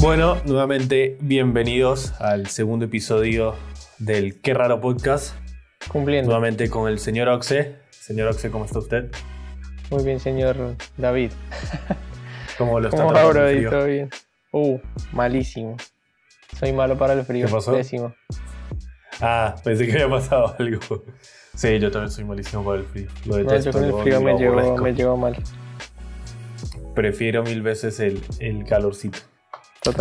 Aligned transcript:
Bueno, 0.00 0.36
nuevamente 0.46 1.18
bienvenidos 1.20 2.18
al 2.20 2.46
segundo 2.46 2.86
episodio 2.86 3.54
del 3.98 4.40
Qué 4.40 4.54
Raro 4.54 4.80
Podcast. 4.80 5.34
Cumpliendo. 5.88 6.30
Nuevamente 6.30 6.70
con 6.70 6.88
el 6.88 6.98
señor 6.98 7.28
Oxe. 7.28 7.76
Señor 7.90 8.28
Oxe, 8.28 8.50
¿cómo 8.50 8.64
está 8.64 8.78
usted? 8.78 9.10
Muy 9.90 10.04
bien, 10.04 10.18
señor 10.20 10.76
David. 10.96 11.32
¿Cómo 12.56 12.80
lo 12.80 12.88
está 12.88 12.98
¿Cómo 13.02 13.12
tratando 13.12 13.46
el 13.46 13.56
frío? 13.56 13.70
¿Todo 13.70 13.86
bien? 13.86 14.10
Uh, 14.52 14.78
malísimo. 15.12 15.76
Soy 16.58 16.72
malo 16.72 16.96
para 16.96 17.12
el 17.14 17.24
frío. 17.24 17.46
¿Qué 17.46 17.52
pasó? 17.52 17.72
Pésimo. 17.72 18.14
Ah, 19.20 19.54
pensé 19.62 19.86
que 19.86 19.92
había 19.92 20.08
pasado 20.08 20.54
algo. 20.58 20.80
Sí, 21.54 21.78
yo 21.78 21.90
también 21.90 22.10
soy 22.10 22.24
malísimo 22.24 22.64
para 22.64 22.78
el 22.78 22.86
frío. 22.86 23.08
Lo 23.26 23.36
No, 23.36 23.42
detesto. 23.44 23.70
yo 23.70 23.72
con 23.72 23.84
el 23.84 24.02
frío 24.02 24.20
me 24.22 24.34
llevo, 24.38 24.76
me 24.78 24.92
llevo 24.94 25.16
mal. 25.16 25.36
Prefiero 26.94 27.42
mil 27.42 27.60
veces 27.62 28.00
el, 28.00 28.20
el 28.38 28.64
calorcito. 28.64 29.18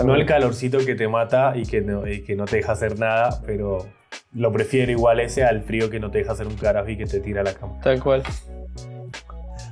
No 0.04 0.16
el 0.16 0.26
calorcito 0.26 0.80
que 0.80 0.96
te 0.96 1.08
mata 1.08 1.54
y 1.56 1.64
que, 1.66 1.82
no, 1.82 2.06
y 2.06 2.22
que 2.22 2.36
no 2.36 2.46
te 2.46 2.58
deja 2.58 2.74
hacer 2.74 3.00
nada, 3.00 3.42
pero 3.46 3.88
lo 4.34 4.52
prefiero 4.52 4.92
igual 4.92 5.20
ese 5.22 5.44
al 5.46 5.64
frío 5.64 5.90
que 5.90 6.00
no 6.00 6.12
te 6.12 6.20
deja 6.20 6.34
hacer 6.34 6.48
un 6.48 6.56
carajo 6.56 6.90
y 6.90 6.98
que 6.98 7.06
te 7.06 7.22
tira 7.22 7.42
a 7.42 7.44
la 7.46 7.54
cama. 7.54 7.80
Tal 7.82 8.02
cual. 8.02 8.24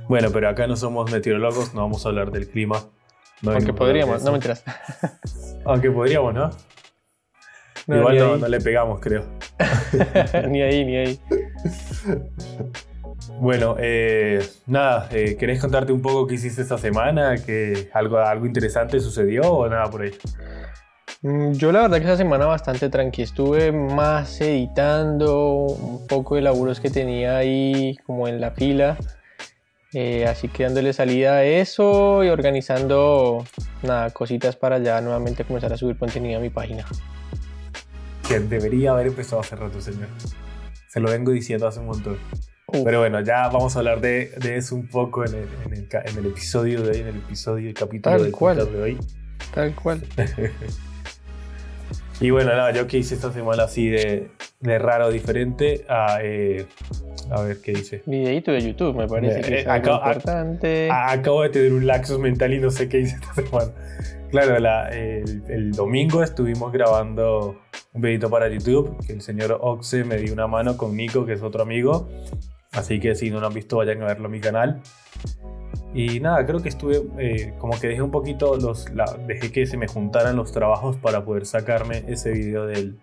Bueno, 0.08 0.30
pero 0.32 0.48
acá 0.48 0.66
no 0.66 0.76
somos 0.76 1.10
meteorólogos, 1.12 1.74
no 1.74 1.82
vamos 1.82 2.06
a 2.06 2.08
hablar 2.08 2.30
del 2.30 2.48
clima. 2.48 2.82
No 3.42 3.52
Aunque 3.52 3.72
podríamos, 3.74 4.22
no 4.24 4.32
mentiras. 4.32 4.64
Aunque 5.64 5.90
podríamos, 5.90 6.32
¿no? 6.32 6.50
No, 7.86 7.96
igual 7.98 8.40
no 8.40 8.48
le 8.48 8.60
pegamos, 8.60 9.00
creo. 9.00 9.24
ni 10.48 10.62
ahí, 10.62 10.84
ni 10.84 10.96
ahí. 10.96 11.20
Bueno, 13.40 13.76
eh, 13.78 14.44
nada, 14.66 15.08
eh, 15.12 15.36
¿querés 15.38 15.60
contarte 15.60 15.92
un 15.92 16.02
poco 16.02 16.26
qué 16.26 16.34
hiciste 16.34 16.62
esta 16.62 16.76
semana? 16.76 17.36
¿Que 17.36 17.88
algo, 17.94 18.18
¿Algo 18.18 18.46
interesante 18.46 18.98
sucedió 19.00 19.42
o 19.42 19.68
nada 19.68 19.88
por 19.88 20.02
ahí? 20.02 20.10
Mm, 21.22 21.52
Yo 21.52 21.70
la 21.70 21.82
verdad 21.82 21.98
que 21.98 22.04
esa 22.04 22.16
semana 22.16 22.46
bastante 22.46 22.88
tranqui. 22.88 23.22
Estuve 23.22 23.70
más 23.70 24.40
editando 24.40 25.52
un 25.66 26.06
poco 26.06 26.34
de 26.34 26.42
laburos 26.42 26.80
que 26.80 26.90
tenía 26.90 27.36
ahí 27.36 27.96
como 28.06 28.26
en 28.26 28.40
la 28.40 28.50
fila. 28.50 28.96
Eh, 29.94 30.26
así 30.26 30.48
que 30.48 30.64
dándole 30.64 30.92
salida 30.92 31.34
a 31.34 31.44
eso 31.44 32.22
y 32.22 32.28
organizando 32.28 33.44
nada, 33.82 34.10
cositas 34.10 34.56
para 34.56 34.78
ya 34.78 35.00
nuevamente 35.00 35.44
comenzar 35.44 35.72
a 35.72 35.76
subir 35.76 35.96
contenido 35.96 36.38
a 36.38 36.42
mi 36.42 36.50
página. 36.50 36.84
Que 38.28 38.40
debería 38.40 38.90
haber 38.90 39.06
empezado 39.06 39.40
hace 39.40 39.56
rato, 39.56 39.80
señor. 39.80 40.08
Se 40.88 41.00
lo 41.00 41.08
vengo 41.10 41.30
diciendo 41.30 41.66
hace 41.66 41.80
un 41.80 41.86
montón. 41.86 42.18
Uh, 42.70 42.84
Pero 42.84 43.00
bueno, 43.00 43.20
ya 43.22 43.48
vamos 43.48 43.74
a 43.76 43.78
hablar 43.78 44.00
de, 44.02 44.30
de 44.42 44.56
eso 44.56 44.74
un 44.74 44.88
poco 44.88 45.24
en 45.24 45.34
el, 45.34 45.48
en, 45.66 45.72
el, 45.72 45.88
en 46.04 46.18
el 46.18 46.26
episodio 46.26 46.82
de 46.82 46.90
hoy, 46.90 46.96
en 46.98 47.06
el 47.08 47.16
episodio, 47.16 47.68
el 47.68 47.74
capítulo 47.74 48.14
Tal 48.16 48.22
del 48.24 48.32
cual. 48.32 48.56
de 48.72 48.82
hoy. 48.82 48.98
tal 49.54 49.74
cual. 49.74 50.02
Y 52.20 52.30
bueno, 52.30 52.50
nada, 52.50 52.72
yo 52.72 52.88
que 52.88 52.98
hice 52.98 53.14
esta 53.14 53.32
semana 53.32 53.62
así 53.62 53.88
de, 53.88 54.32
de 54.58 54.78
raro, 54.80 55.08
diferente, 55.12 55.84
a, 55.88 56.18
eh, 56.20 56.66
a 57.30 57.42
ver 57.42 57.60
qué 57.62 57.70
dice. 57.70 58.02
Videíto 58.06 58.50
de 58.50 58.60
YouTube, 58.60 58.96
me 58.96 59.06
parece 59.06 59.40
que 59.40 59.54
Eh, 59.54 59.60
es 59.60 59.66
algo 59.68 59.94
acá- 59.94 60.04
a- 60.04 60.12
importante. 60.14 60.88
Ah, 60.90 61.12
Acabo 61.12 61.42
de 61.42 61.50
tener 61.50 61.72
un 61.72 61.86
laxus 61.86 62.18
mental 62.18 62.52
y 62.54 62.58
no 62.58 62.72
sé 62.72 62.88
qué 62.88 62.98
hice 62.98 63.14
esta 63.14 63.34
semana. 63.34 63.70
Claro, 64.32 64.58
la- 64.58 64.88
el, 64.88 65.44
el 65.48 65.70
domingo 65.70 66.24
estuvimos 66.24 66.72
grabando 66.72 67.56
un 67.92 68.02
videito 68.02 68.28
para 68.28 68.48
YouTube, 68.48 68.96
que 69.06 69.12
el 69.12 69.20
señor 69.22 69.56
Oxe 69.60 70.02
me 70.02 70.16
dio 70.16 70.32
una 70.32 70.48
mano 70.48 70.76
con 70.76 70.96
Nico, 70.96 71.24
que 71.24 71.34
es 71.34 71.42
otro 71.42 71.62
amigo. 71.62 72.08
Así 72.72 73.00
que 73.00 73.14
si 73.14 73.30
no 73.30 73.40
lo 73.40 73.46
han 73.46 73.54
visto, 73.54 73.76
vayan 73.76 74.02
a 74.02 74.06
verlo 74.06 74.26
a 74.26 74.30
mi 74.30 74.40
canal. 74.40 74.82
Y 75.94 76.20
nada, 76.20 76.44
creo 76.44 76.60
que 76.60 76.68
estuve, 76.68 77.02
eh, 77.18 77.54
como 77.58 77.78
que 77.80 77.88
dejé 77.88 78.02
un 78.02 78.10
poquito, 78.10 78.56
los, 78.56 78.86
dejé 79.26 79.50
que 79.50 79.66
se 79.66 79.76
me 79.76 79.88
juntaran 79.88 80.36
los 80.36 80.52
trabajos 80.52 80.96
para 80.96 81.24
poder 81.24 81.46
sacarme 81.46 82.04
ese 82.08 82.30
video 82.32 82.66
del, 82.66 82.98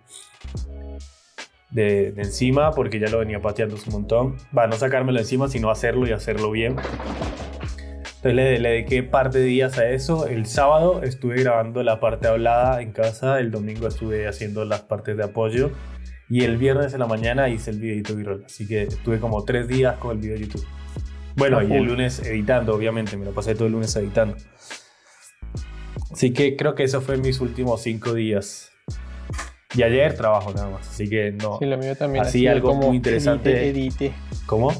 de, 1.71 2.11
de 2.11 2.21
encima, 2.21 2.71
porque 2.71 2.99
ya 2.99 3.09
lo 3.09 3.19
venía 3.19 3.41
pateando 3.41 3.75
un 3.75 3.93
montón. 3.93 4.37
Va, 4.55 4.67
no 4.67 4.75
sacármelo 4.75 5.19
encima, 5.19 5.47
sino 5.47 5.71
hacerlo 5.71 6.07
y 6.07 6.11
hacerlo 6.11 6.51
bien. 6.51 6.75
Entonces 8.17 8.33
le, 8.33 8.59
le 8.59 8.69
dediqué 8.69 9.03
parte 9.03 9.39
de 9.39 9.45
días 9.45 9.77
a 9.79 9.89
eso. 9.89 10.27
El 10.27 10.45
sábado 10.45 11.01
estuve 11.03 11.41
grabando 11.41 11.81
la 11.83 11.99
parte 11.99 12.27
hablada 12.27 12.81
en 12.81 12.91
casa, 12.91 13.39
el 13.39 13.51
domingo 13.51 13.87
estuve 13.87 14.27
haciendo 14.27 14.63
las 14.63 14.81
partes 14.81 15.17
de 15.17 15.23
apoyo 15.23 15.71
y 16.29 16.43
el 16.43 16.57
viernes 16.57 16.93
en 16.93 16.99
la 16.99 17.07
mañana 17.07 17.49
hice 17.49 17.71
el 17.71 17.79
videito 17.79 18.15
viral. 18.15 18.43
Así 18.45 18.67
que 18.67 18.83
estuve 18.83 19.19
como 19.19 19.43
tres 19.43 19.67
días 19.67 19.97
con 19.97 20.11
el 20.11 20.17
video 20.17 20.35
de 20.35 20.41
YouTube. 20.41 20.65
Bueno, 21.35 21.61
y 21.61 21.73
el 21.73 21.83
lunes 21.83 22.19
editando, 22.19 22.73
obviamente, 22.73 23.17
me 23.17 23.25
lo 23.25 23.33
pasé 23.33 23.55
todo 23.55 23.65
el 23.65 23.73
lunes 23.73 23.95
editando. 23.95 24.35
Así 26.11 26.31
que 26.31 26.55
creo 26.55 26.75
que 26.75 26.83
eso 26.83 27.01
fue 27.01 27.17
mis 27.17 27.41
últimos 27.41 27.81
cinco 27.81 28.13
días. 28.13 28.71
Y 29.75 29.83
ayer 29.83 30.15
trabajo 30.15 30.53
nada 30.53 30.69
más, 30.69 30.87
así 30.87 31.09
que 31.09 31.33
no. 31.33 31.59
Sí, 31.59 31.65
lo 31.65 31.77
mío 31.77 31.95
también 31.97 32.23
Así 32.23 32.47
algo 32.47 32.69
como 32.69 32.87
muy 32.87 32.95
interesante. 32.95 33.67
Edite, 33.67 34.05
edite. 34.05 34.13
¿Cómo? 34.45 34.71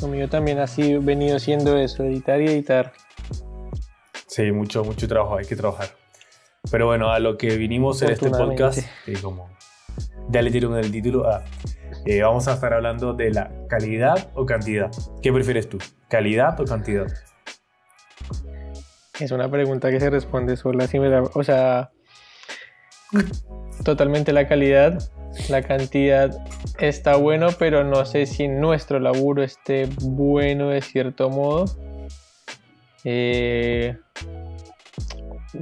Lo 0.00 0.08
mío 0.08 0.28
también 0.28 0.58
ha 0.58 0.66
sido 0.66 1.00
venido 1.00 1.38
siendo 1.38 1.78
eso, 1.78 2.02
editar 2.02 2.40
y 2.40 2.46
editar. 2.46 2.92
Sí, 4.26 4.50
mucho, 4.50 4.82
mucho 4.84 5.06
trabajo, 5.06 5.36
hay 5.36 5.46
que 5.46 5.54
trabajar. 5.54 5.90
Pero 6.70 6.86
bueno, 6.86 7.10
a 7.10 7.20
lo 7.20 7.38
que 7.38 7.56
vinimos 7.56 8.02
en 8.02 8.10
este 8.10 8.30
podcast, 8.30 8.80
que 9.04 9.12
como 9.14 9.48
ya 10.30 10.42
le 10.42 10.50
el 10.80 10.90
título, 10.92 11.28
ah, 11.28 11.44
eh, 12.04 12.22
vamos 12.22 12.48
a 12.48 12.54
estar 12.54 12.72
hablando 12.72 13.12
de 13.14 13.30
la 13.32 13.50
calidad 13.68 14.28
o 14.34 14.44
cantidad. 14.46 14.90
¿Qué 15.22 15.32
prefieres 15.32 15.68
tú? 15.68 15.78
¿Calidad 16.08 16.60
o 16.60 16.64
cantidad? 16.64 17.06
Es 19.20 19.30
una 19.32 19.50
pregunta 19.50 19.90
que 19.90 19.98
se 20.00 20.10
responde 20.10 20.56
sola. 20.56 20.86
La- 20.92 21.22
o 21.22 21.42
sea, 21.42 21.90
totalmente 23.84 24.32
la 24.32 24.46
calidad. 24.46 24.98
La 25.48 25.62
cantidad 25.62 26.30
está 26.78 27.16
bueno, 27.16 27.48
pero 27.58 27.84
no 27.84 28.04
sé 28.04 28.26
si 28.26 28.48
nuestro 28.48 28.98
laburo 28.98 29.42
esté 29.42 29.88
bueno 30.02 30.68
de 30.68 30.80
cierto 30.82 31.30
modo. 31.30 31.64
Eh, 33.04 33.96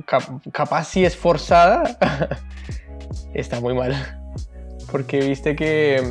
cap- 0.07 0.41
capaz 0.53 0.85
si 0.85 1.05
es 1.05 1.17
forzada, 1.17 1.99
está 3.35 3.61
muy 3.61 3.75
mal. 3.75 3.95
Porque 4.91 5.21
viste 5.21 5.57
que 5.57 6.03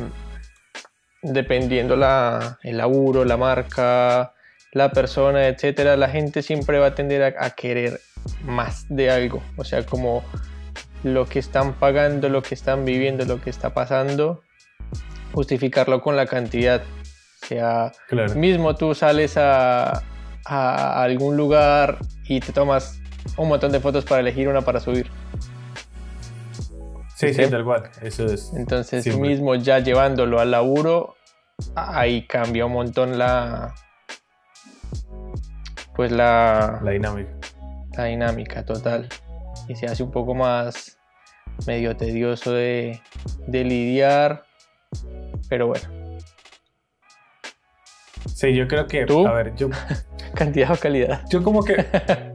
mm, 1.22 1.32
dependiendo 1.32 1.96
la, 1.96 2.58
el 2.62 2.78
laburo, 2.78 3.24
la 3.24 3.36
marca, 3.36 4.32
la 4.72 4.90
persona, 4.90 5.46
etcétera, 5.48 5.96
la 5.96 6.08
gente 6.08 6.42
siempre 6.42 6.78
va 6.78 6.88
a 6.88 6.94
tender 6.94 7.22
a, 7.22 7.44
a 7.46 7.50
querer 7.50 8.00
más 8.44 8.86
de 8.88 9.10
algo. 9.10 9.42
O 9.56 9.64
sea, 9.64 9.84
como 9.84 10.22
lo 11.02 11.26
que 11.26 11.38
están 11.38 11.74
pagando, 11.74 12.28
lo 12.28 12.42
que 12.42 12.54
están 12.54 12.84
viviendo, 12.84 13.24
lo 13.24 13.40
que 13.40 13.50
está 13.50 13.72
pasando, 13.72 14.42
justificarlo 15.32 16.00
con 16.00 16.16
la 16.16 16.26
cantidad. 16.26 16.82
O 17.42 17.46
sea, 17.46 17.92
Claro. 18.08 18.34
mismo 18.34 18.74
tú 18.74 18.94
sales 18.94 19.36
a, 19.36 20.02
a 20.44 21.02
algún 21.02 21.36
lugar 21.36 21.98
y 22.24 22.40
te 22.40 22.52
tomas 22.52 23.00
un 23.36 23.48
montón 23.48 23.72
de 23.72 23.80
fotos 23.80 24.04
para 24.04 24.20
elegir 24.20 24.48
una 24.48 24.62
para 24.62 24.80
subir. 24.80 25.06
Sí, 27.16 27.32
sí, 27.32 27.44
¿Sí? 27.44 27.50
tal 27.50 27.64
cual. 27.64 27.90
Eso 28.02 28.26
es. 28.26 28.52
Entonces, 28.54 29.02
Siempre. 29.04 29.28
mismo 29.30 29.54
ya 29.54 29.78
llevándolo 29.78 30.38
al 30.38 30.50
laburo, 30.50 31.16
ahí 31.74 32.26
cambia 32.26 32.66
un 32.66 32.72
montón 32.72 33.18
la. 33.18 33.74
Pues 35.94 36.12
la, 36.12 36.78
La 36.82 36.90
dinámica. 36.90 37.30
la 37.96 38.04
dinámica 38.04 38.64
total. 38.64 39.08
Y 39.66 39.74
se 39.76 39.86
hace 39.86 40.02
un 40.02 40.10
poco 40.10 40.34
más 40.34 40.98
medio 41.66 41.96
tedioso 41.96 42.52
de, 42.52 43.00
de 43.46 43.64
lidiar. 43.64 44.44
Pero 45.48 45.68
bueno, 45.68 45.88
Sí, 48.34 48.54
yo 48.54 48.68
creo 48.68 48.86
que. 48.86 49.06
¿Tú? 49.06 49.26
A 49.26 49.32
ver, 49.32 49.54
yo, 49.54 49.70
cantidad 50.34 50.70
o 50.72 50.76
calidad. 50.76 51.22
yo 51.30 51.42
como 51.42 51.64
que. 51.64 51.76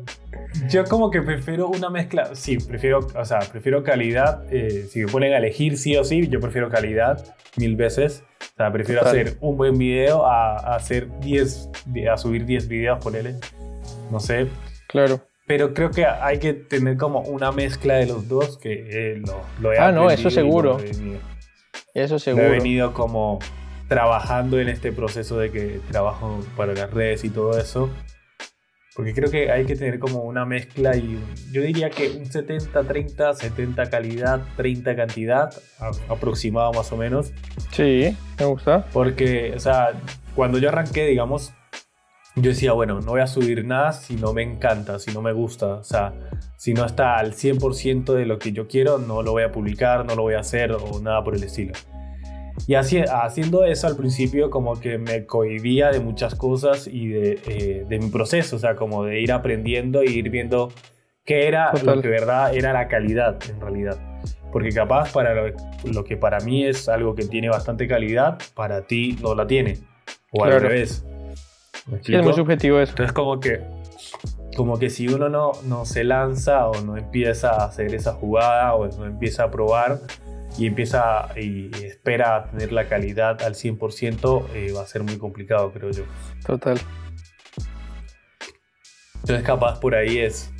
Yo 0.71 0.85
como 0.85 1.11
que 1.11 1.21
prefiero 1.21 1.67
una 1.67 1.89
mezcla. 1.89 2.33
Sí, 2.33 2.57
prefiero, 2.57 2.99
o 3.15 3.25
sea, 3.25 3.39
prefiero 3.39 3.83
calidad. 3.83 4.43
eh, 4.51 4.87
si 4.89 5.01
me 5.01 5.11
ponen 5.11 5.33
a 5.33 5.37
elegir 5.37 5.77
sí 5.77 5.95
o 5.97 6.03
sí, 6.03 6.27
yo 6.27 6.39
prefiero 6.39 6.69
calidad 6.69 7.23
mil 7.57 7.75
veces. 7.75 8.23
O 8.53 8.55
sea, 8.57 8.71
prefiero 8.71 9.01
Total. 9.01 9.19
hacer 9.19 9.37
un 9.41 9.57
buen 9.57 9.77
video 9.77 10.25
a, 10.25 10.55
a 10.57 10.75
hacer 10.75 11.07
10, 11.19 11.69
a 12.11 12.17
subir 12.17 12.45
10 12.45 12.67
videos, 12.67 13.03
ponele. 13.03 13.35
No 14.09 14.19
sé. 14.19 14.47
Claro. 14.87 15.21
Pero 15.47 15.73
creo 15.73 15.91
que 15.91 16.05
hay 16.05 16.39
que 16.39 16.53
tener 16.53 16.95
como 16.97 17.19
una 17.21 17.51
mezcla 17.51 17.95
de 17.95 18.05
los 18.05 18.27
dos 18.29 18.57
que 18.57 19.13
eh, 19.13 19.17
lo, 19.17 19.41
lo 19.59 19.73
he 19.73 19.77
Ah, 19.79 19.91
no, 19.91 20.09
eso 20.09 20.29
seguro. 20.29 20.77
Lo 20.79 21.19
Eso 21.93 22.19
seguro. 22.19 22.45
he 22.45 22.49
venido 22.49 22.93
como 22.93 23.39
trabajando 23.89 24.59
en 24.59 24.69
este 24.69 24.93
proceso 24.93 25.37
de 25.37 25.51
que 25.51 25.81
trabajo 25.91 26.39
para 26.55 26.73
las 26.73 26.89
redes 26.91 27.25
y 27.25 27.29
todo 27.29 27.57
eso. 27.59 27.89
Porque 28.95 29.13
creo 29.13 29.31
que 29.31 29.51
hay 29.51 29.65
que 29.65 29.75
tener 29.75 29.99
como 29.99 30.23
una 30.23 30.45
mezcla 30.45 30.95
y 30.97 31.17
yo 31.51 31.61
diría 31.61 31.89
que 31.89 32.09
un 32.09 32.25
70-30, 32.25 33.35
70 33.35 33.89
calidad, 33.89 34.41
30 34.57 34.95
cantidad, 34.95 35.53
aproximado 36.09 36.73
más 36.73 36.91
o 36.91 36.97
menos. 36.97 37.31
Sí, 37.71 38.15
me 38.37 38.45
gusta. 38.45 38.85
Porque, 38.91 39.53
o 39.55 39.59
sea, 39.59 39.93
cuando 40.35 40.57
yo 40.57 40.67
arranqué, 40.67 41.07
digamos, 41.07 41.53
yo 42.35 42.49
decía, 42.49 42.73
bueno, 42.73 42.99
no 42.99 43.11
voy 43.11 43.21
a 43.21 43.27
subir 43.27 43.65
nada 43.65 43.93
si 43.93 44.15
no 44.15 44.33
me 44.33 44.43
encanta, 44.43 44.99
si 44.99 45.11
no 45.13 45.21
me 45.21 45.33
gusta, 45.33 45.75
o 45.75 45.83
sea, 45.83 46.13
si 46.57 46.73
no 46.73 46.85
está 46.85 47.17
al 47.17 47.33
100% 47.33 48.13
de 48.13 48.25
lo 48.25 48.39
que 48.39 48.51
yo 48.51 48.67
quiero, 48.67 48.97
no 48.97 49.21
lo 49.21 49.31
voy 49.31 49.43
a 49.43 49.51
publicar, 49.51 50.05
no 50.05 50.15
lo 50.15 50.23
voy 50.23 50.35
a 50.35 50.39
hacer 50.39 50.71
o 50.71 50.99
nada 51.01 51.23
por 51.23 51.35
el 51.35 51.43
estilo. 51.43 51.73
Y 52.67 52.75
así, 52.75 52.99
haciendo 52.99 53.65
eso 53.65 53.87
al 53.87 53.95
principio 53.95 54.49
como 54.49 54.79
que 54.79 54.97
me 54.97 55.25
cohibía 55.25 55.89
de 55.91 55.99
muchas 55.99 56.35
cosas 56.35 56.87
y 56.87 57.07
de, 57.07 57.39
eh, 57.47 57.85
de 57.87 57.99
mi 57.99 58.09
proceso, 58.09 58.55
o 58.55 58.59
sea, 58.59 58.75
como 58.75 59.03
de 59.03 59.19
ir 59.21 59.31
aprendiendo 59.31 60.01
e 60.01 60.11
ir 60.11 60.29
viendo 60.29 60.71
qué 61.25 61.47
era 61.47 61.71
lo 61.83 62.01
que 62.01 62.07
verdad 62.07 62.55
era 62.55 62.73
la 62.73 62.87
calidad 62.87 63.37
en 63.49 63.59
realidad. 63.61 63.97
Porque 64.51 64.69
capaz 64.69 65.13
para 65.13 65.33
lo, 65.85 66.03
que 66.03 66.17
para 66.17 66.39
mí 66.41 66.65
es 66.65 66.89
algo 66.89 67.15
que 67.15 67.25
tiene 67.25 67.49
bastante 67.49 67.87
calidad, 67.87 68.37
para 68.53 68.81
ti 68.81 69.17
no 69.21 69.33
la 69.33 69.47
tiene. 69.47 69.77
O 70.31 70.43
al 70.43 70.59
revés. 70.59 71.05
es 72.03 72.23
muy 72.23 72.33
subjetivo 72.33 72.79
eso. 72.79 72.91
Entonces 72.91 73.13
como 73.13 73.39
que, 73.39 73.61
como 74.57 74.77
que 74.77 74.89
si 74.89 75.07
uno 75.07 75.29
no, 75.29 75.51
no 75.65 75.85
se 75.85 76.03
lanza 76.03 76.67
o 76.67 76.81
no 76.81 76.97
empieza 76.97 77.51
a 77.51 77.65
hacer 77.65 77.95
esa 77.95 78.13
jugada 78.13 78.73
o 78.75 78.87
no 78.87 79.05
empieza 79.05 79.45
a 79.45 79.51
probar 79.51 80.01
y 80.57 80.67
empieza 80.67 81.29
y 81.35 81.69
espera 81.83 82.49
tener 82.51 82.71
la 82.71 82.87
calidad 82.87 83.41
al 83.41 83.55
100%, 83.55 84.47
eh, 84.53 84.73
va 84.75 84.81
a 84.81 84.85
ser 84.85 85.03
muy 85.03 85.17
complicado, 85.17 85.71
creo 85.71 85.91
yo. 85.91 86.03
Total. 86.45 86.79
Entonces 89.21 89.45
capaz 89.45 89.79
por 89.79 89.95
ahí 89.95 90.17
es, 90.17 90.51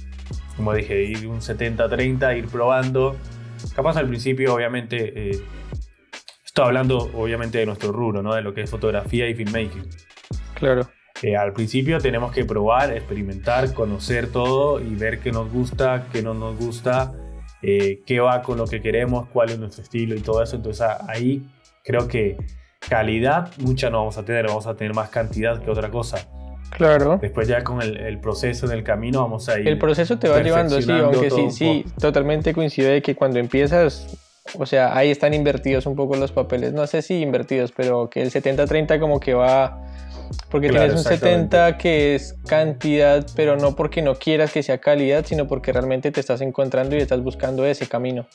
como 0.56 0.74
dije, 0.74 1.04
ir 1.04 1.28
un 1.28 1.42
70-30, 1.42 2.38
ir 2.38 2.48
probando 2.48 3.18
Capaz 3.76 3.98
al 3.98 4.08
principio, 4.08 4.54
obviamente, 4.54 5.32
eh, 5.32 5.40
estoy 6.44 6.66
hablando 6.66 6.98
obviamente 7.14 7.60
de 7.60 7.66
nuestro 7.66 7.92
rubro, 7.92 8.22
¿no? 8.22 8.34
De 8.34 8.42
lo 8.42 8.54
que 8.54 8.62
es 8.62 8.70
fotografía 8.70 9.28
y 9.28 9.34
filmmaking. 9.34 9.88
Claro. 10.56 10.90
Eh, 11.22 11.38
al 11.38 11.54
principio 11.54 12.00
tenemos 12.00 12.32
que 12.32 12.46
probar, 12.46 12.92
experimentar, 12.92 13.74
conocer 13.74 14.32
todo 14.32 14.82
y 14.82 14.96
ver 14.96 15.20
qué 15.20 15.32
nos 15.32 15.52
gusta, 15.52 16.08
qué 16.12 16.22
no 16.22 16.34
nos 16.34 16.58
gusta, 16.58 17.14
eh, 17.62 18.02
qué 18.06 18.20
va 18.20 18.42
con 18.42 18.58
lo 18.58 18.66
que 18.66 18.82
queremos, 18.82 19.28
cuál 19.28 19.50
es 19.50 19.60
nuestro 19.60 19.84
estilo 19.84 20.16
y 20.16 20.20
todo 20.20 20.42
eso. 20.42 20.56
Entonces 20.56 20.86
ahí 21.08 21.44
creo 21.84 22.08
que 22.08 22.38
calidad 22.88 23.52
mucha 23.60 23.90
no 23.90 24.00
vamos 24.00 24.18
a 24.18 24.26
tener, 24.26 24.48
vamos 24.48 24.68
a 24.68 24.76
tener 24.76 24.94
más 24.94 25.10
cantidad 25.10 25.62
que 25.62 25.70
otra 25.70 25.90
cosa. 25.90 26.28
Claro. 26.72 27.20
Después 27.22 27.48
ya 27.48 27.64
con 27.64 27.82
el, 27.82 28.20
proceso 28.20 28.66
en 28.66 28.72
el 28.72 28.84
camino 28.84 29.22
vamos 29.22 29.50
a 29.50 29.60
ir. 29.60 29.68
El 29.68 29.78
proceso 29.78 30.18
te 30.18 30.30
va 30.30 30.42
llevando, 30.42 30.82
sí, 30.82 30.92
aunque 30.92 31.30
sí, 31.30 31.52
sí, 31.52 31.86
totalmente 32.00 32.54
coincide 32.54 32.90
de 32.90 33.02
que 33.02 33.14
cuando 33.14 33.40
empiezas, 33.40 34.18
o 34.58 34.66
sea, 34.66 34.96
ahí 34.96 35.12
están 35.12 35.34
invertidos 35.34 35.86
un 35.86 35.96
poco 35.96 36.16
los 36.16 36.32
papeles. 36.32 36.74
No 36.74 36.88
sé 36.88 37.02
si 37.02 37.22
invertidos, 37.22 37.74
pero 37.74 38.10
que 38.10 38.22
el 38.22 38.32
70-30 38.32 39.00
como 39.00 39.20
que 39.20 39.34
va... 39.34 39.86
Porque 40.50 40.70
tienes 40.70 40.94
un 40.94 41.04
70 41.04 41.78
que 41.78 42.16
es 42.16 42.36
cantidad, 42.48 43.26
pero 43.36 43.58
no 43.58 43.76
porque 43.76 44.02
no 44.02 44.16
quieras 44.16 44.52
que 44.52 44.64
sea 44.64 44.80
calidad, 44.80 45.26
sino 45.26 45.48
porque 45.48 45.72
realmente 45.72 46.12
te 46.12 46.20
estás 46.20 46.42
encontrando 46.42 46.96
y 46.96 47.00
estás 47.00 47.22
buscando 47.22 47.66
ese 47.66 47.88
camino. 47.88 48.28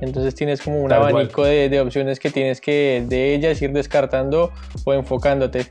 Entonces 0.00 0.34
tienes 0.34 0.60
como 0.60 0.82
un 0.82 0.92
abanico 0.92 1.44
de, 1.44 1.68
de, 1.68 1.80
opciones 1.80 2.20
que 2.20 2.30
tienes 2.30 2.60
que 2.60 3.04
de 3.08 3.34
ellas 3.34 3.60
ir 3.62 3.72
descartando 3.72 4.52
o 4.84 4.92
enfocándote. 4.92 5.66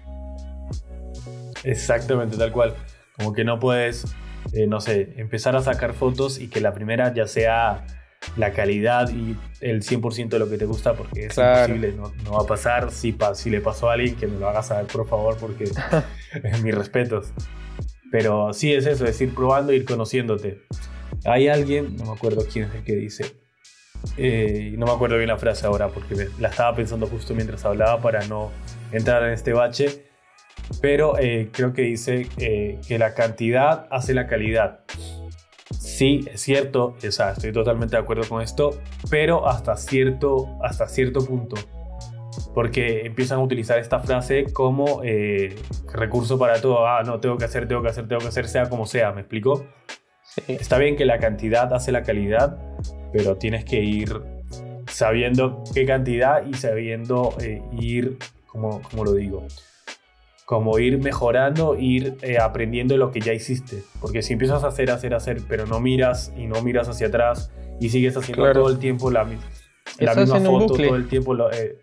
Exactamente, 1.63 2.37
tal 2.37 2.51
cual. 2.51 2.75
Como 3.17 3.33
que 3.33 3.43
no 3.43 3.59
puedes, 3.59 4.05
eh, 4.53 4.65
no 4.67 4.81
sé, 4.81 5.13
empezar 5.17 5.55
a 5.55 5.61
sacar 5.61 5.93
fotos 5.93 6.39
y 6.39 6.47
que 6.47 6.61
la 6.61 6.73
primera 6.73 7.13
ya 7.13 7.27
sea 7.27 7.85
la 8.37 8.51
calidad 8.53 9.09
y 9.09 9.35
el 9.61 9.81
100% 9.83 10.29
de 10.29 10.39
lo 10.39 10.49
que 10.49 10.57
te 10.57 10.65
gusta 10.65 10.93
porque 10.93 11.25
es 11.25 11.37
imposible, 11.37 11.93
no, 11.93 12.13
no, 12.23 12.31
va 12.33 12.43
a 12.43 12.47
pasar. 12.47 12.91
Si, 12.91 13.15
si 13.33 13.49
le 13.49 13.61
pasó 13.61 13.89
a 13.89 13.93
alguien, 13.93 14.15
que 14.15 14.27
me 14.27 14.39
lo 14.39 14.47
haga 14.47 14.63
saber, 14.63 14.87
por 14.87 15.07
favor, 15.07 15.37
porque 15.37 15.65
es 16.43 16.63
mis 16.63 16.75
respetos. 16.75 17.33
Pero 18.11 18.53
sí 18.53 18.73
es 18.73 18.85
eso, 18.85 19.05
es 19.05 19.19
ir 19.21 19.33
probando, 19.33 19.73
ir 19.73 19.85
conociéndote. 19.85 20.61
Hay 21.25 21.47
alguien, 21.47 21.95
no 21.95 22.05
me 22.05 22.11
acuerdo 22.11 22.45
quién 22.51 22.65
es 22.65 22.75
el 22.75 22.83
que 22.83 22.95
dice, 22.95 23.41
eh, 24.17 24.73
no 24.77 24.85
me 24.85 24.91
acuerdo 24.91 25.17
bien 25.17 25.29
la 25.29 25.37
frase 25.37 25.65
ahora 25.65 25.89
porque 25.89 26.27
la 26.39 26.49
estaba 26.49 26.75
pensando 26.75 27.07
justo 27.07 27.35
mientras 27.35 27.63
hablaba 27.65 28.01
para 28.01 28.25
no 28.27 28.51
entrar 28.91 29.23
en 29.23 29.33
este 29.33 29.53
bache, 29.53 30.05
pero 30.81 31.17
eh, 31.19 31.49
creo 31.51 31.73
que 31.73 31.83
dice 31.83 32.27
eh, 32.37 32.79
que 32.87 32.97
la 32.97 33.13
cantidad 33.13 33.87
hace 33.91 34.13
la 34.13 34.27
calidad. 34.27 34.81
Sí, 36.01 36.27
es 36.33 36.41
cierto, 36.41 36.95
o 36.97 37.11
sea, 37.11 37.33
estoy 37.33 37.51
totalmente 37.51 37.95
de 37.95 38.01
acuerdo 38.01 38.27
con 38.27 38.41
esto, 38.41 38.71
pero 39.11 39.47
hasta 39.47 39.77
cierto, 39.77 40.57
hasta 40.63 40.87
cierto 40.87 41.23
punto. 41.23 41.55
Porque 42.55 43.05
empiezan 43.05 43.37
a 43.37 43.43
utilizar 43.43 43.77
esta 43.77 43.99
frase 43.99 44.45
como 44.51 45.03
eh, 45.03 45.55
recurso 45.93 46.39
para 46.39 46.59
todo. 46.59 46.87
Ah, 46.87 47.03
no, 47.05 47.19
tengo 47.19 47.37
que 47.37 47.45
hacer, 47.45 47.67
tengo 47.67 47.83
que 47.83 47.89
hacer, 47.89 48.07
tengo 48.07 48.19
que 48.19 48.29
hacer, 48.29 48.47
sea 48.47 48.67
como 48.67 48.87
sea, 48.87 49.11
¿me 49.11 49.21
explico? 49.21 49.67
Está 50.47 50.79
bien 50.79 50.95
que 50.95 51.05
la 51.05 51.19
cantidad 51.19 51.71
hace 51.71 51.91
la 51.91 52.01
calidad, 52.01 52.57
pero 53.13 53.37
tienes 53.37 53.63
que 53.63 53.83
ir 53.83 54.23
sabiendo 54.87 55.63
qué 55.71 55.85
cantidad 55.85 56.43
y 56.47 56.55
sabiendo 56.55 57.35
ir, 57.79 58.17
como, 58.47 58.81
como 58.81 59.05
lo 59.05 59.13
digo, 59.13 59.45
como 60.45 60.79
ir 60.79 60.97
mejorando, 60.99 61.75
ir 61.77 62.17
eh, 62.21 62.37
aprendiendo 62.37 62.97
lo 62.97 63.11
que 63.11 63.21
ya 63.21 63.33
hiciste. 63.33 63.83
Porque 63.99 64.21
si 64.21 64.33
empiezas 64.33 64.63
a 64.63 64.67
hacer, 64.67 64.91
hacer, 64.91 65.13
hacer, 65.13 65.41
pero 65.47 65.65
no 65.65 65.79
miras 65.79 66.33
y 66.37 66.47
no 66.47 66.61
miras 66.61 66.89
hacia 66.89 67.07
atrás 67.07 67.51
y 67.79 67.89
sigues 67.89 68.17
haciendo 68.17 68.51
todo 68.51 68.69
el 68.69 68.79
tiempo 68.79 69.09
la, 69.09 69.23
la 69.99 70.15
misma 70.15 70.39
foto, 70.39 70.75
todo 70.75 70.95
el 70.95 71.07
tiempo... 71.07 71.35
Eh, 71.51 71.77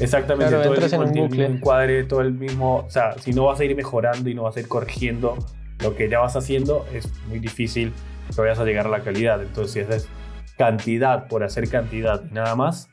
exactamente, 0.00 0.52
todo 0.52 0.74
el, 0.74 0.88
tiempo, 0.88 1.02
el 1.04 1.30
mismo 1.30 1.44
encuadre, 1.44 2.04
todo 2.04 2.20
el 2.20 2.32
mismo... 2.32 2.78
O 2.78 2.90
sea, 2.90 3.16
si 3.18 3.32
no 3.32 3.44
vas 3.44 3.60
a 3.60 3.64
ir 3.64 3.76
mejorando 3.76 4.28
y 4.28 4.34
no 4.34 4.42
vas 4.42 4.56
a 4.56 4.60
ir 4.60 4.68
corrigiendo 4.68 5.36
lo 5.80 5.94
que 5.94 6.08
ya 6.08 6.18
vas 6.18 6.36
haciendo, 6.36 6.86
es 6.92 7.08
muy 7.28 7.38
difícil 7.38 7.92
que 8.34 8.40
vayas 8.40 8.58
a 8.58 8.64
llegar 8.64 8.86
a 8.86 8.90
la 8.90 9.00
calidad. 9.00 9.40
Entonces, 9.42 9.86
si 9.86 9.94
es 9.94 10.08
cantidad 10.56 11.26
por 11.28 11.42
hacer 11.42 11.68
cantidad 11.70 12.22
y 12.30 12.34
nada 12.34 12.54
más, 12.54 12.90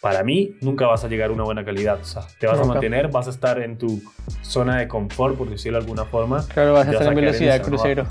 para 0.00 0.22
mí 0.22 0.56
nunca 0.60 0.86
vas 0.86 1.04
a 1.04 1.08
llegar 1.08 1.30
a 1.30 1.32
una 1.32 1.44
buena 1.44 1.64
calidad. 1.64 2.00
O 2.00 2.04
sea, 2.04 2.22
te 2.38 2.46
vas 2.46 2.58
a 2.58 2.64
mantener, 2.64 3.08
vas 3.08 3.26
a 3.26 3.30
estar 3.30 3.60
en 3.60 3.78
tu 3.78 4.00
zona 4.42 4.78
de 4.78 4.88
confort, 4.88 5.36
por 5.36 5.50
decirlo 5.50 5.78
de 5.78 5.84
alguna 5.84 6.04
forma. 6.04 6.46
Claro, 6.48 6.74
vas 6.74 6.88
a 6.88 6.92
estar 6.92 7.08
en 7.08 7.14
velocidad 7.14 7.54
de 7.54 7.62
crucero. 7.62 8.06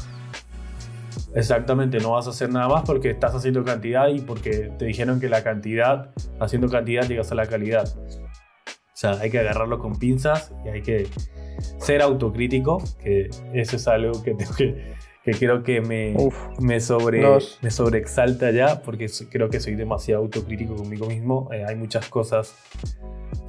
Exactamente, 1.35 1.99
no 1.99 2.11
vas 2.11 2.27
a 2.27 2.31
hacer 2.31 2.49
nada 2.49 2.67
más 2.67 2.83
porque 2.83 3.11
estás 3.11 3.35
haciendo 3.35 3.63
cantidad 3.63 4.07
y 4.07 4.21
porque 4.21 4.71
te 4.77 4.85
dijeron 4.85 5.19
que 5.19 5.29
la 5.29 5.43
cantidad, 5.43 6.09
haciendo 6.39 6.67
cantidad 6.67 7.07
llegas 7.07 7.31
a 7.31 7.35
la 7.35 7.45
calidad. 7.45 7.87
O 7.95 8.99
sea, 8.99 9.11
hay 9.19 9.29
que 9.29 9.39
agarrarlo 9.39 9.77
con 9.77 9.99
pinzas 9.99 10.51
y 10.65 10.69
hay 10.69 10.81
que 10.81 11.07
ser 11.79 12.01
autocrítico, 12.01 12.81
que 13.03 13.29
eso 13.53 13.75
es 13.75 13.87
algo 13.87 14.23
que 14.23 14.33
tengo 14.33 14.53
que 14.55 14.95
que 15.27 15.33
creo 15.33 15.61
que 15.61 15.81
me, 15.81 16.15
me, 16.61 16.79
sobre, 16.79 17.21
me 17.61 17.69
sobreexalta 17.69 18.49
ya, 18.51 18.81
porque 18.81 19.07
creo 19.29 19.49
que 19.49 19.59
soy 19.59 19.75
demasiado 19.75 20.23
autocrítico 20.23 20.73
conmigo 20.73 21.05
mismo. 21.05 21.49
Eh, 21.51 21.65
hay 21.67 21.75
muchas 21.75 22.07
cosas 22.07 22.55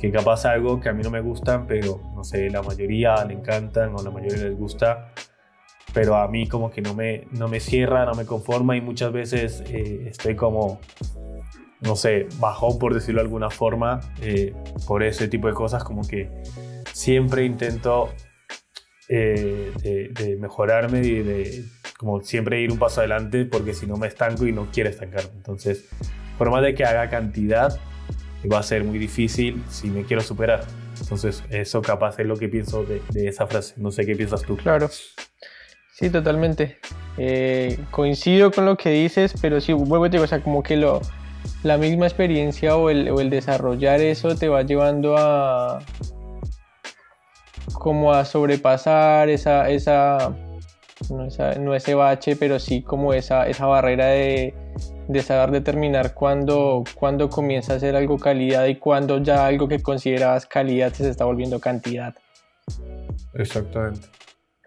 que 0.00 0.10
capaz 0.10 0.44
algo 0.44 0.80
que 0.80 0.88
a 0.88 0.92
mí 0.92 1.04
no 1.04 1.10
me 1.10 1.20
gustan, 1.20 1.68
pero 1.68 2.00
no 2.16 2.24
sé, 2.24 2.50
la 2.50 2.62
mayoría 2.62 3.24
le 3.24 3.34
encantan 3.34 3.94
o 3.94 4.02
la 4.02 4.10
mayoría 4.10 4.48
les 4.48 4.58
gusta, 4.58 5.12
pero 5.94 6.16
a 6.16 6.26
mí 6.26 6.48
como 6.48 6.68
que 6.68 6.82
no 6.82 6.94
me, 6.94 7.28
no 7.30 7.46
me 7.46 7.60
cierra, 7.60 8.04
no 8.06 8.14
me 8.14 8.26
conforma 8.26 8.76
y 8.76 8.80
muchas 8.80 9.12
veces 9.12 9.62
eh, 9.68 10.08
estoy 10.08 10.34
como, 10.34 10.80
no 11.80 11.94
sé, 11.94 12.26
bajón 12.40 12.80
por 12.80 12.92
decirlo 12.92 13.20
de 13.20 13.26
alguna 13.26 13.50
forma, 13.50 14.00
eh, 14.20 14.52
por 14.88 15.04
ese 15.04 15.28
tipo 15.28 15.46
de 15.46 15.54
cosas, 15.54 15.84
como 15.84 16.02
que 16.02 16.28
siempre 16.92 17.44
intento 17.44 18.08
eh, 19.08 19.72
de, 19.82 20.36
mejorarme 20.36 21.00
y 21.00 21.22
de 21.22 21.64
como 21.96 22.20
siempre 22.20 22.60
ir 22.60 22.70
un 22.70 22.78
paso 22.78 23.00
adelante 23.00 23.46
porque 23.46 23.72
si 23.72 23.86
no 23.86 23.96
me 23.96 24.06
estanco 24.06 24.46
y 24.46 24.52
no 24.52 24.68
quiero 24.72 24.90
estancarme. 24.90 25.30
Entonces, 25.34 25.88
por 26.36 26.50
más 26.50 26.62
de 26.62 26.74
que 26.74 26.84
haga 26.84 27.08
cantidad, 27.08 27.78
va 28.52 28.58
a 28.58 28.62
ser 28.62 28.84
muy 28.84 28.98
difícil 28.98 29.62
si 29.68 29.88
me 29.88 30.04
quiero 30.04 30.22
superar. 30.22 30.64
Entonces, 31.00 31.42
eso 31.50 31.80
capaz 31.80 32.18
es 32.18 32.26
lo 32.26 32.36
que 32.36 32.48
pienso 32.48 32.84
de, 32.84 33.00
esa 33.28 33.46
frase. 33.46 33.74
No 33.76 33.90
sé 33.90 34.04
qué 34.04 34.14
piensas 34.14 34.42
tú. 34.42 34.56
Claro. 34.56 34.90
Sí, 35.92 36.10
totalmente. 36.10 36.76
Eh, 37.16 37.78
coincido 37.90 38.52
con 38.52 38.66
lo 38.66 38.76
que 38.76 38.90
dices, 38.90 39.34
pero 39.40 39.60
sí, 39.60 39.72
vuelvo 39.72 40.04
a 40.04 40.08
decir, 40.08 40.20
o 40.24 40.26
sea, 40.26 40.40
como 40.40 40.62
que 40.62 40.76
lo, 40.76 41.00
la 41.62 41.76
misma 41.76 42.06
experiencia 42.06 42.76
o 42.76 42.90
el, 42.90 43.08
o 43.10 43.20
el 43.20 43.30
desarrollar 43.30 44.00
eso 44.00 44.36
te 44.36 44.48
va 44.48 44.62
llevando 44.62 45.16
a, 45.16 45.80
como 47.74 48.12
a 48.12 48.24
sobrepasar 48.24 49.28
esa, 49.28 49.68
esa, 49.68 50.34
no, 51.10 51.74
ese 51.74 51.94
bache, 51.94 52.36
pero 52.36 52.58
sí 52.58 52.82
como 52.82 53.12
esa, 53.12 53.46
esa 53.46 53.66
barrera 53.66 54.06
de, 54.06 54.54
de 55.08 55.22
saber 55.22 55.50
determinar 55.50 56.14
cuándo, 56.14 56.84
cuándo 56.94 57.28
comienza 57.28 57.74
a 57.74 57.80
ser 57.80 57.96
algo 57.96 58.18
calidad 58.18 58.66
y 58.66 58.76
cuándo 58.76 59.22
ya 59.22 59.46
algo 59.46 59.68
que 59.68 59.80
considerabas 59.82 60.46
calidad 60.46 60.92
se 60.92 61.08
está 61.08 61.24
volviendo 61.24 61.60
cantidad. 61.60 62.14
Exactamente. 63.34 64.08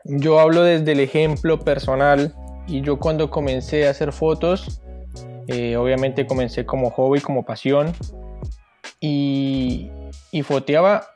Yo 0.04 0.40
hablo 0.40 0.64
desde 0.64 0.94
el 0.94 1.00
ejemplo 1.00 1.60
personal 1.60 2.34
y 2.68 2.82
yo 2.82 2.98
cuando 2.98 3.30
comencé 3.30 3.88
a 3.88 3.92
hacer 3.92 4.12
fotos, 4.12 4.82
eh, 5.48 5.76
obviamente 5.76 6.26
comencé 6.26 6.66
como 6.66 6.90
hobby, 6.90 7.20
como 7.20 7.44
pasión 7.44 7.94
y, 9.00 9.92
y 10.32 10.42
foteaba 10.44 11.11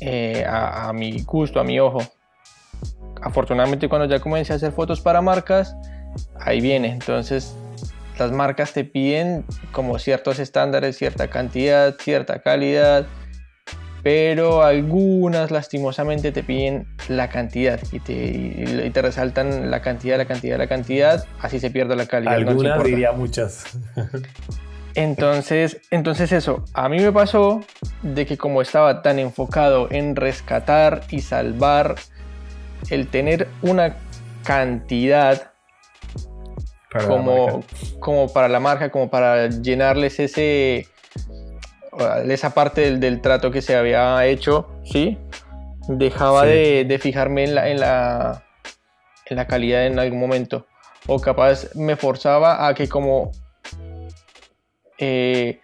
eh, 0.00 0.44
a, 0.48 0.92
mi 0.92 1.20
gusto, 1.22 1.60
a 1.60 1.64
mi 1.64 1.80
ojo. 1.80 1.98
afortunadamente 3.22 3.88
cuando 3.88 4.06
ya 4.06 4.20
comencé 4.20 4.52
a 4.52 4.56
hacer 4.56 4.72
fotos 4.72 5.00
para 5.00 5.20
marcas, 5.20 5.76
ahí 6.40 6.60
viene. 6.60 6.92
Entonces 6.92 7.54
las 8.18 8.32
marcas 8.32 8.72
te 8.72 8.84
piden 8.84 9.44
como 9.72 9.98
ciertos 9.98 10.38
estándares, 10.38 10.96
cierta 10.96 11.28
cantidad, 11.28 11.96
cierta 11.98 12.40
calidad, 12.40 13.06
pero 14.02 14.62
algunas 14.62 15.50
lastimosamente 15.50 16.32
te 16.32 16.42
piden 16.42 16.86
la 17.08 17.28
cantidad 17.28 17.80
y 17.92 18.00
te, 18.00 18.90
te 18.90 19.02
resaltan 19.02 19.70
la 19.70 19.82
cantidad, 19.82 20.16
la 20.16 20.26
cantidad, 20.26 20.58
la 20.58 20.68
cantidad, 20.68 21.24
así 21.40 21.58
se 21.60 21.70
pierde 21.70 21.96
la 21.96 22.06
calidad. 22.06 22.34
Algunas 22.34 22.82
diría 22.84 23.12
muchas. 23.12 23.64
Entonces, 24.96 25.82
entonces 25.90 26.32
eso, 26.32 26.64
a 26.72 26.88
mí 26.88 26.98
me 26.98 27.12
pasó 27.12 27.60
de 28.00 28.24
que 28.24 28.38
como 28.38 28.62
estaba 28.62 29.02
tan 29.02 29.18
enfocado 29.18 29.88
en 29.90 30.16
rescatar 30.16 31.02
y 31.10 31.20
salvar, 31.20 31.96
el 32.88 33.06
tener 33.08 33.46
una 33.60 33.96
cantidad 34.42 35.50
como, 37.06 37.62
como 38.00 38.32
para 38.32 38.48
la 38.48 38.58
marca, 38.58 38.90
como 38.90 39.10
para 39.10 39.48
llenarles 39.48 40.18
ese 40.18 40.88
esa 42.26 42.54
parte 42.54 42.96
del, 42.96 43.20
trato 43.20 43.50
que 43.50 43.60
se 43.60 43.76
había 43.76 44.24
hecho, 44.24 44.66
¿sí? 44.82 45.18
Dejaba 45.88 46.44
De, 46.46 46.98
fijarme 47.02 47.44
en 47.44 47.54
la, 47.54 47.68
en, 47.68 47.80
la, 47.80 48.44
en 49.26 49.36
la 49.36 49.46
calidad 49.46 49.86
en 49.86 49.98
algún 49.98 50.20
momento. 50.20 50.66
O 51.06 51.20
capaz 51.20 51.74
me 51.74 51.96
forzaba 51.96 52.66
a 52.66 52.74
que 52.74 52.88
como 52.88 53.32
eh, 54.98 55.60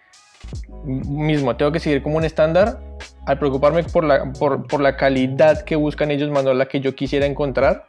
mismo 0.83 1.55
tengo 1.55 1.71
que 1.71 1.79
seguir 1.79 2.03
como 2.03 2.17
un 2.17 2.25
estándar, 2.25 2.79
al 3.25 3.39
preocuparme 3.39 3.83
por 3.83 4.03
la, 4.03 4.31
por, 4.33 4.81
la 4.81 4.97
calidad 4.97 5.63
que 5.63 5.75
buscan 5.75 6.11
ellos, 6.11 6.29
más 6.29 6.43
no 6.43 6.53
la 6.53 6.67
que 6.67 6.79
yo 6.79 6.95
quisiera 6.95 7.25
encontrar, 7.25 7.87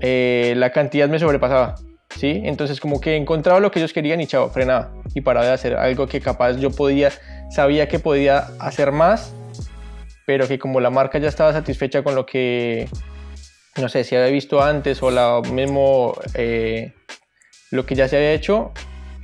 eh, 0.00 0.54
la 0.56 0.70
cantidad 0.70 1.08
me 1.08 1.18
sobrepasaba. 1.18 1.76
¿sí? 2.16 2.42
Entonces 2.44 2.80
como 2.80 3.00
que 3.00 3.16
encontraba 3.16 3.60
lo 3.60 3.70
que 3.70 3.78
ellos 3.78 3.92
querían 3.92 4.20
y 4.20 4.26
chao, 4.26 4.50
frenaba 4.50 4.92
y 5.14 5.20
paraba 5.20 5.46
de 5.46 5.52
hacer 5.52 5.76
algo 5.76 6.06
que 6.06 6.20
capaz 6.20 6.56
yo 6.58 6.70
podía, 6.70 7.10
sabía 7.50 7.88
que 7.88 7.98
podía 7.98 8.48
hacer 8.58 8.92
más, 8.92 9.32
pero 10.26 10.48
que 10.48 10.58
como 10.58 10.80
la 10.80 10.90
marca 10.90 11.18
ya 11.18 11.28
estaba 11.28 11.52
satisfecha 11.52 12.02
con 12.02 12.14
lo 12.14 12.26
que, 12.26 12.88
no 13.80 13.88
sé, 13.88 14.04
si 14.04 14.16
había 14.16 14.30
visto 14.30 14.62
antes 14.62 15.02
o 15.02 15.10
la 15.10 15.40
mismo, 15.52 16.14
eh, 16.34 16.92
lo 17.70 17.86
que 17.86 17.94
ya 17.94 18.08
se 18.08 18.16
había 18.16 18.32
hecho, 18.32 18.72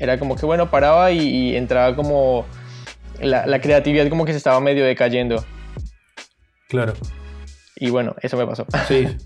era 0.02 0.18
como 0.18 0.34
que 0.34 0.44
bueno, 0.44 0.68
paraba 0.68 1.12
y, 1.12 1.54
entraba 1.56 1.94
como 1.94 2.44
la, 3.20 3.60
creatividad 3.60 4.08
como 4.08 4.24
que 4.24 4.32
se 4.32 4.38
estaba 4.38 4.58
medio 4.60 4.84
decayendo. 4.84 5.44
Claro. 6.68 6.94
Y 7.76 7.90
bueno, 7.90 8.16
eso 8.20 8.36
me 8.36 8.46
pasó. 8.46 8.66
Sí. 8.88 9.06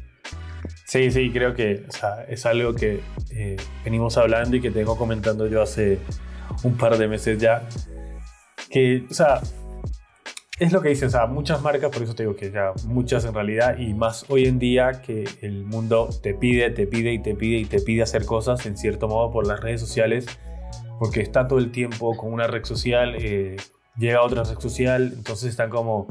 Sí, 0.88 1.10
sí, 1.10 1.32
creo 1.32 1.52
que 1.52 1.84
es 2.28 2.46
algo 2.46 2.72
que 2.72 3.00
eh, 3.30 3.56
venimos 3.84 4.16
hablando 4.18 4.56
y 4.56 4.60
que 4.60 4.70
tengo 4.70 4.96
comentando 4.96 5.48
yo 5.48 5.60
hace 5.60 5.98
un 6.62 6.76
par 6.76 6.96
de 6.96 7.08
meses 7.08 7.38
ya. 7.38 7.62
Que, 8.70 9.04
o 9.10 9.12
sea, 9.12 9.40
es 10.60 10.72
lo 10.72 10.80
que 10.80 10.90
dicen, 10.90 11.08
o 11.08 11.10
sea, 11.10 11.26
muchas 11.26 11.60
marcas, 11.60 11.90
por 11.90 12.04
eso 12.04 12.14
te 12.14 12.22
digo 12.22 12.36
que 12.36 12.52
ya 12.52 12.72
muchas 12.84 13.24
en 13.24 13.34
realidad, 13.34 13.78
y 13.78 13.94
más 13.94 14.26
hoy 14.28 14.44
en 14.44 14.60
día 14.60 15.02
que 15.04 15.24
el 15.42 15.64
mundo 15.64 16.08
te 16.22 16.34
pide, 16.34 16.70
te 16.70 16.86
pide 16.86 17.12
y 17.12 17.18
te 17.20 17.34
pide 17.34 17.58
y 17.58 17.64
te 17.64 17.80
pide 17.80 18.02
hacer 18.02 18.24
cosas 18.24 18.64
en 18.64 18.76
cierto 18.76 19.08
modo 19.08 19.32
por 19.32 19.44
las 19.44 19.60
redes 19.60 19.80
sociales 19.80 20.26
porque 20.98 21.20
está 21.20 21.46
todo 21.46 21.58
el 21.58 21.70
tiempo 21.70 22.16
con 22.16 22.32
una 22.32 22.46
red 22.46 22.64
social, 22.64 23.14
eh, 23.18 23.56
llega 23.96 24.18
a 24.18 24.22
otra 24.22 24.44
red 24.44 24.58
social, 24.58 25.12
entonces 25.14 25.50
están 25.50 25.70
como 25.70 26.06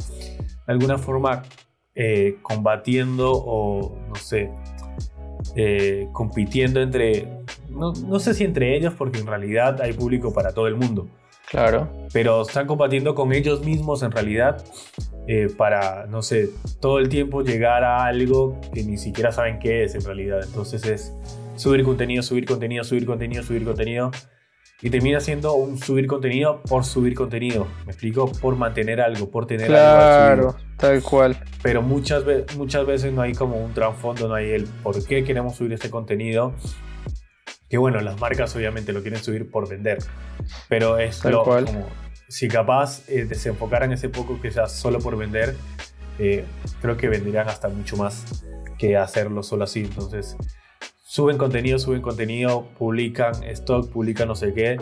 de 0.67 0.73
alguna 0.73 0.97
forma 0.97 1.43
eh, 1.95 2.37
combatiendo 2.41 3.31
o 3.31 3.97
no 4.07 4.15
sé, 4.15 4.51
eh, 5.55 6.07
compitiendo 6.11 6.81
entre, 6.81 7.27
no, 7.69 7.93
no, 7.93 8.19
sé 8.19 8.33
si 8.33 8.43
entre 8.43 8.75
ellos, 8.75 8.93
porque 8.93 9.19
en 9.19 9.27
realidad 9.27 9.81
hay 9.81 9.93
público 9.93 10.33
para 10.33 10.53
todo 10.53 10.67
el 10.67 10.75
mundo. 10.75 11.07
Claro. 11.49 11.89
Pero 12.11 12.41
están 12.41 12.65
combatiendo 12.65 13.13
con 13.13 13.31
ellos 13.31 13.63
mismos 13.63 14.01
en 14.01 14.11
realidad 14.11 14.63
para, 15.57 16.05
no 16.07 16.21
sé, 16.21 16.49
todo 16.79 16.99
el 16.99 17.09
tiempo 17.09 17.41
llegar 17.41 17.83
a 17.83 18.05
algo 18.05 18.59
que 18.73 18.83
ni 18.83 18.97
siquiera 18.97 19.31
saben 19.31 19.57
qué 19.59 19.83
es 19.83 19.95
en 19.95 20.03
realidad. 20.03 20.41
Entonces 20.43 20.85
es 20.85 21.13
subir 21.55 21.83
contenido, 21.83 22.21
subir 22.23 22.45
contenido, 22.45 22.83
subir 22.83 23.05
contenido, 23.05 23.43
subir 23.43 23.63
contenido 23.63 24.11
y 24.81 24.89
termina 24.89 25.19
siendo 25.19 25.53
un 25.53 25.77
subir 25.77 26.07
contenido 26.07 26.61
por 26.63 26.85
subir 26.85 27.15
contenido. 27.15 27.67
¿Me 27.85 27.91
explico? 27.91 28.31
Por 28.31 28.55
mantener 28.55 29.01
algo, 29.01 29.29
por 29.29 29.47
tener 29.47 29.73
algo. 29.73 30.53
Claro, 30.53 30.55
tal 30.77 31.01
cual. 31.01 31.37
Pero 31.61 31.81
muchas, 31.81 32.23
muchas 32.57 32.85
veces 32.85 33.13
no 33.13 33.21
hay 33.21 33.33
como 33.33 33.57
un 33.57 33.73
trasfondo, 33.73 34.27
no 34.27 34.35
hay 34.35 34.51
el 34.51 34.65
por 34.65 35.03
qué 35.05 35.23
queremos 35.23 35.55
subir 35.55 35.73
este 35.73 35.89
contenido. 35.89 36.53
Que 37.69 37.77
bueno, 37.77 37.99
las 38.01 38.19
marcas 38.19 38.55
obviamente 38.55 38.93
lo 38.93 39.01
quieren 39.01 39.21
subir 39.21 39.49
por 39.49 39.67
vender. 39.67 39.97
Pero 40.69 40.97
es 40.99 41.23
lo 41.25 41.43
como 41.43 41.87
si 42.27 42.47
capaz 42.47 43.07
eh, 43.07 43.25
desenfocaran 43.25 43.91
ese 43.91 44.09
poco 44.09 44.41
que 44.41 44.51
sea 44.51 44.67
solo 44.67 44.99
por 44.99 45.17
vender, 45.17 45.55
eh, 46.19 46.45
creo 46.81 46.97
que 46.97 47.07
venderían 47.07 47.47
hasta 47.47 47.69
mucho 47.69 47.97
más 47.97 48.43
que 48.77 48.97
hacerlo 48.97 49.43
solo 49.43 49.63
así. 49.63 49.81
Entonces, 49.81 50.35
suben 51.15 51.37
contenido, 51.37 51.79
suben 51.79 52.01
contenido, 52.01 52.67
publican 52.77 53.41
stock, 53.45 53.89
publican 53.89 54.27
no 54.27 54.35
sé 54.35 54.53
qué. 54.53 54.77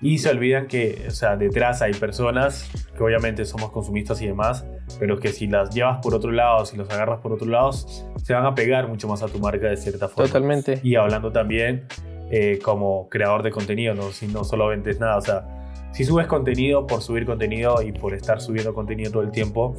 Y 0.00 0.18
se 0.18 0.30
olvidan 0.30 0.68
que, 0.68 1.06
o 1.08 1.10
sea, 1.10 1.36
detrás 1.36 1.82
hay 1.82 1.92
personas 1.94 2.70
que 2.96 3.02
obviamente 3.02 3.44
somos 3.44 3.72
consumistas 3.72 4.22
y 4.22 4.28
demás, 4.28 4.64
pero 5.00 5.18
que 5.18 5.32
si 5.32 5.48
las 5.48 5.74
llevas 5.74 5.98
por 5.98 6.14
otro 6.14 6.30
lado, 6.30 6.64
si 6.64 6.76
los 6.76 6.88
agarras 6.90 7.18
por 7.18 7.32
otro 7.32 7.48
lado, 7.48 7.72
se 7.72 8.34
van 8.34 8.46
a 8.46 8.54
pegar 8.54 8.86
mucho 8.86 9.08
más 9.08 9.20
a 9.24 9.26
tu 9.26 9.40
marca 9.40 9.66
de 9.66 9.76
cierta 9.76 10.06
forma. 10.06 10.28
Totalmente. 10.28 10.78
Y 10.84 10.94
hablando 10.94 11.32
también 11.32 11.88
eh, 12.30 12.60
como 12.62 13.08
creador 13.08 13.42
de 13.42 13.50
contenido, 13.50 13.96
¿no? 13.96 14.12
si 14.12 14.28
no 14.28 14.44
solo 14.44 14.68
vendes 14.68 15.00
nada, 15.00 15.16
o 15.16 15.22
sea, 15.22 15.90
si 15.90 16.04
subes 16.04 16.28
contenido 16.28 16.86
por 16.86 17.02
subir 17.02 17.26
contenido 17.26 17.82
y 17.82 17.90
por 17.90 18.14
estar 18.14 18.40
subiendo 18.40 18.72
contenido 18.74 19.10
todo 19.10 19.22
el 19.22 19.32
tiempo, 19.32 19.74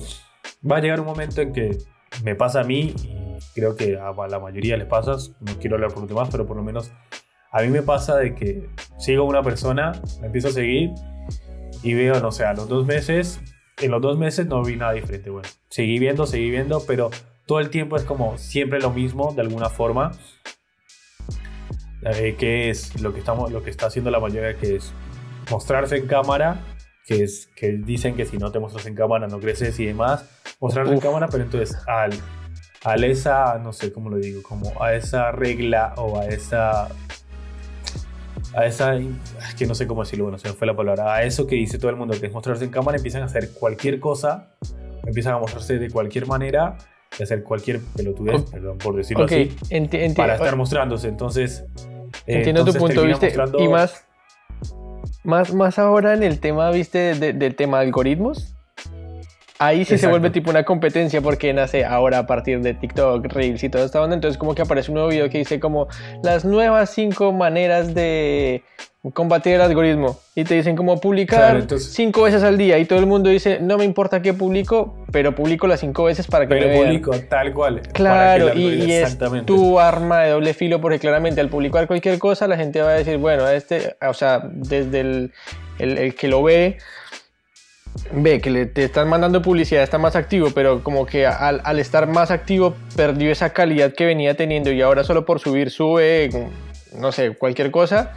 va 0.70 0.76
a 0.76 0.82
llegar 0.82 1.00
un 1.00 1.06
momento 1.06 1.40
en 1.40 1.54
que 1.54 1.78
me 2.24 2.36
pasa 2.36 2.62
a 2.62 2.64
mí 2.64 2.94
creo 3.54 3.76
que 3.76 3.98
a 3.98 4.14
la 4.28 4.40
mayoría 4.40 4.78
les 4.78 4.88
pasa, 4.88 5.16
no 5.40 5.60
quiero 5.60 5.76
hablar 5.76 5.92
por 5.92 6.02
los 6.02 6.10
demás, 6.10 6.30
pero 6.32 6.46
por 6.46 6.58
lo 6.58 6.64
menos 6.64 6.92
a 7.52 7.62
mí 7.62 7.70
me 7.70 7.82
pasa 7.82 8.18
de 8.18 8.36
que 8.36 8.70
sigo 8.98 9.24
una 9.24 9.42
persona, 9.42 9.94
me 10.22 10.28
empiezo 10.28 10.50
a 10.50 10.52
seguir 10.52 10.92
y 11.84 11.94
veo, 11.94 12.20
no 12.20 12.32
sé, 12.32 12.46
a 12.46 12.54
los 12.54 12.68
dos 12.68 12.86
meses, 12.86 13.42
en 13.82 13.92
los 13.92 14.02
dos 14.02 14.18
meses 14.18 14.48
no 14.48 14.64
vi 14.64 14.76
nada 14.76 14.94
diferente, 14.94 15.30
bueno, 15.30 15.48
seguí 15.70 16.00
viendo, 16.00 16.26
seguí 16.26 16.50
viendo, 16.50 16.84
pero 16.86 17.10
todo 17.46 17.60
el 17.60 17.70
tiempo 17.70 17.96
es 17.96 18.04
como 18.04 18.38
siempre 18.38 18.80
lo 18.80 18.92
mismo 18.92 19.34
de 19.34 19.42
alguna 19.42 19.70
forma. 19.70 20.12
Eh, 22.02 22.38
que 22.40 22.70
es 22.70 23.02
lo 23.02 23.14
que, 23.14 23.20
estamos, 23.20 23.52
lo 23.52 23.62
que 23.62 23.70
está 23.70 23.88
haciendo 23.88 24.10
la 24.10 24.22
mayoría, 24.22 24.56
que 24.56 24.78
es 24.78 24.94
mostrarse 25.52 25.98
en 25.98 26.08
cámara, 26.08 26.62
que, 27.10 27.24
es, 27.24 27.50
que 27.56 27.72
dicen 27.72 28.16
que 28.16 28.24
si 28.28 28.38
no 28.38 28.52
te 28.52 28.60
muestras 28.60 28.86
en 28.86 28.94
cámara 28.94 29.28
no 29.28 29.40
creces 29.40 29.80
y 29.80 29.86
demás, 29.88 30.26
mostrarse 30.60 30.94
en 30.94 31.00
cámara, 31.00 31.28
pero 31.28 31.44
entonces 31.44 31.76
al 31.88 32.14
a 32.86 32.96
esa, 32.96 33.58
no 33.58 33.74
sé 33.74 33.92
cómo 33.92 34.12
lo 34.12 34.18
digo, 34.18 34.44
como 34.44 34.80
a 34.82 34.94
esa 34.94 35.32
regla 35.32 35.96
o 35.98 36.20
a 36.20 36.28
esa, 36.28 36.88
a 38.56 38.66
esa, 38.66 38.94
que 39.58 39.66
no 39.66 39.74
sé 39.74 39.88
cómo 39.88 40.04
decirlo, 40.04 40.26
bueno, 40.26 40.38
se 40.38 40.50
me 40.50 40.54
fue 40.54 40.68
la 40.68 40.76
palabra, 40.76 41.16
a 41.16 41.24
eso 41.24 41.48
que 41.48 41.56
dice 41.56 41.80
todo 41.80 41.90
el 41.90 41.98
mundo, 41.98 42.18
que 42.18 42.28
es 42.28 42.32
mostrarse 42.32 42.64
en 42.64 42.70
cámara, 42.70 42.98
empiezan 42.98 43.24
a 43.24 43.26
hacer 43.26 43.54
cualquier 43.54 44.00
cosa, 44.00 44.52
empiezan 45.04 45.34
a 45.34 45.40
mostrarse 45.40 45.80
de 45.80 45.90
cualquier 45.90 46.28
manera, 46.28 46.78
y 47.20 47.24
hacer 47.24 47.42
cualquier 47.42 47.82
pelotudez, 47.98 48.44
perdón 48.52 48.78
por 48.78 48.96
decirlo 48.96 49.26
así, 49.26 49.52
para 50.16 50.36
estar 50.36 50.56
mostrándose, 50.56 51.08
entonces... 51.08 51.66
Eh, 52.28 52.38
entiendo 52.38 52.64
tu 52.64 52.74
punto, 52.74 53.04
¿viste? 53.04 53.34
Y 53.58 53.68
más, 53.68 54.06
más, 55.24 55.54
más 55.54 55.80
ahora 55.80 56.14
en 56.14 56.24
el 56.24 56.40
tema, 56.40 56.72
¿viste? 56.72 57.16
del 57.16 57.56
tema 57.56 57.80
algoritmos 57.80 58.56
Ahí 59.62 59.84
sí 59.84 59.98
se 59.98 60.08
vuelve 60.08 60.30
tipo 60.30 60.50
una 60.50 60.64
competencia 60.64 61.20
porque 61.20 61.52
nace 61.52 61.84
ahora 61.84 62.20
a 62.20 62.26
partir 62.26 62.62
de 62.62 62.74
TikTok, 62.74 63.26
Reels 63.26 63.62
y 63.62 63.68
toda 63.68 63.84
esta 63.84 64.02
onda. 64.02 64.16
Entonces 64.16 64.38
como 64.38 64.56
que 64.56 64.62
aparece 64.62 64.90
un 64.90 64.96
nuevo 64.96 65.10
video 65.10 65.30
que 65.30 65.38
dice 65.38 65.60
como 65.60 65.90
las 66.24 66.46
nuevas 66.46 66.92
cinco 66.92 67.34
maneras 67.34 67.94
de 67.94 68.64
combatir 69.14 69.56
el 69.56 69.62
algoritmo. 69.62 70.18
Y 70.34 70.46
te 70.46 70.56
dicen 70.56 70.78
como 70.78 71.02
publicar 71.02 71.66
cinco 71.78 72.24
veces 72.24 72.42
al 72.44 72.58
día. 72.58 72.80
Y 72.80 72.86
todo 72.86 73.00
el 73.00 73.06
mundo 73.06 73.30
dice, 73.30 73.60
no 73.60 73.78
me 73.78 73.84
importa 73.84 74.22
qué 74.22 74.34
publico, 74.34 74.96
pero 75.12 75.36
publico 75.36 75.68
las 75.68 75.82
cinco 75.82 76.06
veces 76.06 76.28
para 76.28 76.48
que 76.48 76.56
pero 76.56 76.82
publico 76.82 77.12
tal 77.28 77.54
cual. 77.54 77.82
Claro, 77.92 78.54
y, 78.56 78.94
es 78.94 79.18
tu 79.46 79.78
arma 79.78 80.22
de 80.22 80.32
doble 80.32 80.54
filo 80.54 80.80
porque 80.80 81.00
claramente 81.00 81.42
al 81.42 81.50
publicar 81.50 81.86
cualquier 81.86 82.18
cosa 82.18 82.48
la 82.48 82.56
gente 82.56 82.82
va 82.82 82.92
a 82.92 82.94
decir, 82.94 83.18
bueno, 83.18 83.46
este, 83.50 83.98
o 84.08 84.14
sea, 84.14 84.42
desde 84.50 85.02
el, 85.02 85.34
el 85.80 86.16
que 86.16 86.30
lo 86.30 86.44
ve 86.44 86.78
ve 88.12 88.42
que 88.42 88.50
le, 88.50 88.66
te 88.66 88.86
están 88.86 89.08
mandando 89.08 89.42
publicidad, 89.42 89.84
está 89.84 89.98
más 89.98 90.16
activo, 90.16 90.50
pero 90.54 90.84
como 90.84 91.06
que 91.06 91.26
al, 91.26 91.80
estar 91.80 92.08
más 92.08 92.32
activo 92.32 92.76
perdió 92.96 93.32
esa 93.32 93.52
calidad 93.52 93.94
que 93.94 94.06
venía 94.06 94.36
teniendo 94.36 94.72
y 94.72 94.82
ahora 94.82 95.04
solo 95.04 95.26
por 95.26 95.40
subir 95.40 95.70
sube, 95.70 96.30
no 96.98 97.12
sé, 97.12 97.36
cualquier 97.36 97.72
cosa, 97.72 98.14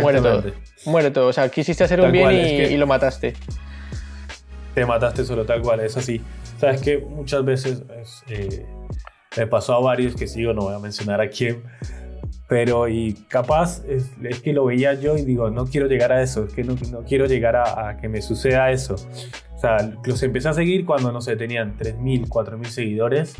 muere 0.00 0.20
todo. 0.20 0.44
Muere 0.86 1.10
todo. 1.10 1.28
O 1.28 1.32
sea, 1.32 1.48
quisiste 1.48 1.84
hacer 1.84 2.00
un 2.00 2.12
bien 2.12 2.32
y, 2.32 2.76
lo 2.76 2.86
mataste. 2.86 3.34
Te 4.74 4.86
mataste 4.86 5.24
solo 5.24 5.44
tal 5.44 5.60
cual, 5.62 5.80
es 5.80 5.96
así. 5.96 6.20
Sabes 6.58 6.80
que 6.80 6.98
muchas 6.98 7.44
veces 7.44 7.82
eh, 8.28 8.64
Me 9.36 9.46
pasó 9.46 9.74
a 9.74 9.80
varios 9.80 10.14
que 10.14 10.26
sigo, 10.28 10.52
no 10.52 10.62
voy 10.62 10.74
a 10.74 10.78
mencionar 10.78 11.20
a 11.20 11.28
quién. 11.28 11.62
Pero 12.52 12.86
y 12.86 13.14
capaz 13.28 13.82
es, 13.88 14.10
es 14.22 14.42
que 14.42 14.52
lo 14.52 14.66
veía 14.66 14.92
yo 14.92 15.16
y 15.16 15.22
digo, 15.22 15.48
no 15.48 15.64
quiero 15.64 15.86
llegar 15.86 16.12
a 16.12 16.20
eso, 16.20 16.44
es 16.44 16.52
que 16.52 16.62
no, 16.62 16.76
quiero 17.08 17.24
llegar 17.24 17.56
a, 17.56 17.88
a, 17.88 17.96
que 17.96 18.10
me 18.10 18.20
suceda 18.20 18.70
eso. 18.70 18.96
O 19.54 19.58
sea, 19.58 19.78
los 20.04 20.22
empecé 20.22 20.50
a 20.50 20.52
seguir 20.52 20.84
cuando, 20.84 21.12
no 21.12 21.22
sé, 21.22 21.34
tenían 21.36 21.78
3.000, 21.78 22.28
4.000 22.28 22.64
seguidores. 22.66 23.36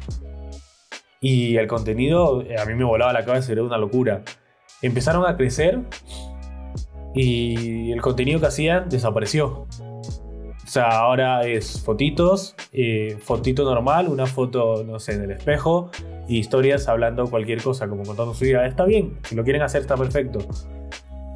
Y 1.21 1.59
el 1.59 1.67
contenido 1.67 2.41
eh, 2.41 2.57
a 2.59 2.65
mí 2.65 2.73
me 2.73 2.85
volaba 2.85 3.13
la 3.13 3.23
cabeza, 3.27 3.53
era 3.53 3.63
una 3.63 3.77
locura. 3.77 4.23
Empezaron 4.81 5.27
a 5.27 5.37
crecer 5.37 5.81
y 7.15 7.93
el 7.93 8.01
contenido 8.01 8.41
que 8.41 8.47
hacían 8.47 8.89
desapareció. 8.89 9.67
O 10.73 10.75
sea, 10.75 10.89
ahora 10.89 11.47
es 11.47 11.83
fotitos, 11.83 12.55
eh, 12.73 13.19
fotito 13.21 13.63
normal, 13.63 14.09
una 14.09 14.25
foto, 14.25 14.83
no 14.85 14.99
sé, 15.01 15.13
en 15.13 15.25
el 15.25 15.33
espejo, 15.33 15.91
y 16.27 16.39
historias 16.39 16.89
hablando 16.89 17.29
cualquier 17.29 17.63
cosa, 17.63 17.89
como 17.89 18.05
contando 18.05 18.33
su 18.33 18.47
vida. 18.47 18.67
Está 18.67 18.87
bien, 18.87 19.19
si 19.25 19.35
lo 19.35 19.45
quieren 19.45 19.61
hacer 19.61 19.83
está 19.83 19.99
perfecto. 19.99 20.39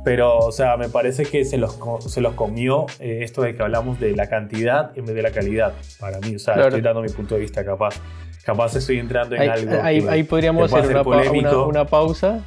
Pero, 0.06 0.38
o 0.38 0.52
sea, 0.52 0.78
me 0.78 0.88
parece 0.88 1.26
que 1.26 1.44
se 1.44 1.58
los, 1.58 1.78
se 2.06 2.22
los 2.22 2.32
comió 2.32 2.86
eh, 2.98 3.18
esto 3.24 3.42
de 3.42 3.54
que 3.54 3.62
hablamos 3.62 4.00
de 4.00 4.16
la 4.16 4.26
cantidad 4.26 4.96
en 4.96 5.04
vez 5.04 5.14
de 5.14 5.20
la 5.20 5.32
calidad, 5.32 5.74
para 6.00 6.18
mí. 6.20 6.36
O 6.36 6.38
sea, 6.38 6.54
claro. 6.54 6.68
estoy 6.68 6.80
dando 6.80 7.02
mi 7.02 7.10
punto 7.10 7.34
de 7.34 7.42
vista 7.42 7.62
capaz. 7.62 8.00
Capaz 8.42 8.74
estoy 8.76 8.98
entrando 9.00 9.34
en 9.34 9.42
ahí, 9.42 9.48
algo. 9.50 9.82
Ahí, 9.82 10.06
ahí 10.08 10.22
podríamos 10.22 10.72
hacer 10.72 10.92
una, 10.92 11.04
pa 11.04 11.30
una, 11.30 11.62
una 11.66 11.84
pausa 11.84 12.42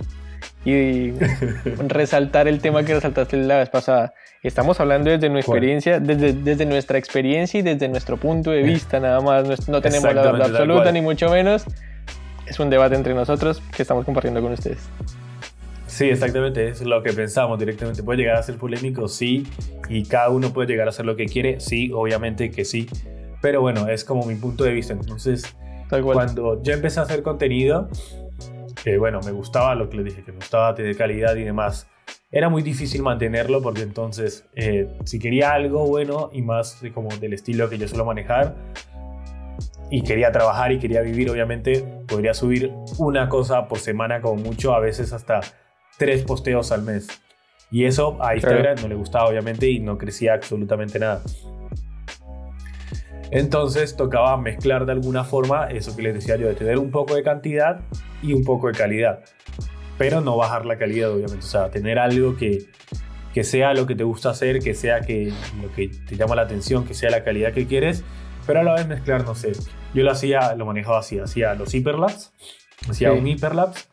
y 0.66 1.12
resaltar 1.88 2.48
el 2.48 2.60
tema 2.60 2.84
que 2.84 2.94
resaltaste 2.94 3.38
la 3.38 3.58
vez 3.58 3.70
pasada. 3.70 4.14
Estamos 4.44 4.80
hablando 4.80 5.10
desde 5.10 5.30
nuestra 5.30 5.56
experiencia, 5.56 6.00
desde, 6.00 6.34
desde, 6.34 6.66
nuestra 6.66 6.98
experiencia 6.98 7.60
y 7.60 7.64
desde 7.64 7.90
nuestro 7.90 8.18
punto 8.18 8.52
de 8.52 8.64
vista, 8.64 9.00
nada 9.00 9.20
más. 9.20 9.68
No 9.68 9.82
tenemos 9.82 10.14
la 10.14 10.32
verdad 10.32 10.42
absoluta, 10.50 10.92
ni 10.92 11.02
mucho 11.02 11.30
menos. 11.30 11.66
Es 12.48 12.60
un 12.60 12.70
debate 12.70 12.96
entre 12.96 13.14
nosotros 13.14 13.62
que 13.76 13.82
estamos 13.82 14.06
compartiendo 14.06 14.42
con 14.42 14.54
ustedes. 14.54 14.80
Sí, 15.88 16.06
exactamente, 16.06 16.68
es 16.70 16.82
lo 16.82 17.04
que 17.04 17.12
pensamos 17.12 17.60
directamente. 17.60 18.04
¿Puede 18.04 18.20
llegar 18.20 18.38
a 18.38 18.44
ser 18.44 18.56
polémico? 18.56 19.08
Sí. 19.08 19.46
¿Y 19.90 20.04
cada 20.06 20.30
uno 20.30 20.54
puede 20.54 20.70
llegar 20.70 20.88
a 20.88 20.92
hacer 20.92 21.06
lo 21.06 21.16
que 21.16 21.26
quiere? 21.26 21.60
Sí, 21.60 21.92
obviamente 21.94 22.52
que 22.52 22.64
sí. 22.64 22.88
Pero 23.42 23.62
bueno, 23.62 23.88
es 23.90 24.04
como 24.04 24.26
mi 24.26 24.36
punto 24.36 24.64
de 24.64 24.72
vista. 24.72 24.94
Entonces, 24.94 25.56
cuando 25.90 26.62
yo 26.64 26.74
empecé 26.74 27.00
a 27.00 27.04
hacer 27.04 27.24
contenido, 27.24 27.90
que 28.84 28.98
bueno, 28.98 29.20
me 29.26 29.32
gustaba 29.32 29.76
lo 29.76 29.90
que 29.90 29.98
les 29.98 30.06
dije, 30.06 30.24
que 30.24 30.32
me 30.32 30.38
gustaba 30.38 30.74
tener 30.76 30.96
calidad 30.96 31.36
y 31.36 31.44
demás. 31.44 31.88
Era 32.32 32.50
muy 32.50 32.62
difícil 32.62 33.02
mantenerlo 33.02 33.62
porque 33.62 33.82
entonces, 33.82 34.48
eh, 34.56 34.88
si 35.04 35.20
quería 35.20 35.54
algo 35.54 35.86
bueno 35.88 36.30
y 36.32 36.42
más 36.42 36.82
de 36.82 36.92
como 36.92 37.10
del 37.18 37.34
estilo 37.34 37.70
que 37.70 37.78
yo 37.78 37.88
suelo 37.88 38.06
manejar, 38.06 38.56
y 39.92 40.04
quería 40.04 40.32
trabajar 40.32 40.72
y 40.72 40.80
quería 40.80 41.02
vivir, 41.02 41.30
obviamente, 41.30 41.84
podría 42.08 42.34
subir 42.34 42.72
una 42.98 43.28
cosa 43.28 43.68
por 43.68 43.80
semana 43.80 44.22
como 44.22 44.36
mucho, 44.36 44.74
a 44.74 44.80
veces 44.80 45.14
hasta 45.14 45.42
tres 45.98 46.24
posteos 46.24 46.72
al 46.72 46.84
mes. 46.84 47.08
Y 47.72 47.86
eso 47.86 48.18
a 48.22 48.36
Instagram 48.36 48.62
claro. 48.62 48.82
no 48.82 48.88
le 48.88 48.96
gustaba, 48.96 49.28
obviamente, 49.28 49.70
y 49.70 49.80
no 49.80 49.98
crecía 49.98 50.34
absolutamente 50.34 51.00
nada. 51.00 51.22
Entonces 53.32 53.96
tocaba 53.96 54.38
mezclar 54.38 54.86
de 54.86 54.94
alguna 54.94 55.24
forma 55.24 55.66
eso 55.66 55.96
que 55.96 56.02
les 56.02 56.16
decía 56.16 56.36
yo, 56.36 56.48
de 56.48 56.56
tener 56.56 56.80
un 56.80 56.90
poco 56.90 57.16
de 57.16 57.24
cantidad 57.24 57.82
y 58.22 58.34
un 58.34 58.44
poco 58.44 58.68
de 58.68 58.74
calidad. 58.74 59.24
Pero 59.98 60.22
no 60.22 60.38
bajar 60.38 60.66
la 60.66 60.78
calidad, 60.78 61.12
obviamente. 61.12 61.46
O 61.46 61.50
sea, 61.50 61.70
tener 61.70 62.00
algo 62.00 62.38
que, 62.38 62.66
que 63.34 63.44
sea 63.44 63.74
lo 63.74 63.86
que 63.86 63.96
te 63.96 64.04
gusta 64.04 64.30
hacer, 64.30 64.60
que 64.60 64.74
sea 64.74 65.02
que, 65.02 65.32
lo 65.62 65.72
que 65.74 65.90
te 65.90 66.16
llama 66.16 66.36
la 66.36 66.44
atención, 66.44 66.86
que 66.86 66.94
sea 66.94 67.10
la 67.10 67.24
calidad 67.24 67.54
que 67.54 67.68
quieres, 67.68 68.04
pero 68.46 68.62
a 68.62 68.64
la 68.64 68.76
vez 68.76 68.88
mezclar, 68.88 69.26
no 69.26 69.36
sé. 69.36 69.52
Yo 69.94 70.04
lo 70.04 70.12
hacía, 70.12 70.56
lo 70.56 70.66
manejaba 70.66 71.00
así, 71.00 71.20
hacía 71.20 71.54
los 71.56 71.74
hiperlapse, 71.74 72.30
hacía 72.90 73.12
sí. 73.12 73.18
un 73.18 73.28
hiperlapse, 73.28 73.86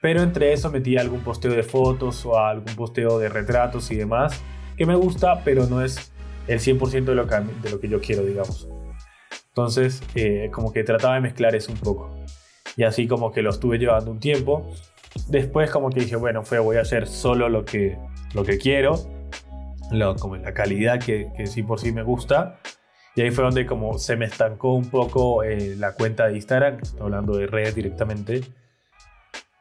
pero 0.00 0.22
entre 0.22 0.52
eso 0.52 0.70
metía 0.70 1.00
algún 1.00 1.20
posteo 1.20 1.52
de 1.52 1.62
fotos 1.62 2.24
o 2.26 2.38
algún 2.38 2.74
posteo 2.74 3.18
de 3.18 3.28
retratos 3.28 3.90
y 3.90 3.96
demás, 3.96 4.40
que 4.76 4.86
me 4.86 4.94
gusta, 4.94 5.42
pero 5.42 5.66
no 5.66 5.82
es 5.82 6.12
el 6.46 6.60
100% 6.60 7.04
de 7.04 7.14
lo, 7.14 7.26
que, 7.26 7.36
de 7.62 7.70
lo 7.70 7.80
que 7.80 7.88
yo 7.88 8.00
quiero, 8.00 8.22
digamos. 8.22 8.68
Entonces, 9.48 10.02
eh, 10.14 10.50
como 10.52 10.72
que 10.72 10.84
trataba 10.84 11.14
de 11.14 11.22
mezclar 11.22 11.54
eso 11.54 11.72
un 11.72 11.78
poco. 11.78 12.14
Y 12.76 12.84
así 12.84 13.08
como 13.08 13.32
que 13.32 13.42
lo 13.42 13.50
estuve 13.50 13.78
llevando 13.78 14.10
un 14.10 14.20
tiempo. 14.20 14.70
Después 15.28 15.70
como 15.70 15.90
que 15.90 16.00
dije, 16.00 16.16
bueno, 16.16 16.42
fue, 16.42 16.58
voy 16.58 16.76
a 16.76 16.82
hacer 16.82 17.06
solo 17.08 17.48
lo 17.48 17.64
que, 17.64 17.98
lo 18.34 18.44
que 18.44 18.58
quiero, 18.58 18.96
lo, 19.90 20.14
como 20.16 20.36
la 20.36 20.52
calidad 20.52 21.00
que, 21.00 21.28
que 21.36 21.46
sí 21.46 21.62
por 21.62 21.80
sí 21.80 21.92
me 21.92 22.02
gusta. 22.02 22.58
Y 23.16 23.22
ahí 23.22 23.30
fue 23.30 23.44
donde 23.44 23.64
como 23.64 23.98
se 23.98 24.14
me 24.14 24.26
estancó 24.26 24.74
un 24.74 24.90
poco 24.90 25.42
eh, 25.42 25.74
la 25.78 25.92
cuenta 25.92 26.26
de 26.28 26.34
Instagram, 26.34 26.76
hablando 27.00 27.38
de 27.38 27.46
redes 27.46 27.74
directamente. 27.74 28.42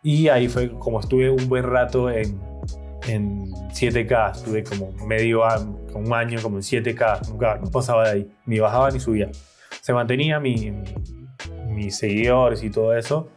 Y 0.04 0.28
ahí 0.28 0.50
fue 0.50 0.70
como 0.78 1.00
estuve 1.00 1.30
un 1.30 1.48
buen 1.48 1.64
rato 1.64 2.12
en, 2.12 2.38
en 3.08 3.46
7K, 3.72 4.36
estuve 4.36 4.64
como 4.64 4.92
medio 5.08 5.46
año, 5.46 5.78
un 5.94 6.14
año 6.14 6.42
como 6.42 6.58
en 6.58 6.64
7K, 6.64 7.30
nunca 7.30 7.62
pasaba 7.72 8.04
de 8.04 8.12
ahí, 8.12 8.32
ni 8.46 8.60
bajaba 8.60 8.92
ni 8.92 9.00
subía. 9.00 9.32
Se 9.82 9.94
mantenía 9.94 10.40
mi, 10.40 10.74
mis 11.76 11.98
seguidores 11.98 12.64
y 12.64 12.70
todo 12.70 12.96
eso. 12.96 13.30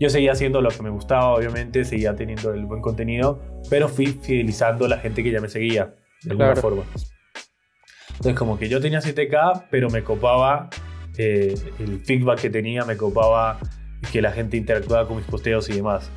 Yo 0.00 0.08
seguía 0.08 0.32
haciendo 0.32 0.60
lo 0.60 0.70
que 0.70 0.82
me 0.82 0.90
gustaba, 0.90 1.34
obviamente, 1.34 1.84
seguía 1.84 2.16
teniendo 2.16 2.52
el 2.52 2.64
buen 2.64 2.80
contenido, 2.80 3.42
pero 3.68 3.88
fui 3.88 4.06
fidelizando 4.06 4.86
a 4.86 4.88
la 4.88 4.98
gente 4.98 5.22
que 5.22 5.30
ya 5.30 5.40
me 5.40 5.48
seguía, 5.48 5.94
de 6.22 6.30
alguna 6.30 6.52
claro. 6.52 6.60
forma. 6.60 6.82
Entonces, 8.10 8.34
como 8.34 8.58
que 8.58 8.68
yo 8.68 8.80
tenía 8.80 9.00
7K, 9.00 9.66
pero 9.70 9.90
me 9.90 10.02
copaba 10.02 10.70
eh, 11.18 11.54
el 11.78 12.00
feedback 12.00 12.40
que 12.40 12.50
tenía, 12.50 12.84
me 12.84 12.96
copaba 12.96 13.58
que 14.10 14.22
la 14.22 14.32
gente 14.32 14.56
interactuaba 14.56 15.06
con 15.06 15.18
mis 15.18 15.26
posteos 15.26 15.68
y 15.68 15.74
demás. 15.74 16.10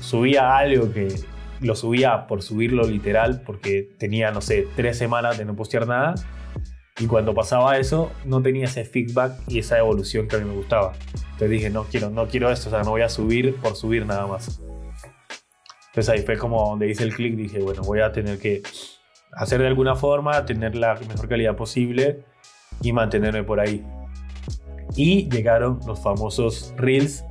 Subía 0.00 0.56
algo 0.56 0.92
que 0.92 1.08
lo 1.60 1.74
subía 1.74 2.26
por 2.26 2.42
subirlo 2.42 2.84
literal, 2.84 3.42
porque 3.44 3.88
tenía, 3.98 4.30
no 4.30 4.40
sé, 4.40 4.66
tres 4.76 4.96
semanas 4.96 5.38
de 5.38 5.44
no 5.44 5.56
postear 5.56 5.86
nada. 5.86 6.14
Y 7.00 7.06
cuando 7.06 7.32
pasaba 7.34 7.78
eso, 7.78 8.10
no 8.24 8.42
tenía 8.42 8.64
ese 8.64 8.84
feedback 8.84 9.40
y 9.46 9.60
esa 9.60 9.78
evolución 9.78 10.26
que 10.26 10.36
a 10.36 10.38
mí 10.40 10.44
me 10.44 10.54
gustaba. 10.54 10.94
Entonces 11.14 11.50
dije, 11.50 11.70
no 11.70 11.84
quiero, 11.84 12.10
no 12.10 12.26
quiero 12.26 12.50
esto, 12.50 12.68
o 12.68 12.72
sea, 12.72 12.82
no 12.82 12.90
voy 12.90 13.02
a 13.02 13.08
subir 13.08 13.56
por 13.56 13.76
subir 13.76 14.04
nada 14.04 14.26
más. 14.26 14.60
Entonces 15.88 16.08
ahí 16.08 16.22
fue 16.22 16.36
como 16.36 16.68
donde 16.68 16.88
hice 16.88 17.04
el 17.04 17.14
clic, 17.14 17.36
dije, 17.36 17.60
bueno, 17.60 17.82
voy 17.82 18.00
a 18.00 18.10
tener 18.12 18.38
que 18.38 18.62
hacer 19.32 19.60
de 19.60 19.68
alguna 19.68 19.94
forma, 19.94 20.44
tener 20.44 20.74
la 20.74 20.94
mejor 20.94 21.28
calidad 21.28 21.54
posible 21.56 22.24
y 22.82 22.92
mantenerme 22.92 23.44
por 23.44 23.60
ahí. 23.60 23.84
Y 24.96 25.28
llegaron 25.28 25.78
los 25.86 26.02
famosos 26.02 26.74
Reels, 26.76 27.24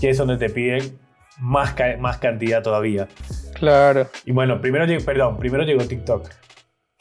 que 0.00 0.10
es 0.10 0.18
donde 0.18 0.36
te 0.36 0.50
piden 0.50 0.98
más, 1.38 1.74
ca 1.74 1.96
más 1.98 2.18
cantidad 2.18 2.62
todavía. 2.62 3.08
Claro. 3.54 4.08
Y 4.24 4.32
bueno, 4.32 4.60
primero 4.60 4.84
llegó, 4.86 5.04
perdón, 5.04 5.38
primero 5.38 5.62
llegó 5.64 5.84
TikTok, 5.84 6.28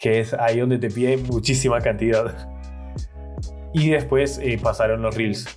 que 0.03 0.19
es 0.19 0.33
ahí 0.33 0.59
donde 0.59 0.77
te 0.77 0.89
piden 0.89 1.23
muchísima 1.23 1.79
cantidad. 1.79 2.49
Y 3.73 3.89
después 3.89 4.37
eh, 4.43 4.59
pasaron 4.61 5.01
los 5.01 5.15
Reels, 5.15 5.47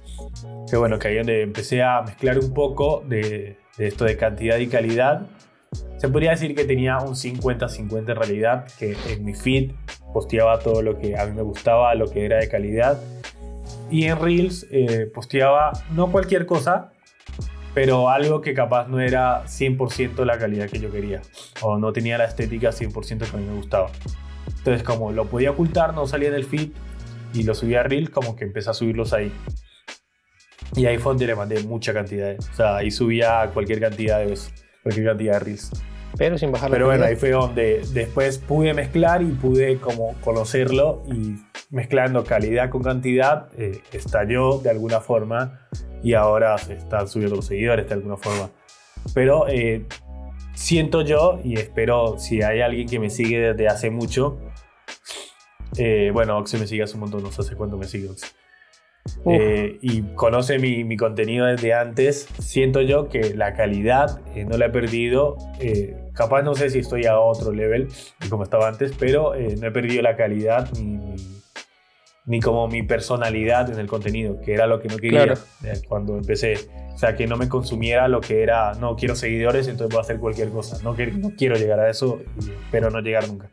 que 0.70 0.76
bueno, 0.76 0.98
que 0.98 1.08
ahí 1.08 1.16
donde 1.16 1.42
empecé 1.42 1.82
a 1.82 2.00
mezclar 2.02 2.38
un 2.38 2.54
poco 2.54 3.04
de, 3.06 3.58
de 3.76 3.86
esto 3.88 4.04
de 4.04 4.16
cantidad 4.16 4.56
y 4.58 4.68
calidad 4.68 5.26
se 5.98 6.08
podría 6.08 6.30
decir 6.30 6.54
que 6.54 6.64
tenía 6.64 6.98
un 6.98 7.14
50-50 7.14 7.98
en 7.98 8.06
realidad, 8.16 8.66
que 8.78 8.96
en 9.08 9.24
mi 9.24 9.34
feed 9.34 9.72
posteaba 10.12 10.58
todo 10.58 10.82
lo 10.82 10.98
que 10.98 11.18
a 11.18 11.26
mí 11.26 11.34
me 11.34 11.42
gustaba, 11.42 11.94
lo 11.94 12.08
que 12.10 12.24
era 12.24 12.36
de 12.36 12.48
calidad. 12.48 13.00
Y 13.90 14.04
en 14.04 14.20
Reels 14.20 14.66
eh, 14.70 15.10
posteaba 15.12 15.72
no 15.90 16.12
cualquier 16.12 16.46
cosa, 16.46 16.92
pero 17.74 18.10
algo 18.10 18.40
que 18.40 18.54
capaz 18.54 18.88
no 18.88 19.00
era 19.00 19.44
100% 19.44 20.24
la 20.24 20.38
calidad 20.38 20.68
que 20.68 20.78
yo 20.78 20.90
quería, 20.90 21.22
o 21.62 21.78
no 21.78 21.92
tenía 21.92 22.18
la 22.18 22.26
estética 22.26 22.70
100% 22.70 23.30
que 23.30 23.36
a 23.36 23.40
mí 23.40 23.46
me 23.46 23.56
gustaba. 23.56 23.90
Entonces 24.46 24.82
como 24.82 25.12
lo 25.12 25.26
podía 25.26 25.50
ocultar, 25.50 25.94
no 25.94 26.06
salía 26.06 26.28
en 26.28 26.34
el 26.34 26.44
feed, 26.44 26.70
y 27.34 27.42
lo 27.42 27.54
subía 27.54 27.80
a 27.80 27.82
Reels, 27.82 28.10
como 28.10 28.36
que 28.36 28.44
empecé 28.44 28.70
a 28.70 28.74
subirlos 28.74 29.12
ahí. 29.12 29.32
Y 30.74 30.86
ahí 30.86 30.98
fue 30.98 31.12
donde 31.12 31.26
le 31.26 31.34
mandé 31.34 31.62
mucha 31.62 31.92
cantidad. 31.92 32.36
O 32.38 32.54
sea, 32.54 32.76
ahí 32.76 32.90
subía 32.90 33.50
cualquier 33.52 33.80
cantidad 33.80 34.18
de 34.18 34.26
veces 34.26 34.52
cualquier 34.82 35.06
cantidad 35.06 35.32
de 35.34 35.38
reels. 35.40 35.70
Pero 36.16 36.38
sin 36.38 36.52
bajar 36.52 36.70
Pero 36.70 36.86
bueno, 36.86 37.04
ahí 37.04 37.16
fue 37.16 37.30
donde 37.30 37.82
después 37.92 38.38
pude 38.38 38.72
mezclar 38.72 39.20
y 39.20 39.32
pude 39.32 39.78
como 39.78 40.14
conocerlo 40.20 41.02
y 41.06 41.36
mezclando 41.70 42.24
calidad 42.24 42.70
con 42.70 42.82
cantidad 42.82 43.48
eh, 43.58 43.80
estalló 43.92 44.58
de 44.58 44.70
alguna 44.70 45.00
forma 45.00 45.66
y 46.02 46.14
ahora 46.14 46.56
se 46.56 46.74
están 46.74 47.08
subiendo 47.08 47.36
los 47.36 47.46
seguidores 47.46 47.88
de 47.88 47.94
alguna 47.94 48.16
forma. 48.16 48.48
Pero 49.12 49.48
eh, 49.48 49.86
siento 50.56 51.02
yo 51.02 51.38
y 51.44 51.58
espero 51.58 52.18
si 52.18 52.42
hay 52.42 52.62
alguien 52.62 52.88
que 52.88 52.98
me 52.98 53.10
sigue 53.10 53.38
desde 53.38 53.68
hace 53.68 53.90
mucho, 53.90 54.38
eh, 55.76 56.10
bueno, 56.12 56.38
Oxe 56.38 56.58
me 56.58 56.66
sigue 56.66 56.82
hace 56.82 56.94
un 56.94 57.00
montón, 57.00 57.22
no 57.22 57.30
sé 57.30 57.42
hace 57.42 57.54
cuánto 57.54 57.76
me 57.76 57.86
sigue 57.86 58.08
Oxe. 58.08 58.26
Eh, 59.26 59.78
y 59.82 60.02
conoce 60.14 60.58
mi, 60.58 60.82
mi, 60.82 60.96
contenido 60.96 61.46
desde 61.46 61.74
antes, 61.74 62.26
siento 62.40 62.80
yo 62.80 63.08
que 63.08 63.34
la 63.34 63.54
calidad 63.54 64.20
eh, 64.34 64.44
no 64.44 64.56
la 64.56 64.66
he 64.66 64.70
perdido. 64.70 65.36
Eh, 65.60 65.96
capaz 66.12 66.42
no 66.42 66.54
sé 66.54 66.70
si 66.70 66.80
estoy 66.80 67.06
a 67.06 67.20
otro 67.20 67.52
level 67.52 67.88
como 68.28 68.42
estaba 68.42 68.66
antes, 68.66 68.92
pero 68.98 69.32
no 69.34 69.66
he 69.66 69.70
perdido 69.70 70.02
la 70.02 70.16
calidad 70.16 70.68
ni, 70.76 70.96
ni 70.96 71.35
como 72.42 72.66
mi 72.68 72.82
personalidad 72.82 73.70
en 73.70 73.78
el 73.78 73.86
contenido, 73.86 74.40
que 74.40 74.52
era 74.52 74.66
lo 74.66 74.80
que 74.80 74.88
no 74.88 74.96
quería 74.96 75.34
cuando 75.88 76.16
empecé. 76.16 76.54
O 76.94 76.98
sea, 76.98 77.14
que 77.14 77.26
no 77.26 77.36
me 77.36 77.48
consumiera 77.48 78.08
lo 78.08 78.20
que 78.20 78.42
era, 78.42 78.72
no 78.74 78.96
quiero 78.96 79.14
seguidores, 79.14 79.68
entonces 79.68 79.94
voy 79.94 79.98
a 79.98 80.02
hacer 80.02 80.18
cualquier 80.18 80.48
cosa. 80.48 80.78
No, 80.82 80.94
no 80.94 81.32
quiero 81.36 81.56
llegar 81.56 81.78
a 81.78 81.90
eso, 81.90 82.20
pero 82.70 82.90
no 82.90 83.00
llegar 83.00 83.28
nunca. 83.28 83.50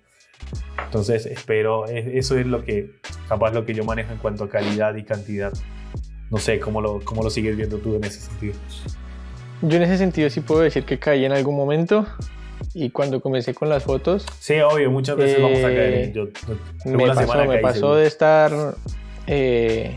Entonces, 0.85 1.25
espero, 1.25 1.85
eso 1.85 2.37
es 2.37 2.47
lo 2.47 2.63
que, 2.63 2.91
capaz 3.27 3.53
lo 3.53 3.65
que 3.65 3.73
yo 3.73 3.83
manejo 3.83 4.11
en 4.13 4.17
cuanto 4.19 4.45
a 4.45 4.49
calidad 4.49 4.95
y 4.95 5.03
cantidad. 5.03 5.51
No 6.31 6.37
sé, 6.37 6.59
¿cómo 6.59 6.81
lo, 6.81 6.99
cómo 7.01 7.21
lo 7.21 7.29
sigues 7.29 7.57
viendo 7.57 7.77
tú 7.77 7.95
en 7.95 8.05
ese 8.05 8.21
sentido? 8.21 8.55
Yo 9.61 9.77
en 9.77 9.83
ese 9.83 9.97
sentido 9.97 10.29
sí 10.29 10.41
puedo 10.41 10.61
decir 10.61 10.83
que 10.83 10.97
caí 10.97 11.25
en 11.25 11.31
algún 11.31 11.55
momento 11.55 12.07
y 12.73 12.89
cuando 12.89 13.21
comencé 13.21 13.53
con 13.53 13.69
las 13.69 13.83
fotos... 13.83 14.25
Sí, 14.39 14.59
obvio, 14.59 14.89
muchas 14.89 15.15
veces 15.15 15.41
vamos 15.41 15.59
a 15.59 15.67
caer. 15.67 15.93
Eh, 15.93 16.11
yo, 16.13 16.27
me 16.85 17.07
pasó, 17.07 17.45
me 17.45 17.57
pasó 17.59 17.95
de 17.95 18.07
estar... 18.07 18.51
Eh, 19.27 19.95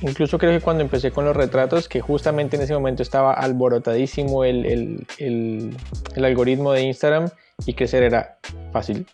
incluso 0.00 0.38
creo 0.38 0.52
que 0.52 0.60
cuando 0.60 0.82
empecé 0.82 1.12
con 1.12 1.24
los 1.24 1.36
retratos, 1.36 1.88
que 1.88 2.00
justamente 2.00 2.56
en 2.56 2.62
ese 2.62 2.74
momento 2.74 3.02
estaba 3.02 3.32
alborotadísimo 3.32 4.44
el, 4.44 4.66
el, 4.66 5.06
el, 5.18 5.76
el 6.14 6.24
algoritmo 6.24 6.72
de 6.72 6.82
Instagram 6.82 7.28
y 7.64 7.74
crecer 7.74 8.02
era 8.02 8.38
fácil. 8.72 9.06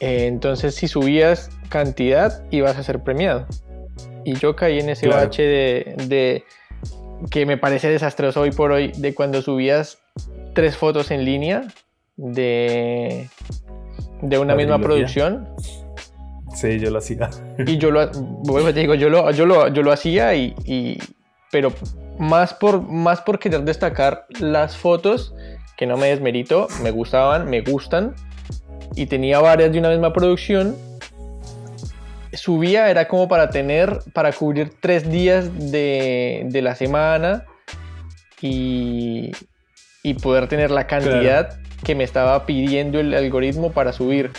Eh, 0.00 0.26
entonces 0.26 0.74
si 0.74 0.88
subías 0.88 1.50
cantidad 1.68 2.42
ibas 2.50 2.78
a 2.78 2.82
ser 2.82 3.02
premiado. 3.02 3.46
Y 4.24 4.34
yo 4.34 4.54
caí 4.54 4.78
en 4.78 4.90
ese 4.90 5.08
bache 5.08 5.42
de, 5.42 5.94
de, 6.06 6.44
que 7.30 7.46
me 7.46 7.56
parece 7.56 7.88
desastroso 7.88 8.42
hoy 8.42 8.50
por 8.50 8.70
hoy, 8.72 8.92
de 8.96 9.14
cuando 9.14 9.42
subías 9.42 9.98
tres 10.54 10.76
fotos 10.76 11.10
en 11.10 11.24
línea 11.24 11.64
de, 12.16 13.28
de 14.22 14.38
una 14.38 14.54
misma 14.54 14.78
producción. 14.78 15.48
Sí, 16.54 16.78
yo 16.78 16.90
lo 16.90 16.98
hacía. 16.98 17.30
Y 17.66 17.78
yo 17.78 17.90
lo, 17.90 18.08
digo, 18.72 18.94
yo 18.94 19.08
lo, 19.08 19.30
yo 19.30 19.46
lo, 19.46 19.68
yo 19.68 19.82
lo 19.82 19.92
hacía 19.92 20.34
y, 20.34 20.54
y, 20.64 20.98
pero 21.50 21.72
más 22.18 22.52
por, 22.54 22.82
más 22.82 23.20
por 23.20 23.38
querer 23.38 23.62
destacar 23.62 24.26
las 24.40 24.76
fotos, 24.76 25.34
que 25.76 25.86
no 25.86 25.96
me 25.96 26.08
desmerito, 26.08 26.66
me 26.82 26.90
gustaban, 26.90 27.48
me 27.48 27.60
gustan, 27.62 28.14
y 28.96 29.06
tenía 29.06 29.40
varias 29.40 29.72
de 29.72 29.78
una 29.78 29.90
misma 29.90 30.12
producción, 30.12 30.76
subía 32.32 32.90
era 32.90 33.08
como 33.08 33.28
para 33.28 33.50
tener, 33.50 34.00
para 34.12 34.32
cubrir 34.32 34.72
tres 34.80 35.10
días 35.10 35.70
de, 35.70 36.46
de 36.46 36.62
la 36.62 36.74
semana 36.74 37.46
y, 38.42 39.30
y, 40.02 40.14
poder 40.14 40.48
tener 40.48 40.70
la 40.70 40.86
cantidad 40.86 41.58
que 41.84 41.94
me 41.94 42.04
estaba 42.04 42.46
pidiendo 42.46 43.00
el 43.00 43.14
algoritmo 43.14 43.72
para 43.72 43.92
subir. 43.92 44.30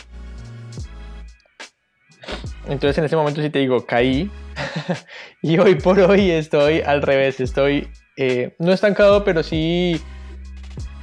Entonces 2.67 2.97
en 2.97 3.06
ese 3.06 3.15
momento 3.15 3.41
sí 3.41 3.50
te 3.50 3.60
digo, 3.60 3.86
caí. 3.86 4.30
y 5.41 5.58
hoy 5.58 5.76
por 5.76 6.00
hoy 6.00 6.32
estoy 6.32 6.82
al 6.82 7.02
revés, 7.02 7.39
estoy 7.39 7.89
eh, 8.17 8.56
no 8.60 8.71
estancado, 8.71 9.24
pero 9.24 9.43
sí 9.43 10.02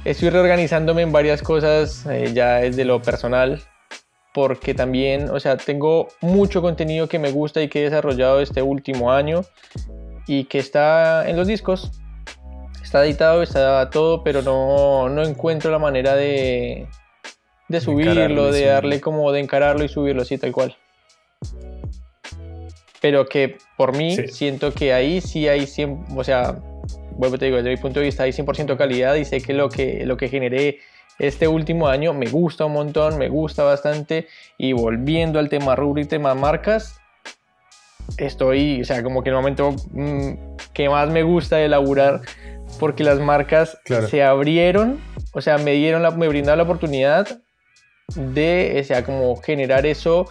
estoy 0.05 0.29
reorganizándome 0.29 1.01
en 1.01 1.11
varias 1.11 1.41
cosas 1.41 2.05
eh, 2.05 2.31
ya 2.33 2.55
desde 2.57 2.85
lo 2.85 3.01
personal 3.01 3.61
porque 4.33 4.73
también, 4.73 5.29
o 5.29 5.39
sea, 5.39 5.57
tengo 5.57 6.07
mucho 6.21 6.61
contenido 6.61 7.07
que 7.07 7.19
me 7.19 7.31
gusta 7.31 7.61
y 7.61 7.67
que 7.67 7.81
he 7.81 7.83
desarrollado 7.83 8.41
este 8.41 8.61
último 8.61 9.11
año 9.11 9.41
y 10.27 10.45
que 10.45 10.59
está 10.59 11.27
en 11.27 11.35
los 11.35 11.47
discos. 11.47 11.91
Está 12.89 13.05
editado, 13.05 13.43
está 13.43 13.87
todo, 13.91 14.23
pero 14.23 14.41
no, 14.41 15.09
no 15.09 15.21
encuentro 15.21 15.69
la 15.69 15.77
manera 15.77 16.15
de, 16.15 16.87
de 17.67 17.81
subirlo, 17.81 18.51
de, 18.51 18.65
darle 18.65 18.99
como 18.99 19.31
de 19.31 19.41
encararlo 19.41 19.83
y 19.83 19.89
subirlo 19.89 20.23
así 20.23 20.39
tal 20.39 20.51
cual. 20.51 20.75
Pero 22.99 23.27
que 23.27 23.59
por 23.77 23.95
mí 23.95 24.17
siento 24.29 24.73
que 24.73 24.91
ahí 24.91 25.21
sí 25.21 25.47
hay 25.47 25.67
100, 25.67 26.05
o 26.15 26.23
sea, 26.23 26.55
vuelvo 27.11 27.37
te 27.37 27.45
digo, 27.45 27.57
desde 27.57 27.69
mi 27.69 27.77
punto 27.77 27.99
de 27.99 28.07
vista 28.07 28.23
hay 28.23 28.31
100% 28.31 28.75
calidad 28.75 29.13
y 29.13 29.23
sé 29.23 29.39
que 29.39 29.53
lo 29.53 29.69
que, 29.69 30.03
lo 30.07 30.17
que 30.17 30.27
generé 30.27 30.79
este 31.19 31.47
último 31.47 31.89
año 31.89 32.15
me 32.15 32.25
gusta 32.25 32.65
un 32.65 32.73
montón, 32.73 33.19
me 33.19 33.29
gusta 33.29 33.63
bastante. 33.63 34.25
Y 34.57 34.73
volviendo 34.73 35.37
al 35.37 35.47
tema 35.47 35.75
rubro 35.75 36.01
y 36.01 36.05
tema 36.05 36.33
marcas, 36.33 36.99
estoy, 38.17 38.81
o 38.81 38.85
sea, 38.85 39.03
como 39.03 39.21
que 39.21 39.29
el 39.29 39.35
momento 39.35 39.75
mm, 39.91 40.31
que 40.73 40.89
más 40.89 41.07
me 41.09 41.21
gusta 41.21 41.57
de 41.57 41.65
elaborar, 41.65 42.21
porque 42.79 43.03
las 43.03 43.19
marcas 43.19 43.77
se 44.09 44.23
abrieron, 44.23 44.99
o 45.33 45.41
sea, 45.41 45.57
me 45.57 45.73
dieron 45.73 46.03
la, 46.03 46.11
me 46.11 46.27
brindaron 46.27 46.57
la 46.57 46.63
oportunidad 46.63 47.39
de, 48.15 48.77
o 48.81 48.83
sea, 48.83 49.03
como 49.03 49.35
generar 49.37 49.85
eso 49.85 50.29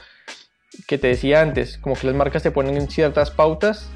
que 0.87 0.99
te 0.99 1.09
decía 1.09 1.41
antes, 1.41 1.79
como 1.79 1.97
que 1.97 2.07
las 2.07 2.17
marcas 2.17 2.43
te 2.43 2.51
ponen 2.51 2.77
en 2.77 2.89
ciertas 2.91 3.31
pautas 3.31 3.89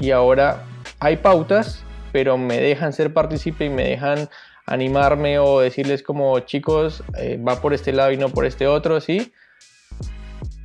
y 0.00 0.10
ahora 0.10 0.64
hay 0.98 1.16
pautas, 1.16 1.84
pero 2.12 2.36
me 2.38 2.58
dejan 2.58 2.92
ser 2.92 3.12
partícipe 3.12 3.66
y 3.66 3.70
me 3.70 3.84
dejan 3.84 4.28
animarme 4.66 5.38
o 5.38 5.60
decirles 5.60 6.02
como 6.02 6.38
chicos, 6.40 7.02
eh, 7.18 7.36
va 7.36 7.60
por 7.60 7.74
este 7.74 7.92
lado 7.92 8.12
y 8.12 8.16
no 8.16 8.28
por 8.28 8.46
este 8.46 8.66
otro, 8.66 9.00
¿sí? 9.00 9.32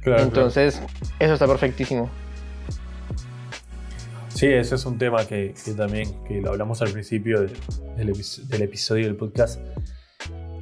Entonces, 0.06 0.82
eso 1.20 1.34
está 1.34 1.46
perfectísimo. 1.46 2.10
Sí, 4.40 4.46
ese 4.46 4.76
es 4.76 4.86
un 4.86 4.98
tema 4.98 5.28
que, 5.28 5.54
también 5.76 6.24
que 6.24 6.40
lo 6.40 6.52
hablamos 6.52 6.82
al 6.82 6.90
principio 6.92 7.42
del, 7.42 8.62
episodio 8.62 9.04
del 9.04 9.18
podcast. 9.18 9.60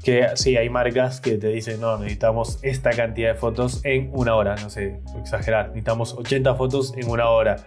Que 0.03 0.29
sí, 0.33 0.57
hay 0.57 0.67
marcas 0.67 1.21
que 1.21 1.37
te 1.37 1.49
dicen, 1.49 1.79
no, 1.79 1.95
necesitamos 1.99 2.57
esta 2.63 2.89
cantidad 2.89 3.33
de 3.33 3.39
fotos 3.39 3.81
en 3.85 4.09
una 4.13 4.33
hora, 4.33 4.55
no 4.55 4.71
sé, 4.71 4.99
exagerar, 5.19 5.67
necesitamos 5.67 6.15
80 6.15 6.55
fotos 6.55 6.95
en 6.97 7.07
una 7.07 7.29
hora. 7.29 7.57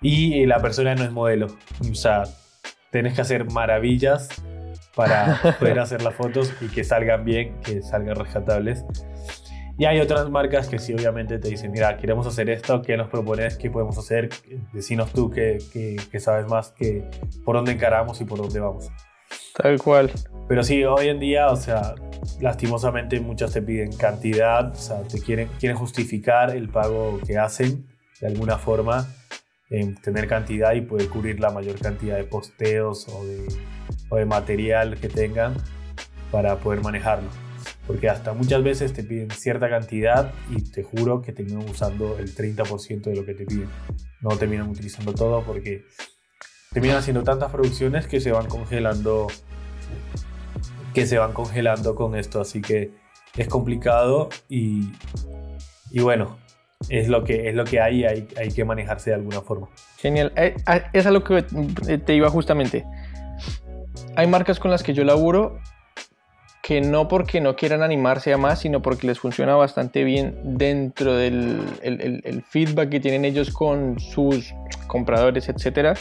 Y 0.00 0.46
la 0.46 0.60
persona 0.60 0.94
no 0.94 1.02
es 1.02 1.10
modelo. 1.10 1.48
O 1.80 1.94
sea, 1.96 2.22
tenés 2.92 3.14
que 3.14 3.22
hacer 3.22 3.50
maravillas 3.50 4.28
para 4.94 5.40
poder 5.58 5.80
hacer 5.80 6.00
las 6.00 6.14
fotos 6.14 6.52
y 6.60 6.68
que 6.68 6.84
salgan 6.84 7.24
bien, 7.24 7.60
que 7.62 7.82
salgan 7.82 8.14
rescatables. 8.14 8.84
Y 9.78 9.84
hay 9.84 10.00
otras 10.00 10.28
marcas 10.28 10.68
que 10.68 10.80
sí, 10.80 10.92
obviamente 10.92 11.38
te 11.38 11.48
dicen, 11.48 11.70
mira, 11.70 11.96
queremos 11.96 12.26
hacer 12.26 12.50
esto, 12.50 12.82
¿qué 12.82 12.96
nos 12.96 13.08
propones? 13.08 13.56
¿Qué 13.56 13.70
podemos 13.70 13.96
hacer? 13.96 14.28
Decinos 14.72 15.12
tú 15.12 15.30
que, 15.30 15.58
que, 15.72 16.20
sabes 16.20 16.48
más 16.48 16.72
que 16.72 17.08
por 17.44 17.54
dónde 17.54 17.72
encaramos 17.72 18.20
y 18.20 18.24
por 18.24 18.38
dónde 18.38 18.58
vamos. 18.58 18.90
Tal 19.54 19.80
cual. 19.80 20.10
Pero 20.48 20.64
sí, 20.64 20.82
hoy 20.82 21.08
en 21.08 21.20
día, 21.20 21.46
o 21.46 21.56
sea, 21.56 21.94
lastimosamente 22.40 23.20
muchas 23.20 23.52
te 23.52 23.62
piden 23.62 23.96
cantidad, 23.96 24.72
o 24.72 24.74
sea, 24.74 25.02
te 25.02 25.20
quieren, 25.20 25.48
quieren 25.60 25.78
justificar 25.78 26.56
el 26.56 26.68
pago 26.68 27.20
que 27.24 27.38
hacen 27.38 27.86
de 28.20 28.26
alguna 28.26 28.58
forma, 28.58 29.06
en 29.70 29.94
tener 29.94 30.26
cantidad 30.26 30.72
y 30.74 30.80
poder 30.80 31.08
cubrir 31.08 31.38
la 31.38 31.50
mayor 31.50 31.78
cantidad 31.78 32.16
de 32.16 32.24
posteos 32.24 33.06
o 33.08 33.24
de 33.24 33.46
o 34.10 34.16
de 34.16 34.24
material 34.24 34.98
que 34.98 35.08
tengan 35.08 35.54
para 36.30 36.56
poder 36.56 36.82
manejarlo. 36.82 37.28
Porque 37.88 38.08
hasta 38.08 38.34
muchas 38.34 38.62
veces 38.62 38.92
te 38.92 39.02
piden 39.02 39.30
cierta 39.32 39.68
cantidad 39.68 40.32
y 40.54 40.62
te 40.62 40.84
juro 40.84 41.20
que 41.20 41.32
terminan 41.32 41.68
usando 41.68 42.16
el 42.18 42.32
30% 42.32 43.02
de 43.02 43.16
lo 43.16 43.24
que 43.24 43.34
te 43.34 43.44
piden. 43.44 43.68
No 44.20 44.36
terminan 44.36 44.68
utilizando 44.68 45.12
todo 45.12 45.42
porque 45.42 45.84
terminan 46.72 46.98
haciendo 46.98 47.24
tantas 47.24 47.50
producciones 47.50 48.06
que 48.06 48.20
se 48.20 48.30
van 48.30 48.46
congelando 48.46 49.26
que 50.94 51.06
se 51.06 51.18
van 51.18 51.32
congelando 51.32 51.96
con 51.96 52.14
esto. 52.14 52.40
Así 52.40 52.60
que 52.60 52.92
es 53.36 53.48
complicado 53.48 54.28
y, 54.48 54.92
y 55.90 56.00
bueno, 56.00 56.38
es 56.88 57.08
lo 57.08 57.24
que, 57.24 57.48
es 57.48 57.56
lo 57.56 57.64
que 57.64 57.80
hay, 57.80 58.04
hay, 58.04 58.28
hay 58.36 58.52
que 58.52 58.64
manejarse 58.64 59.10
de 59.10 59.16
alguna 59.16 59.40
forma. 59.40 59.68
Genial. 59.96 60.32
Eh, 60.36 60.54
ah, 60.66 60.90
es 60.92 61.06
a 61.06 61.10
lo 61.10 61.24
que 61.24 61.42
te 61.42 62.14
iba 62.14 62.30
justamente 62.30 62.84
hay 64.18 64.26
marcas 64.26 64.58
con 64.58 64.72
las 64.72 64.82
que 64.82 64.94
yo 64.94 65.04
laburo 65.04 65.60
que 66.68 66.82
no 66.82 67.08
porque 67.08 67.40
no 67.40 67.56
quieran 67.56 67.82
animarse 67.82 68.30
a 68.30 68.36
más, 68.36 68.58
sino 68.58 68.82
porque 68.82 69.06
les 69.06 69.18
funciona 69.18 69.54
bastante 69.54 70.04
bien 70.04 70.38
dentro 70.44 71.16
del 71.16 71.62
el, 71.80 72.44
feedback 72.46 72.90
que 72.90 73.00
tienen 73.00 73.24
ellos 73.24 73.50
con 73.50 73.98
sus 73.98 74.52
compradores, 74.86 75.48
etcétera, 75.48 75.94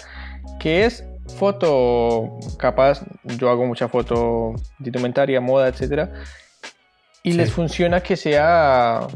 que 0.59 0.83
es 0.83 1.05
foto 1.37 2.37
capaz, 2.59 3.05
yo 3.37 3.49
hago 3.49 3.65
mucha 3.65 3.87
foto 3.87 4.55
de 4.79 4.89
indumentaria, 4.89 5.39
moda, 5.39 5.69
etcétera, 5.69 6.11
y 7.23 7.31
les 7.31 7.49
funciona 7.49 8.01
que 8.01 8.17
sea 8.17 9.07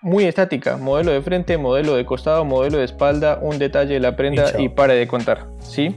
muy 0.00 0.24
estática, 0.24 0.78
modelo 0.78 1.12
de 1.12 1.20
frente, 1.20 1.58
modelo 1.58 1.96
de 1.96 2.06
costado, 2.06 2.46
modelo 2.46 2.78
de 2.78 2.86
espalda, 2.86 3.38
un 3.42 3.58
detalle 3.58 3.92
de 3.92 4.00
la 4.00 4.16
prenda 4.16 4.58
y, 4.58 4.64
y 4.64 4.68
pare 4.70 4.94
de 4.94 5.06
contar, 5.06 5.48
¿sí? 5.60 5.94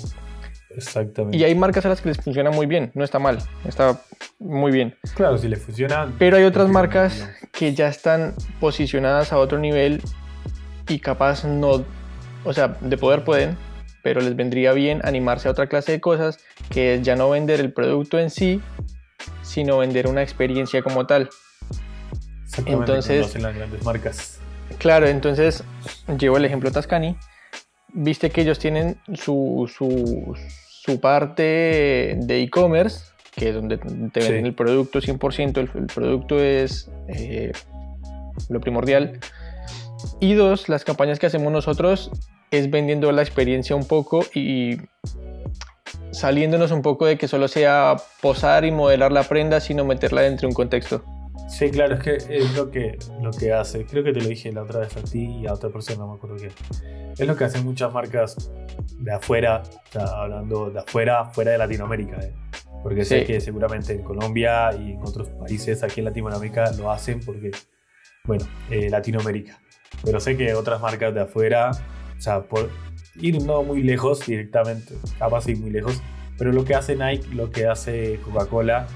Exactamente. 0.76 1.38
Y 1.38 1.44
hay 1.44 1.56
marcas 1.56 1.86
a 1.86 1.90
las 1.90 2.02
que 2.02 2.10
les 2.10 2.18
funciona 2.18 2.52
muy 2.52 2.66
bien, 2.66 2.92
no 2.94 3.04
está 3.04 3.20
mal, 3.20 3.40
está 3.66 4.02
muy 4.40 4.72
bien. 4.72 4.96
Claro, 5.16 5.38
si 5.38 5.48
les 5.48 5.62
funciona. 5.62 6.12
Pero 6.18 6.38
hay 6.38 6.44
otras 6.44 6.70
marcas 6.70 7.30
que 7.52 7.74
ya 7.74 7.88
están 7.88 8.34
posicionadas 8.60 9.34
a 9.34 9.38
otro 9.38 9.60
nivel 9.60 10.02
y 10.88 11.00
capaz 11.00 11.46
no, 11.46 11.86
o 12.44 12.54
sea, 12.54 12.78
de 12.82 12.98
poder 12.98 13.24
pueden, 13.24 13.58
pero 14.04 14.22
les 14.22 14.36
vendría 14.36 14.74
bien 14.74 15.02
animarse 15.04 15.48
a 15.48 15.52
otra 15.52 15.68
clase 15.68 15.92
de 15.94 16.02
cosas, 16.02 16.40
que 16.70 16.96
es 16.96 17.02
ya 17.02 17.16
no 17.16 17.30
vender 17.30 17.60
el 17.60 17.72
producto 17.72 18.20
en 18.20 18.30
sí, 18.30 18.62
sino 19.42 19.78
vender 19.80 20.08
una 20.08 20.24
experiencia 20.24 20.82
como 20.82 21.06
tal. 21.06 21.30
Entonces, 22.66 23.36
las 23.42 23.56
grandes 23.56 23.84
marcas. 23.84 24.40
Claro, 24.78 25.08
entonces 25.08 25.64
llevo 26.18 26.38
el 26.38 26.46
ejemplo 26.46 26.72
Tascani. 26.72 27.16
Viste 27.94 28.30
que 28.30 28.42
ellos 28.42 28.58
tienen 28.60 28.98
su, 29.14 29.70
su, 29.74 30.36
su 30.84 31.00
parte 31.00 32.18
de 32.18 32.42
e-commerce, 32.42 33.06
que 33.36 33.50
es 33.50 33.56
donde 33.56 33.78
te 33.78 33.88
venden 34.20 34.42
Sí. 34.42 34.48
el 34.48 34.56
producto 34.56 35.00
100%, 35.00 35.58
el, 35.60 35.70
el 35.76 35.86
producto 35.86 36.40
es 36.40 36.90
eh, 37.08 37.52
lo 38.50 38.60
primordial. 38.60 39.20
Y 40.20 40.34
dos, 40.34 40.70
las 40.70 40.84
campañas 40.84 41.20
que 41.20 41.28
hacemos 41.28 41.52
nosotros 41.52 42.10
es 42.50 42.72
vendiendo 42.72 43.12
la 43.12 43.22
experiencia 43.22 43.76
un 43.76 43.86
poco 43.86 44.26
y 44.34 44.78
saliéndonos 46.12 46.72
un 46.72 46.82
poco 46.82 47.06
de 47.06 47.16
que 47.18 47.28
solo 47.28 47.48
sea 47.48 47.98
posar 48.20 48.66
y 48.66 48.72
modelar 48.72 49.12
la 49.12 49.22
prenda, 49.24 49.60
sino 49.60 49.86
meterla 49.86 50.22
dentro 50.22 50.48
de 50.48 50.48
un 50.48 50.56
contexto. 50.56 51.04
Sí, 51.50 51.70
claro, 51.70 51.96
es 51.96 52.00
que 52.04 52.16
es 52.16 52.56
lo 52.56 52.72
que, 52.72 52.98
lo 53.22 53.32
que 53.32 53.52
hace. 53.54 53.86
Creo 53.86 54.04
que 54.04 54.14
te 54.14 54.22
lo 54.22 54.28
dije 54.28 54.52
la 54.52 54.64
otra 54.64 54.80
vez 54.82 54.96
a 54.96 55.02
ti 55.04 55.42
y 55.42 55.48
a 55.48 55.54
otra 55.54 55.70
persona, 55.70 56.00
no 56.00 56.08
me 56.08 56.14
acuerdo 56.16 56.38
qué. 56.38 56.50
Es 57.18 57.28
lo 57.28 57.36
que 57.36 57.44
hacen 57.44 57.64
muchas 57.66 57.94
marcas 57.94 58.52
de 58.98 59.12
afuera, 59.14 59.62
o 59.66 59.92
sea, 59.92 60.04
hablando 60.06 60.70
de 60.70 60.80
afuera, 60.80 61.26
fuera 61.26 61.52
de 61.52 61.58
Latinoamérica. 61.58 62.18
¿eh? 62.22 62.34
Porque 62.84 63.04
sé 63.06 63.20
Sí. 63.22 63.26
que 63.26 63.42
seguramente 63.42 63.94
en 63.94 64.02
Colombia 64.04 64.72
y 64.74 64.94
en 64.94 65.02
otros 65.04 65.28
países 65.30 65.84
aquí 65.84 66.00
en 66.00 66.06
Latinoamérica 66.06 66.72
lo 66.78 66.90
hacen 66.92 67.20
porque, 67.20 67.52
bueno, 68.26 68.46
eh, 68.70 68.90
Latinoamérica. 68.90 69.60
Pero 70.04 70.20
sé 70.20 70.38
que 70.38 70.54
otras 70.54 70.82
marcas 70.82 71.14
de 71.14 71.22
afuera, 71.22 71.72
o 72.18 72.22
sea, 72.22 72.42
por 72.44 72.70
ir 73.18 73.44
no 73.44 73.62
muy 73.64 73.84
lejos 73.84 74.26
directamente, 74.26 74.96
capaz 75.20 75.48
ir 75.50 75.60
muy 75.60 75.70
lejos, 75.70 76.02
pero 76.38 76.52
lo 76.54 76.64
que 76.64 76.76
hace 76.76 76.96
Nike, 76.96 77.28
lo 77.36 77.52
que 77.52 77.68
hace 77.68 78.20
Coca-Cola, 78.24 78.88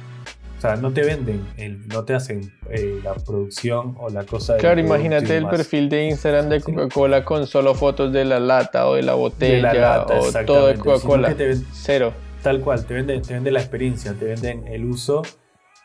o 0.57 0.61
sea, 0.61 0.75
no 0.77 0.91
te 0.91 1.01
venden, 1.03 1.45
el- 1.57 1.87
no 1.87 2.03
te 2.05 2.13
hacen 2.13 2.51
eh, 2.69 2.99
la 3.03 3.13
producción 3.13 3.95
o 3.99 4.09
la 4.09 4.23
cosa 4.25 4.57
Claro, 4.57 4.79
imagínate 4.79 5.23
el 5.37 5.43
demás. 5.43 5.55
perfil 5.57 5.89
de 5.89 6.07
Instagram 6.07 6.49
de 6.49 6.61
Coca-Cola 6.61 7.23
con 7.25 7.45
solo 7.45 7.75
fotos 7.75 8.11
de 8.13 8.25
la 8.25 8.39
lata 8.39 8.87
o 8.87 8.95
de 8.95 9.03
la 9.03 9.13
botella 9.15 9.55
de 9.55 9.61
la 9.61 9.73
lata, 9.99 10.19
o 10.19 10.45
todo 10.45 10.67
de 10.67 10.75
Coca-Cola. 10.75 11.35
Cero. 11.73 12.13
Tal 12.41 12.61
cual, 12.61 12.85
te 12.85 12.93
venden, 12.93 13.21
te 13.21 13.33
venden 13.33 13.53
la 13.53 13.59
experiencia, 13.59 14.13
te 14.13 14.25
venden 14.25 14.67
el 14.67 14.85
uso 14.85 15.23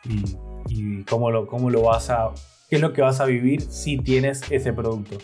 y, 0.05 0.37
y 0.69 1.03
cómo, 1.03 1.31
lo, 1.31 1.47
cómo 1.47 1.69
lo 1.69 1.81
vas 1.83 2.09
a. 2.09 2.29
qué 2.69 2.75
es 2.77 2.81
lo 2.81 2.93
que 2.93 3.01
vas 3.01 3.19
a 3.19 3.25
vivir 3.25 3.61
si 3.61 3.97
tienes 3.97 4.41
ese 4.51 4.71
producto. 4.71 5.17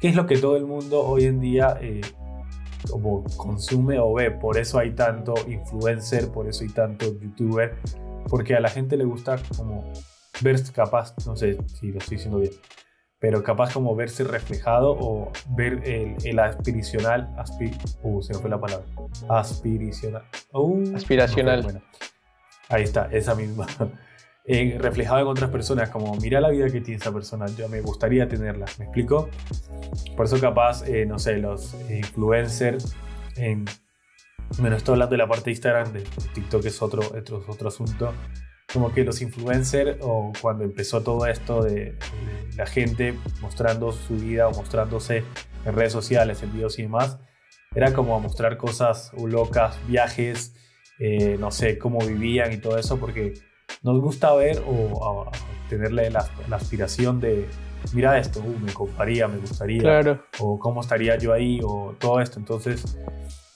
¿Qué 0.00 0.08
es 0.08 0.14
lo 0.14 0.26
que 0.26 0.38
todo 0.38 0.56
el 0.56 0.64
mundo 0.64 1.00
hoy 1.06 1.24
en 1.24 1.40
día 1.40 1.76
eh, 1.80 2.00
como 2.90 3.22
consume 3.36 3.98
o 3.98 4.14
ve? 4.14 4.30
Por 4.30 4.56
eso 4.56 4.78
hay 4.78 4.92
tanto 4.92 5.34
influencer, 5.46 6.28
por 6.28 6.48
eso 6.48 6.62
hay 6.64 6.70
tanto 6.70 7.06
youtuber, 7.20 7.74
porque 8.28 8.54
a 8.54 8.60
la 8.60 8.68
gente 8.68 8.96
le 8.96 9.04
gusta 9.04 9.36
como 9.56 9.92
ver 10.40 10.56
capaz, 10.72 11.14
no 11.26 11.36
sé 11.36 11.58
si 11.78 11.88
lo 11.92 11.98
estoy 11.98 12.16
diciendo 12.16 12.38
bien, 12.38 12.52
pero 13.18 13.42
capaz 13.42 13.72
como 13.72 13.94
verse 13.96 14.22
reflejado 14.24 14.92
o 14.98 15.32
ver 15.56 15.82
el, 15.84 16.14
el 16.24 16.38
aspiracional, 16.38 17.34
aspi- 17.36 17.76
uh, 18.02 18.22
se 18.22 18.34
me 18.34 18.38
fue 18.40 18.48
la 18.50 18.60
palabra, 18.60 18.86
aspiracional, 19.28 20.22
uh, 20.52 20.94
Aspiracional. 20.96 21.56
no 21.56 21.62
fue, 21.64 21.72
bueno. 21.72 21.86
ahí 22.68 22.82
está, 22.84 23.08
esa 23.12 23.34
misma, 23.34 23.66
Eh, 24.50 24.78
reflejado 24.80 25.20
en 25.20 25.26
otras 25.26 25.50
personas, 25.50 25.90
como 25.90 26.14
mira 26.16 26.40
la 26.40 26.48
vida 26.48 26.64
que 26.70 26.80
tiene 26.80 26.96
esa 26.98 27.12
persona, 27.12 27.44
yo 27.48 27.68
me 27.68 27.82
gustaría 27.82 28.26
tenerla, 28.26 28.64
¿me 28.78 28.86
explico? 28.86 29.28
Por 30.16 30.24
eso 30.24 30.40
capaz, 30.40 30.88
eh, 30.88 31.04
no 31.04 31.18
sé, 31.18 31.36
los 31.36 31.74
influencers 31.90 32.96
en... 33.36 33.66
Bueno, 34.58 34.76
estoy 34.76 34.94
hablando 34.94 35.12
de 35.12 35.18
la 35.18 35.28
parte 35.28 35.44
de 35.46 35.50
Instagram, 35.52 35.92
de 35.92 36.00
TikTok 36.34 36.64
es 36.64 36.82
otro, 36.82 37.02
otro, 37.16 37.44
otro 37.46 37.68
asunto, 37.68 38.12
como 38.72 38.92
que 38.92 39.04
los 39.04 39.20
influencers 39.22 39.98
o 40.00 40.32
cuando 40.40 40.64
empezó 40.64 41.02
todo 41.02 41.26
esto 41.26 41.62
de, 41.62 41.96
la 42.56 42.66
gente 42.66 43.14
mostrando 43.40 43.92
su 43.92 44.16
vida 44.16 44.48
o 44.48 44.52
mostrándose 44.52 45.22
en 45.64 45.74
redes 45.74 45.92
sociales, 45.92 46.42
en 46.42 46.52
videos 46.52 46.78
y 46.78 46.82
demás, 46.82 47.18
era 47.74 47.92
como 47.92 48.18
mostrar 48.20 48.56
cosas 48.56 49.12
locas, 49.16 49.78
viajes, 49.86 50.54
eh, 50.98 51.36
no 51.38 51.52
sé, 51.52 51.78
cómo 51.78 52.00
vivían 52.00 52.52
y 52.52 52.56
todo 52.56 52.78
eso, 52.78 52.98
porque 52.98 53.34
nos 53.82 54.00
gusta 54.00 54.34
ver 54.34 54.60
o 54.66 55.28
a- 55.28 55.30
tenerle 55.68 56.10
la, 56.10 56.28
la 56.48 56.56
aspiración 56.56 57.20
de, 57.20 57.46
mira 57.92 58.18
esto, 58.18 58.40
uh, 58.40 58.58
me 58.64 58.72
compraría, 58.72 59.28
me 59.28 59.38
gustaría, 59.38 59.80
Claro. 59.80 60.22
o 60.38 60.58
cómo 60.58 60.80
estaría 60.80 61.16
yo 61.16 61.32
ahí, 61.32 61.60
o 61.64 61.94
todo 61.98 62.20
esto. 62.20 62.38
Entonces, 62.38 62.98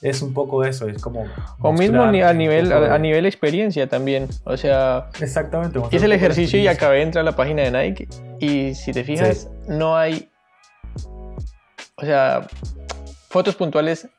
es 0.01 0.21
un 0.21 0.33
poco 0.33 0.63
eso, 0.65 0.87
es 0.87 1.01
como... 1.01 1.25
O 1.59 1.71
mismo 1.71 2.03
a 2.03 2.11
nivel, 2.33 2.71
a, 2.73 2.97
nivel 2.97 3.25
experiencia 3.25 3.87
también. 3.87 4.27
O 4.43 4.57
sea, 4.57 5.09
Exactamente. 5.19 5.79
hice 5.91 6.05
el 6.05 6.11
ejercicio 6.11 6.59
y 6.59 6.67
acabé 6.67 6.97
de 6.97 7.03
entrar 7.03 7.21
a 7.21 7.25
la 7.25 7.35
página 7.35 7.63
de 7.63 7.71
Nike. 7.71 8.07
Y 8.39 8.75
si 8.75 8.91
te 8.91 9.03
fijas, 9.03 9.49
no 9.67 9.95
hay. 9.95 10.29
O 11.95 12.05
sea, 12.05 12.45
fotos 13.29 13.55
puntuales 13.55 14.09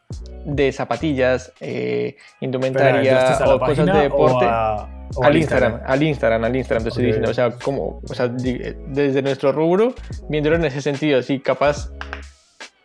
de 0.44 0.72
zapatillas, 0.72 1.53
eh, 1.61 2.16
indumentaria 2.40 3.00
¿entraste 3.00 3.44
a 3.44 3.46
la 3.46 3.55
o 3.55 3.59
cosas 3.61 3.87
de 3.87 3.92
deporte. 3.92 4.44
O 4.44 4.48
a- 4.48 4.88
o 5.16 5.24
al 5.24 5.37
Instagram, 5.37 5.81
al 5.87 6.03
Instagram, 6.03 6.44
al 6.44 6.57
Instagram, 6.57 6.83
te 6.83 6.88
estoy 6.88 7.05
Ok. 7.05 7.07
diciendo. 7.07 7.31
O 7.31 7.35
sea, 7.35 7.50
como, 7.53 8.00
o 8.09 8.14
sea, 8.14 8.29
di- 8.29 8.61
desde 8.88 9.22
nuestro 9.22 9.53
rubro, 9.53 9.94
viéndolo 10.29 10.57
en 10.57 10.64
ese 10.64 10.83
sentido, 10.83 11.22
si 11.22 11.38
capaz, 11.40 11.90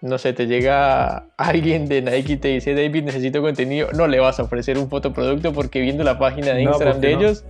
no 0.01 0.17
sé, 0.17 0.31
te 0.33 0.45
llega 0.47 1.25
alguien 1.37 1.87
de 1.87 2.01
Nike 2.01 2.33
y 2.33 2.37
te 2.37 2.47
dice, 2.49 2.73
David, 2.75 3.03
necesito 3.03 3.41
contenido, 3.41 3.89
no 3.93 4.07
le 4.07 4.19
vas 4.19 4.39
a 4.39 4.43
ofrecer 4.43 4.77
un 4.77 4.89
fotoproducto 4.89 5.51
porque 5.53 5.81
viendo 5.81 6.03
la 6.03 6.19
página 6.19 6.53
de 6.53 6.63
No, 6.63 6.69
Instagram 6.71 6.93
¿por 6.97 7.01
qué 7.01 7.07
de 7.07 7.13
no? 7.15 7.19
ellos, 7.21 7.45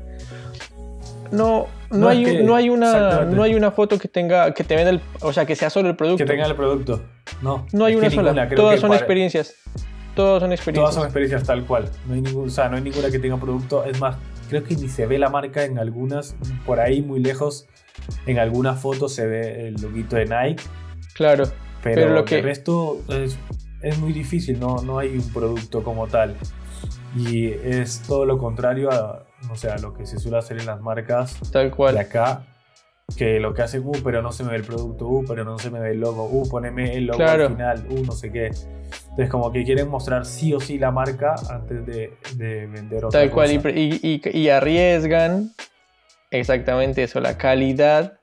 no, 1.32 1.68
no, 1.92 1.98
No, 1.98 2.08
hay, 2.10 2.24
que- 2.24 2.42
no, 2.44 2.56
hay 2.56 2.70
una, 2.70 3.26
no 3.26 3.44
hay 3.44 3.54
una 3.54 3.72
foto 3.72 4.00
que 4.00 4.08
tenga, 4.08 4.52
que 4.54 4.63
te 4.63 4.76
venda 4.76 4.89
el, 4.92 5.02
o 5.22 5.32
sea, 5.34 5.46
que 5.46 5.56
sea 5.56 5.70
solo 5.70 5.89
el 5.89 5.96
producto. 5.96 6.24
Que 6.24 6.30
tenga 6.32 6.46
el 6.48 6.56
producto. 6.56 7.02
No, 7.41 7.65
no 7.71 7.86
hay 7.86 7.95
una 7.95 8.10
sola, 8.10 8.34
ninguna, 8.34 8.56
todas 8.56 8.80
son 8.80 8.89
para- 8.89 8.99
experiencias. 8.99 9.56
Todas 10.15 10.41
son 10.41 10.52
experiencias. 10.52 10.84
Todas 10.84 10.95
son 10.95 11.04
experiencias 11.06 11.43
tal 11.43 11.65
cual. 11.65 11.89
No 12.08 12.13
hay, 12.15 12.21
ningún, 12.21 12.47
o 12.47 12.52
sea, 12.52 12.67
no 12.67 12.75
hay 12.75 12.82
ninguna 12.84 13.10
que 13.10 13.19
tenga 13.19 13.38
producto. 13.38 13.86
Es 13.86 13.99
más, 14.02 14.17
creo 14.49 14.63
que 14.63 14.75
ni 14.75 14.89
se 14.89 15.06
ve 15.06 15.17
la 15.17 15.30
marca 15.30 15.63
en 15.63 15.78
algunas, 15.80 16.36
por 16.65 16.80
ahí 16.80 17.02
muy 17.02 17.19
lejos. 17.21 17.67
En 18.25 18.39
algunas 18.39 18.82
fotos 18.82 19.13
se 19.13 19.25
ve 19.28 19.67
el 19.69 19.75
loguito 19.75 20.15
de 20.17 20.25
Nike, 20.25 20.63
Claro. 21.13 21.45
pero, 21.84 21.95
Pero 21.95 22.10
lo 22.10 22.15
lo 22.15 22.25
que- 22.25 22.39
el 22.39 22.43
resto 22.43 22.99
es, 23.10 23.38
es 23.82 23.97
muy 23.99 24.12
difícil, 24.12 24.60
no, 24.60 24.82
no 24.82 24.99
hay 24.99 25.10
un 25.15 25.30
producto 25.32 25.84
como 25.84 26.08
tal. 26.08 26.36
Y 27.15 27.47
es 27.47 28.02
todo 28.08 28.25
lo 28.25 28.38
contrario 28.38 28.91
a, 28.91 29.23
no 29.47 29.56
sé, 29.56 29.69
a 29.69 29.78
lo 29.78 29.93
que 29.93 30.06
se 30.06 30.19
suele 30.19 30.38
hacer 30.38 30.60
en 30.60 30.65
las 30.65 30.82
marcas 30.82 31.38
Tal 31.52 31.71
cual. 31.71 31.95
de 31.95 32.02
acá, 32.02 32.43
que 33.17 33.39
lo 33.39 33.54
que 33.54 33.62
hacen, 33.63 33.82
uh, 33.86 33.91
pero 34.04 34.22
no 34.22 34.32
se 34.32 34.43
me 34.43 34.52
ve 34.52 34.58
el 34.58 34.63
producto, 34.63 35.08
uh, 35.08 35.26
pero 35.26 35.43
no 35.43 35.58
se 35.60 35.69
me 35.72 35.80
ve 35.80 35.91
el 35.91 36.00
logo, 36.00 36.26
uh, 36.26 36.48
poneme 36.50 36.93
el 36.95 37.06
logo 37.08 37.17
Claro. 37.17 37.45
al 37.48 37.52
final, 37.54 37.86
uh, 37.89 38.04
no 38.06 38.12
sé 38.12 38.32
qué. 38.32 38.45
Entonces, 38.48 39.30
como 39.30 39.52
que 39.52 39.63
quieren 39.65 39.89
mostrar 39.89 40.26
sí 40.26 40.54
o 40.54 40.60
sí 40.60 40.78
la 40.78 40.91
marca 40.91 41.36
antes 41.50 41.86
de, 41.86 42.13
de 42.36 42.67
vender 42.67 43.06
otra 43.06 43.19
Tal 43.22 43.32
cual, 43.32 43.52
y, 43.52 43.56
cosa. 43.58 43.63
pre- 43.63 43.80
y- 43.80 44.00
y- 44.24 44.38
y 44.39 44.50
arriesgan 44.50 45.52
exactamente 46.32 47.04
eso, 47.04 47.19
la 47.19 47.38
calidad, 47.38 48.19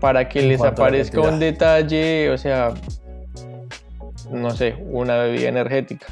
para 0.00 0.28
que 0.28 0.40
En 0.40 0.48
les 0.48 0.60
aparezca 0.60 1.20
un 1.20 1.38
detalle, 1.38 2.30
o 2.30 2.38
sea, 2.38 2.74
no 4.30 4.50
sé, 4.50 4.74
una 4.90 5.16
bebida 5.18 5.48
energética. 5.48 6.06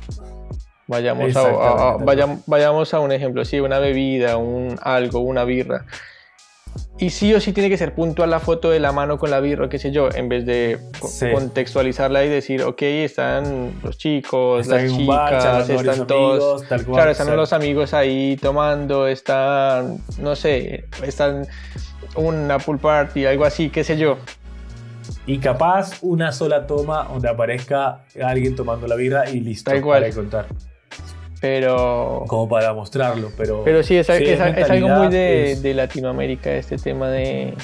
Vayamos 0.86 1.34
a, 1.36 1.40
a- 1.40 1.90
a- 1.94 2.36
vayamos 2.46 2.94
a 2.94 3.00
un 3.00 3.10
ejemplo, 3.12 3.44
sí, 3.44 3.58
una 3.60 3.78
bebida, 3.80 4.36
un 4.36 4.78
algo, 4.82 5.20
una 5.20 5.44
birra. 5.44 5.84
Y 6.98 7.10
sí 7.10 7.32
o 7.34 7.40
sí 7.40 7.52
tiene 7.52 7.68
que 7.68 7.76
ser 7.76 7.94
puntual 7.94 8.30
la 8.30 8.40
foto 8.40 8.70
de 8.70 8.80
la 8.80 8.92
mano 8.92 9.18
con 9.18 9.30
la 9.30 9.40
birra, 9.40 9.68
qué 9.68 9.78
sé 9.78 9.90
yo, 9.92 10.08
en 10.14 10.28
vez 10.28 10.46
de 10.46 10.78
Sí. 11.06 11.26
contextualizarla 11.32 12.24
y 12.24 12.28
decir, 12.28 12.62
ok, 12.62 12.82
están 12.82 13.72
los 13.82 13.98
chicos, 13.98 14.62
Están 14.62 14.86
las 14.86 15.06
bar, 15.06 15.38
chicas, 15.38 15.70
están 15.70 16.06
todos... 16.06 16.34
amigos, 16.42 16.68
tal 16.68 16.84
cual, 16.84 16.94
Claro, 16.96 17.10
están 17.10 17.36
los 17.36 17.52
amigos 17.52 17.94
ahí 17.94 18.36
tomando, 18.40 19.06
están, 19.06 19.98
no 20.18 20.36
sé, 20.36 20.84
están 21.04 21.46
una 22.14 22.58
pool 22.58 22.78
party, 22.78 23.26
algo 23.26 23.44
así, 23.44 23.68
qué 23.70 23.84
sé 23.84 23.96
yo. 23.98 24.16
Y 25.26 25.38
capaz 25.38 25.98
una 26.02 26.32
sola 26.32 26.66
toma 26.66 27.04
donde 27.12 27.28
aparezca 27.28 28.04
alguien 28.22 28.54
tomando 28.56 28.86
la 28.86 28.94
birra 28.94 29.28
y 29.28 29.40
listo. 29.40 29.70
Tal 29.70 29.82
cual. 29.82 30.02
Para 30.02 30.14
contar. 30.14 30.46
Pero, 31.48 32.24
Como 32.26 32.48
para 32.48 32.74
mostrarlo, 32.74 33.30
pero. 33.36 33.62
pero 33.64 33.82
sí, 33.84 33.96
es, 33.96 34.06
sí, 34.06 34.12
es- 34.14 34.40
es 34.40 34.70
algo 34.70 34.88
muy 34.88 35.08
de, 35.08 35.56
de 35.62 35.74
Latinoamérica, 35.74 36.52
este 36.52 36.76
tema 36.76 37.08
de, 37.08 37.54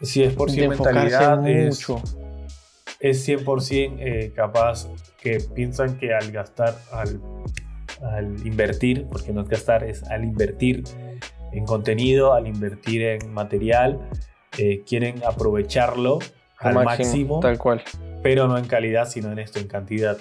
Si 0.00 0.22
es 0.22 0.32
por 0.34 0.48
de 0.50 0.54
sí 0.54 0.62
enfocarse 0.62 1.00
mentalidad, 1.18 1.48
es, 1.48 1.88
mucho. 1.88 2.02
es 3.00 3.28
100% 3.28 3.96
eh, 3.98 4.32
capaz 4.36 4.88
que 5.20 5.38
piensan 5.54 5.98
que 5.98 6.14
al 6.14 6.30
gastar, 6.30 6.76
al, 6.92 7.20
al 8.02 8.46
invertir, 8.46 9.06
porque 9.10 9.32
no 9.32 9.40
es 9.42 9.48
gastar, 9.48 9.82
es 9.84 10.04
al 10.04 10.22
invertir 10.24 10.84
en 11.52 11.64
contenido, 11.66 12.34
al 12.34 12.46
invertir 12.46 13.02
en 13.02 13.32
material, 13.32 13.98
eh, 14.58 14.82
quieren 14.86 15.22
aprovecharlo 15.26 16.18
al 16.58 16.74
máximo, 16.84 17.40
tal 17.40 17.58
cual. 17.58 17.82
pero 18.22 18.46
no 18.46 18.56
en 18.58 18.64
calidad, 18.66 19.08
sino 19.08 19.32
en 19.32 19.38
esto, 19.40 19.58
en 19.58 19.66
cantidad. 19.68 20.16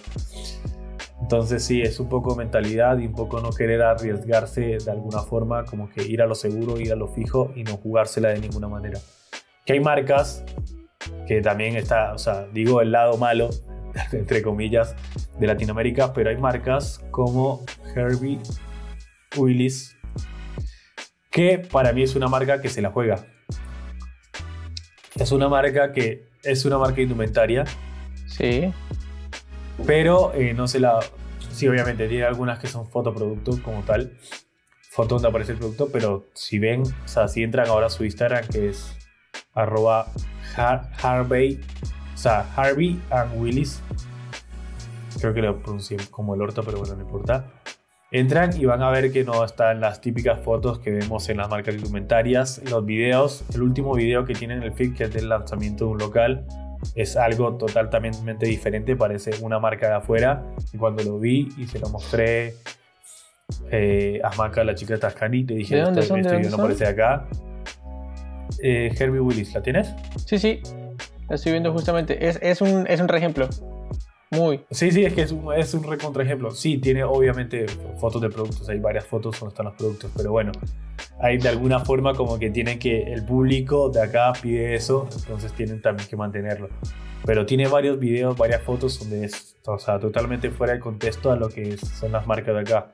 Entonces 1.33 1.65
sí, 1.65 1.81
es 1.81 1.99
un 1.99 2.09
poco 2.09 2.35
mentalidad 2.35 2.99
y 2.99 3.07
un 3.07 3.15
poco 3.15 3.41
no 3.41 3.49
querer 3.49 3.81
arriesgarse 3.81 4.77
de 4.77 4.91
alguna 4.91 5.17
forma, 5.17 5.65
como 5.65 5.89
que 5.89 6.03
ir 6.03 6.21
a 6.21 6.27
lo 6.27 6.35
seguro, 6.35 6.79
ir 6.79 6.93
a 6.93 6.95
lo 6.95 7.07
fijo 7.07 7.51
y 7.55 7.63
no 7.63 7.77
jugársela 7.77 8.29
de 8.29 8.39
ninguna 8.39 8.67
manera. 8.67 8.99
que 9.65 9.73
hay 9.73 9.79
marcas 9.79 10.45
que 11.27 11.41
también 11.41 11.75
está, 11.75 12.13
o 12.13 12.19
sea, 12.19 12.45
digo 12.53 12.81
el 12.81 12.91
lado 12.91 13.17
malo, 13.17 13.49
entre 14.11 14.43
comillas, 14.43 14.95
de 15.39 15.47
Latinoamérica, 15.47 16.13
pero 16.13 16.29
hay 16.29 16.37
marcas 16.37 17.03
como 17.09 17.65
Herbie 17.95 18.39
Willis, 19.35 19.97
que 21.31 21.57
para 21.57 21.93
mí 21.93 22.03
es 22.03 22.15
una 22.15 22.27
marca 22.27 22.61
que 22.61 22.69
se 22.69 22.79
la 22.79 22.91
juega. 22.91 23.25
Es 25.15 25.31
una 25.31 25.49
marca 25.49 25.93
que 25.93 26.27
es 26.43 26.63
una 26.63 26.77
marca 26.77 27.01
indumentaria. 27.01 27.65
Sí. 28.27 28.71
Pero 29.87 30.31
eh, 30.35 30.53
no 30.53 30.67
se 30.67 30.79
la. 30.79 30.99
Sí, 31.53 31.67
obviamente, 31.67 32.07
tiene 32.07 32.23
algunas 32.23 32.57
que 32.57 32.67
son 32.67 32.87
fotoproductos 32.87 33.59
como 33.59 33.83
tal. 33.83 34.17
Foto 34.89 35.15
donde 35.15 35.27
aparece 35.27 35.51
el 35.51 35.59
producto, 35.59 35.89
pero 35.91 36.25
si 36.33 36.57
ven, 36.57 36.81
o 36.81 37.07
sea, 37.07 37.27
si 37.27 37.43
entran 37.43 37.67
ahora 37.67 37.87
a 37.87 37.89
su 37.89 38.03
Instagram, 38.03 38.47
que 38.47 38.69
es 38.69 38.95
arroba 39.53 40.11
Harvey, 40.55 41.59
o 42.13 42.17
sea, 42.17 42.51
Harvey 42.55 42.99
and 43.11 43.39
Willis. 43.39 43.81
Creo 45.19 45.33
que 45.35 45.41
lo 45.43 45.59
pronuncié 45.59 45.97
como 46.09 46.33
el 46.33 46.41
orto, 46.41 46.63
pero 46.63 46.79
bueno, 46.79 46.95
no 46.95 47.01
importa. 47.03 47.45
Entran 48.11 48.59
y 48.59 48.65
van 48.65 48.81
a 48.81 48.89
ver 48.89 49.11
que 49.11 49.23
no 49.23 49.45
están 49.45 49.79
las 49.79 50.01
típicas 50.01 50.39
fotos 50.41 50.79
que 50.79 50.89
vemos 50.89 51.29
en 51.29 51.37
las 51.37 51.49
marcas 51.49 51.75
indumentarias, 51.75 52.61
los 52.69 52.83
videos. 52.83 53.43
El 53.53 53.61
último 53.61 53.93
video 53.93 54.25
que 54.25 54.33
tienen 54.33 54.59
en 54.59 54.63
el 54.63 54.73
feed, 54.73 54.95
que 54.95 55.03
es 55.05 55.13
del 55.13 55.29
lanzamiento 55.29 55.85
de 55.85 55.91
un 55.91 55.97
local, 55.99 56.45
es 56.95 57.15
algo 57.15 57.55
totalmente 57.55 58.45
diferente, 58.45 58.95
parece 58.95 59.31
una 59.41 59.59
marca 59.59 59.87
de 59.87 59.93
afuera. 59.95 60.43
Y 60.71 60.77
cuando 60.77 61.03
lo 61.03 61.19
vi 61.19 61.49
y 61.57 61.65
se 61.65 61.79
lo 61.79 61.89
mostré 61.89 62.55
eh, 63.71 64.21
a 64.23 64.35
Maca, 64.35 64.63
la 64.63 64.75
chica 64.75 64.93
de 64.93 64.99
Tascani, 64.99 65.43
te 65.45 65.55
dije, 65.55 65.75
¿De 65.75 65.81
dónde 65.81 66.01
esto, 66.01 66.13
son? 66.13 66.21
¿De 66.21 66.29
dónde 66.29 66.49
no 66.49 66.55
son? 66.57 66.61
aparece 66.61 66.85
acá. 66.85 67.27
Eh, 68.61 68.93
Herbie 68.97 69.19
Willis, 69.19 69.53
¿la 69.53 69.61
tienes? 69.61 69.93
Sí, 70.25 70.37
sí. 70.37 70.61
La 71.29 71.35
estoy 71.35 71.53
viendo 71.53 71.71
justamente. 71.73 72.27
Es, 72.27 72.39
es 72.41 72.61
un, 72.61 72.85
es 72.87 72.99
un 72.99 73.07
reejemplo. 73.07 73.49
Muy. 74.33 74.61
Sí, 74.71 74.91
sí, 74.91 75.05
es 75.05 75.13
que 75.13 75.21
es 75.21 75.31
un, 75.31 75.53
es 75.53 75.73
un 75.73 75.83
recontraejemplo. 75.83 76.51
Sí, 76.51 76.77
tiene 76.77 77.03
obviamente 77.03 77.67
fotos 77.99 78.21
de 78.21 78.29
productos, 78.29 78.67
hay 78.67 78.79
varias 78.79 79.05
fotos 79.05 79.39
donde 79.39 79.53
están 79.53 79.65
los 79.67 79.75
productos, 79.75 80.11
pero 80.15 80.31
bueno, 80.31 80.51
hay 81.19 81.37
de 81.37 81.49
alguna 81.49 81.79
forma 81.79 82.13
como 82.13 82.39
que 82.39 82.49
tienen 82.49 82.79
que, 82.79 83.13
el 83.13 83.23
público 83.23 83.89
de 83.89 84.01
acá 84.01 84.33
pide 84.41 84.73
eso, 84.75 85.07
entonces 85.15 85.53
tienen 85.53 85.81
también 85.81 86.09
que 86.09 86.15
mantenerlo. 86.15 86.69
Pero 87.25 87.45
tiene 87.45 87.67
varios 87.67 87.99
videos, 87.99 88.35
varias 88.35 88.61
fotos 88.63 88.99
donde 88.99 89.25
es, 89.25 89.55
o 89.65 89.77
sea, 89.77 89.99
totalmente 89.99 90.49
fuera 90.49 90.73
de 90.73 90.79
contexto 90.79 91.31
a 91.31 91.35
lo 91.35 91.49
que 91.49 91.77
son 91.77 92.11
las 92.11 92.27
marcas 92.27 92.55
de 92.55 92.61
acá. 92.61 92.91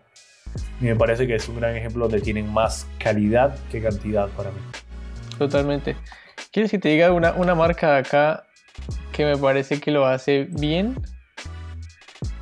Y 0.82 0.86
me 0.86 0.96
parece 0.96 1.26
que 1.26 1.36
es 1.36 1.48
un 1.48 1.58
gran 1.58 1.76
ejemplo 1.76 2.08
donde 2.08 2.22
tienen 2.22 2.52
más 2.52 2.86
calidad 3.00 3.56
que 3.72 3.82
cantidad 3.82 4.28
para 4.30 4.52
mí. 4.52 4.58
Totalmente. 5.38 5.96
¿Quieres 6.52 6.72
que 6.72 6.80
te 6.80 6.90
diga 6.90 7.12
una, 7.12 7.34
una 7.34 7.56
marca 7.56 7.94
de 7.94 8.00
acá 8.00 8.44
que 9.12 9.26
me 9.26 9.38
parece 9.38 9.80
que 9.80 9.92
lo 9.92 10.06
hace 10.06 10.48
bien? 10.52 10.96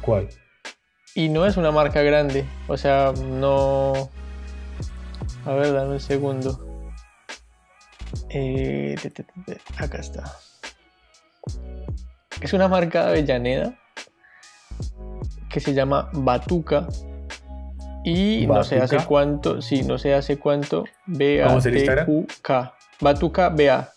¿Cuál? 0.07 0.29
Y 1.15 1.27
no 1.27 1.45
es 1.45 1.57
una 1.57 1.69
marca 1.69 2.01
grande. 2.01 2.45
O 2.69 2.77
sea, 2.77 3.11
no. 3.11 4.09
A 5.45 5.51
ver, 5.51 5.73
dame 5.73 5.95
un 5.95 5.99
segundo. 5.99 6.87
Eh, 8.29 8.95
te, 9.01 9.09
te, 9.09 9.23
te, 9.23 9.33
te, 9.45 9.61
acá 9.77 9.97
está. 9.97 10.31
Es 12.39 12.53
una 12.53 12.69
marca 12.69 13.03
de 13.03 13.09
Avellaneda 13.09 13.77
que 15.49 15.59
se 15.59 15.73
llama 15.73 16.09
Batuca. 16.13 16.87
Y 18.05 18.47
no 18.47 18.63
sé 18.63 18.77
hace 18.77 18.95
¿Batuca? 18.95 19.09
cuánto, 19.09 19.61
sí, 19.61 19.83
no 19.83 19.97
sé 19.97 20.13
hace 20.13 20.39
cuánto. 20.39 20.85
B 21.05 21.43
A 21.43 21.47
¿Cómo 21.47 21.59
es 21.59 21.65
el 21.65 21.73
T 21.73 21.79
Instagram? 21.79 22.09
U 22.09 22.27
K. 22.41 22.73
Batuca 23.01 23.49
BA. 23.49 23.91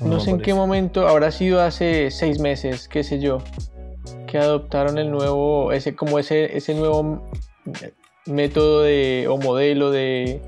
No, 0.00 0.20
sé 0.20 0.30
en 0.30 0.40
qué 0.40 0.54
momento, 0.54 1.08
habrá 1.08 1.30
sido 1.32 1.60
hace 1.60 2.10
seis 2.10 2.38
meses, 2.38 2.88
qué 2.88 3.02
sé 3.02 3.18
yo, 3.18 3.38
que 4.26 4.38
adoptaron 4.38 4.98
el 4.98 5.10
nuevo, 5.10 5.72
ese, 5.72 5.96
como 5.96 6.18
ese, 6.18 6.56
ese 6.56 6.74
nuevo 6.74 7.26
método 8.26 8.82
de, 8.82 9.26
o 9.28 9.38
modelo 9.38 9.90
de, 9.90 10.40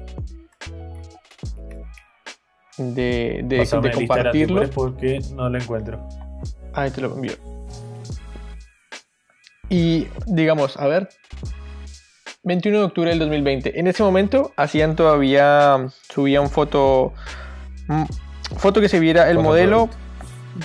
de, 2.79 3.41
de, 3.45 3.93
compartirlo. 3.93 4.71
porque 4.71 5.21
no 5.35 5.49
lo 5.49 5.59
encuentro. 5.59 6.07
Ahí 6.73 6.91
te 6.91 7.01
lo 7.01 7.15
envío. 7.15 7.35
Y 9.69 10.09
digamos, 10.27 10.77
a 10.77 10.87
ver, 10.87 11.09
21 12.43 12.79
de 12.79 12.85
octubre 12.85 13.11
del 13.11 13.19
2020. 13.19 13.79
En 13.79 13.87
ese 13.87 14.03
momento 14.03 14.53
hacían 14.57 14.97
todavía, 14.97 15.89
subían 16.13 16.49
foto, 16.51 17.13
mm, 17.89 18.05
foto 18.57 18.81
que 18.81 18.89
se 18.89 18.99
viera 19.01 19.29
el 19.31 19.37
Foto 19.37 19.49
modelo, 19.49 19.89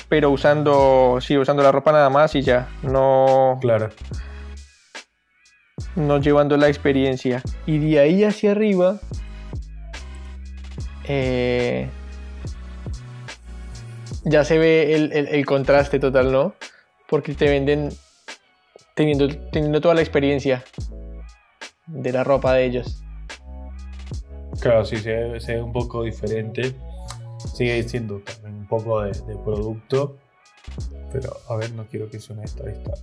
pero 0.10 0.32
usando, 0.32 1.20
sí, 1.22 1.38
usando 1.38 1.64
la 1.64 1.72
ropa 1.72 1.92
nada 1.92 2.10
más 2.10 2.36
y 2.36 2.42
ya, 2.42 2.68
no, 2.84 3.58
Claro. 3.62 3.90
no 5.96 6.20
llevando 6.20 6.58
la 6.58 6.68
experiencia. 6.68 7.42
Y 7.66 7.78
de 7.80 8.00
ahí 8.00 8.24
hacia 8.24 8.52
arriba, 8.52 9.00
eh, 11.08 11.90
ya 14.24 14.44
se 14.44 14.58
ve 14.58 14.96
el, 14.96 15.12
el- 15.14 15.28
el 15.28 15.46
contraste 15.46 16.00
total, 16.00 16.32
¿no? 16.32 16.54
Porque 17.08 17.34
te 17.34 17.48
venden 17.48 17.90
teniendo, 18.96 19.28
teniendo 19.52 19.80
toda 19.82 19.94
la 19.94 20.02
experiencia 20.02 20.64
de 21.86 22.12
la 22.12 22.24
ropa 22.24 22.54
de 22.54 22.66
ellos. 22.66 23.04
Claro, 24.60 24.84
sí, 24.86 24.98
se 24.98 25.40
se 25.40 25.56
ve 25.56 25.62
un 25.62 25.74
poco 25.74 26.04
diferente. 26.04 26.74
Sigue 27.54 27.84
siendo 27.84 28.20
también 28.20 28.56
un 28.56 28.68
poco 28.68 29.02
de, 29.02 29.12
de 29.12 29.36
producto. 29.38 30.18
Pero 31.12 31.38
a 31.50 31.56
ver, 31.56 31.72
no 31.74 31.86
quiero 31.86 32.10
que 32.10 32.20
suene 32.20 32.44
esto. 32.44 32.64
Ahí 32.66 32.74
está. 32.74 32.94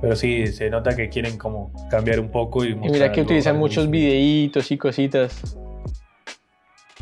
Pero 0.00 0.16
sí, 0.16 0.46
se 0.48 0.68
nota 0.68 0.94
que 0.94 1.08
quieren 1.08 1.38
como 1.38 1.72
cambiar 1.88 2.20
un 2.20 2.30
poco 2.30 2.64
y 2.64 2.72
Y 2.72 2.74
mira 2.74 3.10
que 3.10 3.22
utilizan 3.22 3.56
muchos 3.56 3.88
videitos 3.88 4.70
y 4.70 4.76
cositas. 4.76 5.56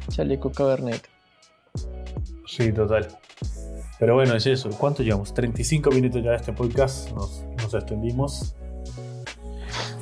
Chaleco 0.08 0.52
Cabernet. 0.52 1.08
Sí, 2.46 2.72
total. 2.72 3.08
Pero 3.98 4.14
bueno, 4.14 4.36
es 4.36 4.46
eso. 4.46 4.70
¿Cuánto 4.70 5.02
llevamos? 5.02 5.34
35 5.34 5.90
minutos 5.90 6.22
ya 6.22 6.30
de 6.30 6.36
este 6.36 6.52
podcast. 6.52 7.10
Nos, 7.12 7.44
nos 7.56 7.74
extendimos. 7.74 8.54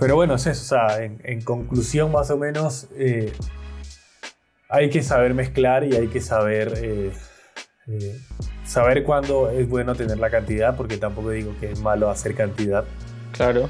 Pero 0.00 0.16
bueno, 0.16 0.34
es 0.34 0.46
eso. 0.46 0.62
O 0.62 0.78
sea, 0.88 1.02
en, 1.04 1.20
en 1.24 1.42
conclusión, 1.42 2.10
más 2.10 2.30
o 2.30 2.38
menos, 2.38 2.88
eh, 2.96 3.32
hay 4.68 4.88
que 4.90 5.02
saber 5.02 5.34
mezclar 5.34 5.84
y 5.84 5.94
hay 5.94 6.08
que 6.08 6.20
saber. 6.20 6.72
eh, 6.78 7.12
eh, 7.86 8.16
saber 8.64 9.02
cuándo 9.02 9.50
es 9.50 9.68
bueno 9.68 9.94
tener 9.96 10.18
la 10.18 10.30
cantidad, 10.30 10.76
porque 10.76 10.96
tampoco 10.96 11.30
digo 11.30 11.52
que 11.58 11.72
es 11.72 11.80
malo 11.80 12.08
hacer 12.08 12.36
cantidad, 12.36 12.84
Claro, 13.32 13.68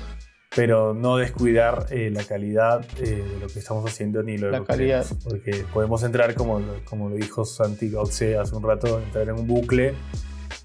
pero 0.54 0.92
no 0.92 1.16
descuidar 1.16 1.86
eh, 1.90 2.10
la 2.12 2.22
calidad 2.24 2.84
eh, 2.98 3.24
de 3.26 3.38
lo 3.40 3.46
que 3.46 3.58
estamos 3.60 3.90
haciendo 3.90 4.22
ni 4.22 4.36
lo 4.36 4.50
La 4.50 4.60
que 4.60 4.66
calidad. 4.66 5.04
queremos. 5.06 5.24
Porque 5.24 5.64
podemos 5.72 6.02
entrar, 6.02 6.34
como, 6.34 6.60
lo- 6.60 6.84
como 6.84 7.08
lo 7.08 7.14
dijo 7.16 7.46
Santi 7.46 7.94
Oxe 7.94 8.36
hace 8.36 8.54
un 8.54 8.62
rato, 8.62 9.00
entrar 9.00 9.24
en 9.28 9.36
un 9.36 9.46
bucle 9.46 9.94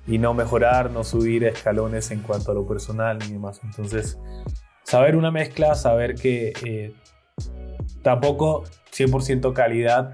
y 0.06 0.18
no 0.18 0.34
mejorar, 0.34 0.92
no 0.92 1.04
subir 1.06 1.46
escalones 1.46 2.12
en 2.12 2.20
cuanto 2.20 2.52
a 2.52 2.56
lo 2.56 2.68
personal 2.68 3.18
ni 3.20 3.32
demás. 3.34 3.62
Entonces, 3.64 4.18
saber 4.86 5.16
una 5.16 5.32
mezcla, 5.32 5.76
saber 5.76 6.16
que 6.16 6.54
eh, 6.64 6.94
tampoco 8.02 8.64
100% 8.92 9.52
calidad, 9.54 10.14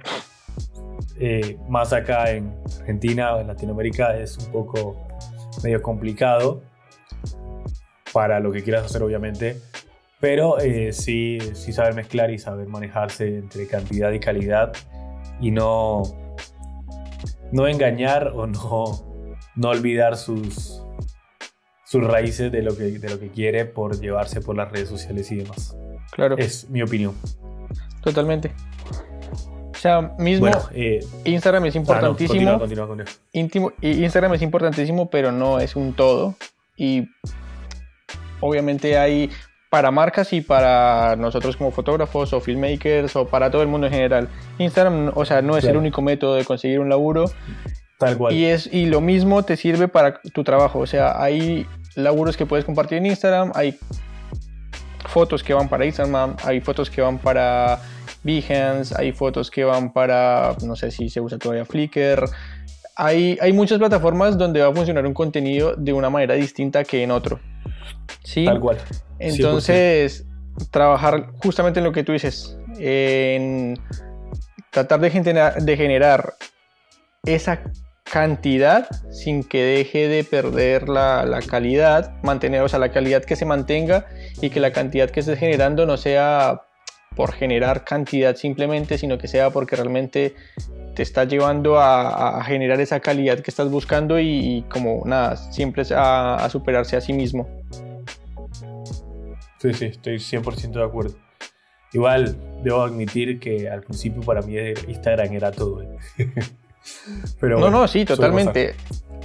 eh, 1.19 1.57
más 1.69 1.93
acá 1.93 2.31
en 2.31 2.55
Argentina, 2.79 3.39
en 3.39 3.47
Latinoamérica, 3.47 4.17
es 4.17 4.37
un 4.37 4.51
poco 4.51 4.97
medio 5.61 5.81
complicado 5.81 6.63
para 8.13 8.39
lo 8.39 8.51
que 8.51 8.63
quieras 8.63 8.85
hacer, 8.85 9.03
obviamente. 9.03 9.57
Pero 10.19 10.59
eh, 10.59 10.93
sí, 10.93 11.39
sí 11.53 11.73
saber 11.73 11.93
mezclar 11.93 12.31
y 12.31 12.37
saber 12.37 12.67
manejarse 12.67 13.39
entre 13.39 13.67
cantidad 13.67 14.11
y 14.11 14.19
calidad 14.19 14.71
y 15.39 15.51
no, 15.51 16.03
no 17.51 17.67
engañar 17.67 18.27
o 18.27 18.47
no, 18.47 19.37
no 19.55 19.69
olvidar 19.69 20.15
sus, 20.15 20.80
sus 21.91 22.05
raíces 22.07 22.51
de 22.53 22.61
lo, 22.61 22.75
que, 22.77 22.83
de 22.83 23.09
lo 23.09 23.19
que 23.19 23.27
quiere 23.29 23.65
por 23.65 23.99
llevarse 23.99 24.39
por 24.39 24.55
las 24.55 24.71
redes 24.71 24.87
sociales 24.87 25.29
y 25.31 25.35
demás. 25.37 25.75
claro, 26.11 26.37
Es 26.37 26.69
mi 26.69 26.81
opinión. 26.81 27.13
totalmente. 28.01 28.53
O 29.73 29.77
sea, 29.81 30.13
mismo 30.19 30.45
Bueno, 30.47 30.61
eh, 30.73 30.99
Instagram 31.25 31.65
es 31.65 31.75
ah, 31.75 31.79
no, 31.79 31.81
importantísimo. 31.81 32.33
continúa, 32.59 32.59
continúa, 32.59 32.87
continúa. 32.87 33.11
íntimo, 33.33 33.73
y 33.81 34.03
Instagram 34.05 34.33
es 34.35 34.41
importantísimo, 34.41 35.09
pero 35.09 35.31
no 35.33 35.59
es 35.59 35.75
un 35.75 35.93
todo. 35.93 36.35
Y 36.77 37.09
obviamente 38.39 38.97
hay 38.97 39.29
para 39.69 39.89
marcas 39.91 40.33
y 40.33 40.41
para 40.41 41.15
nosotros 41.17 41.57
como 41.57 41.71
fotógrafos 41.71 42.31
o 42.33 42.39
filmmakers 42.41 43.15
o 43.15 43.27
para 43.27 43.49
todo 43.51 43.61
el 43.63 43.67
mundo 43.69 43.87
en 43.87 43.93
general. 43.93 44.29
Instagram, 44.59 45.11
o 45.15 45.25
sea, 45.25 45.41
no 45.41 45.57
es 45.57 45.63
el 45.63 45.69
Claro. 45.71 45.79
único 45.79 46.01
método 46.01 46.35
de 46.35 46.45
conseguir 46.45 46.79
un 46.79 46.89
laburo 46.89 47.25
Tal 47.97 48.17
cual. 48.17 48.33
y 48.35 48.45
es 48.45 48.67
y 48.71 48.85
lo 48.85 49.01
mismo 49.01 49.43
te 49.43 49.55
sirve 49.57 49.87
para 49.87 50.19
tu 50.33 50.43
trabajo. 50.43 50.79
O 50.79 50.85
sea, 50.87 51.21
hay 51.21 51.65
laburos 51.95 52.37
que 52.37 52.45
puedes 52.45 52.65
compartir 52.65 52.97
en 52.97 53.07
Instagram, 53.07 53.51
hay 53.55 53.77
fotos 55.07 55.43
que 55.43 55.53
van 55.53 55.67
para 55.67 55.85
Instagram, 55.85 56.35
hay 56.43 56.61
fotos 56.61 56.89
que 56.89 57.01
van 57.01 57.17
para 57.17 57.81
Behance, 58.23 58.93
hay 58.97 59.11
fotos 59.11 59.49
que 59.49 59.63
van 59.63 59.91
para, 59.91 60.55
no 60.63 60.75
sé 60.75 60.91
si 60.91 61.09
se 61.09 61.19
usa 61.19 61.37
todavía 61.37 61.65
Flickr. 61.65 62.29
Hay, 62.95 63.37
hay 63.41 63.53
muchas 63.53 63.79
plataformas 63.79 64.37
donde 64.37 64.61
va 64.61 64.67
a 64.67 64.73
funcionar 64.73 65.05
un 65.05 65.13
contenido 65.13 65.75
de 65.75 65.93
una 65.93 66.09
manera 66.09 66.35
distinta 66.35 66.83
que 66.83 67.03
en 67.03 67.11
otro. 67.11 67.39
¿Sí? 68.23 68.45
Tal 68.45 68.59
cual. 68.59 68.77
Entonces, 69.17 70.25
trabajar 70.69 71.31
justamente 71.43 71.79
en 71.79 71.85
lo 71.85 71.91
que 71.91 72.03
tú 72.03 72.11
dices, 72.11 72.57
en 72.77 73.79
tratar 74.71 74.99
de 74.99 75.09
generar, 75.09 75.61
de 75.61 75.77
generar 75.77 76.33
esa 77.23 77.61
cantidad 78.03 78.87
sin 79.11 79.43
que 79.43 79.63
deje 79.63 80.07
de 80.07 80.23
perder 80.23 80.89
la, 80.89 81.25
la, 81.25 81.41
calidad, 81.41 82.21
mantener, 82.23 82.61
o 82.61 82.69
sea, 82.69 82.79
la 82.79 82.91
calidad 82.91 83.23
que 83.23 83.35
se 83.35 83.45
mantenga 83.45 84.05
y 84.41 84.49
que 84.49 84.59
la 84.59 84.71
cantidad 84.71 85.09
que 85.09 85.21
estés 85.21 85.39
generando 85.39 85.85
no 85.85 85.97
sea 85.97 86.61
por 87.15 87.33
generar 87.33 87.83
cantidad 87.83 88.35
simplemente, 88.35 88.97
sino 88.97 89.17
que 89.17 89.27
sea 89.27 89.49
porque 89.49 89.75
realmente 89.75 90.35
te 90.95 91.03
está 91.03 91.23
llevando 91.23 91.79
a, 91.79 92.39
a 92.39 92.43
generar 92.43 92.79
esa 92.79 92.99
calidad 92.99 93.39
que 93.39 93.51
estás 93.51 93.69
buscando 93.69 94.19
y, 94.19 94.27
y 94.27 94.61
como 94.63 95.03
nada, 95.05 95.35
siempre 95.37 95.83
a, 95.93 96.35
a, 96.35 96.49
superarse 96.49 96.97
a 96.97 97.01
sí 97.01 97.13
mismo. 97.13 97.47
Sí, 99.59 99.73
sí, 99.73 99.85
estoy 99.85 100.15
100% 100.15 100.71
de 100.71 100.83
acuerdo. 100.83 101.15
Igual, 101.93 102.37
debo 102.63 102.81
admitir 102.81 103.39
que 103.39 103.69
al 103.69 103.81
principio 103.81 104.21
para 104.21 104.41
mí 104.41 104.55
Instagram 104.87 105.33
era 105.33 105.51
todo. 105.51 105.81
¿eh? 105.81 105.97
Pero 107.39 107.59
no, 107.59 107.69
no, 107.69 107.87
sí, 107.87 108.05
totalmente. 108.05 108.75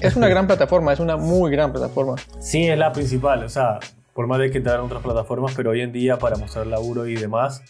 Es 0.01 0.17
una 0.17 0.29
gran 0.29 0.47
plataforma, 0.47 0.93
es 0.93 1.01
una 1.01 1.17
muy 1.17 1.51
gran 1.51 1.73
plataforma. 1.73 2.17
Sí, 2.39 2.69
es 2.69 2.79
la 2.79 2.93
principal, 2.93 3.45
o 3.45 3.49
sea, 3.49 3.79
por 4.13 4.27
más 4.27 4.39
de 4.39 4.51
que 4.51 4.59
en 4.59 4.69
otras 4.69 5.03
plataformas, 5.03 5.55
pero 5.57 5.71
hoy 5.71 5.81
en 5.81 5.93
día 5.93 6.19
para 6.19 6.37
mostrar 6.37 6.67
laburo 6.67 7.07
y 7.07 7.17
demás, 7.17 7.63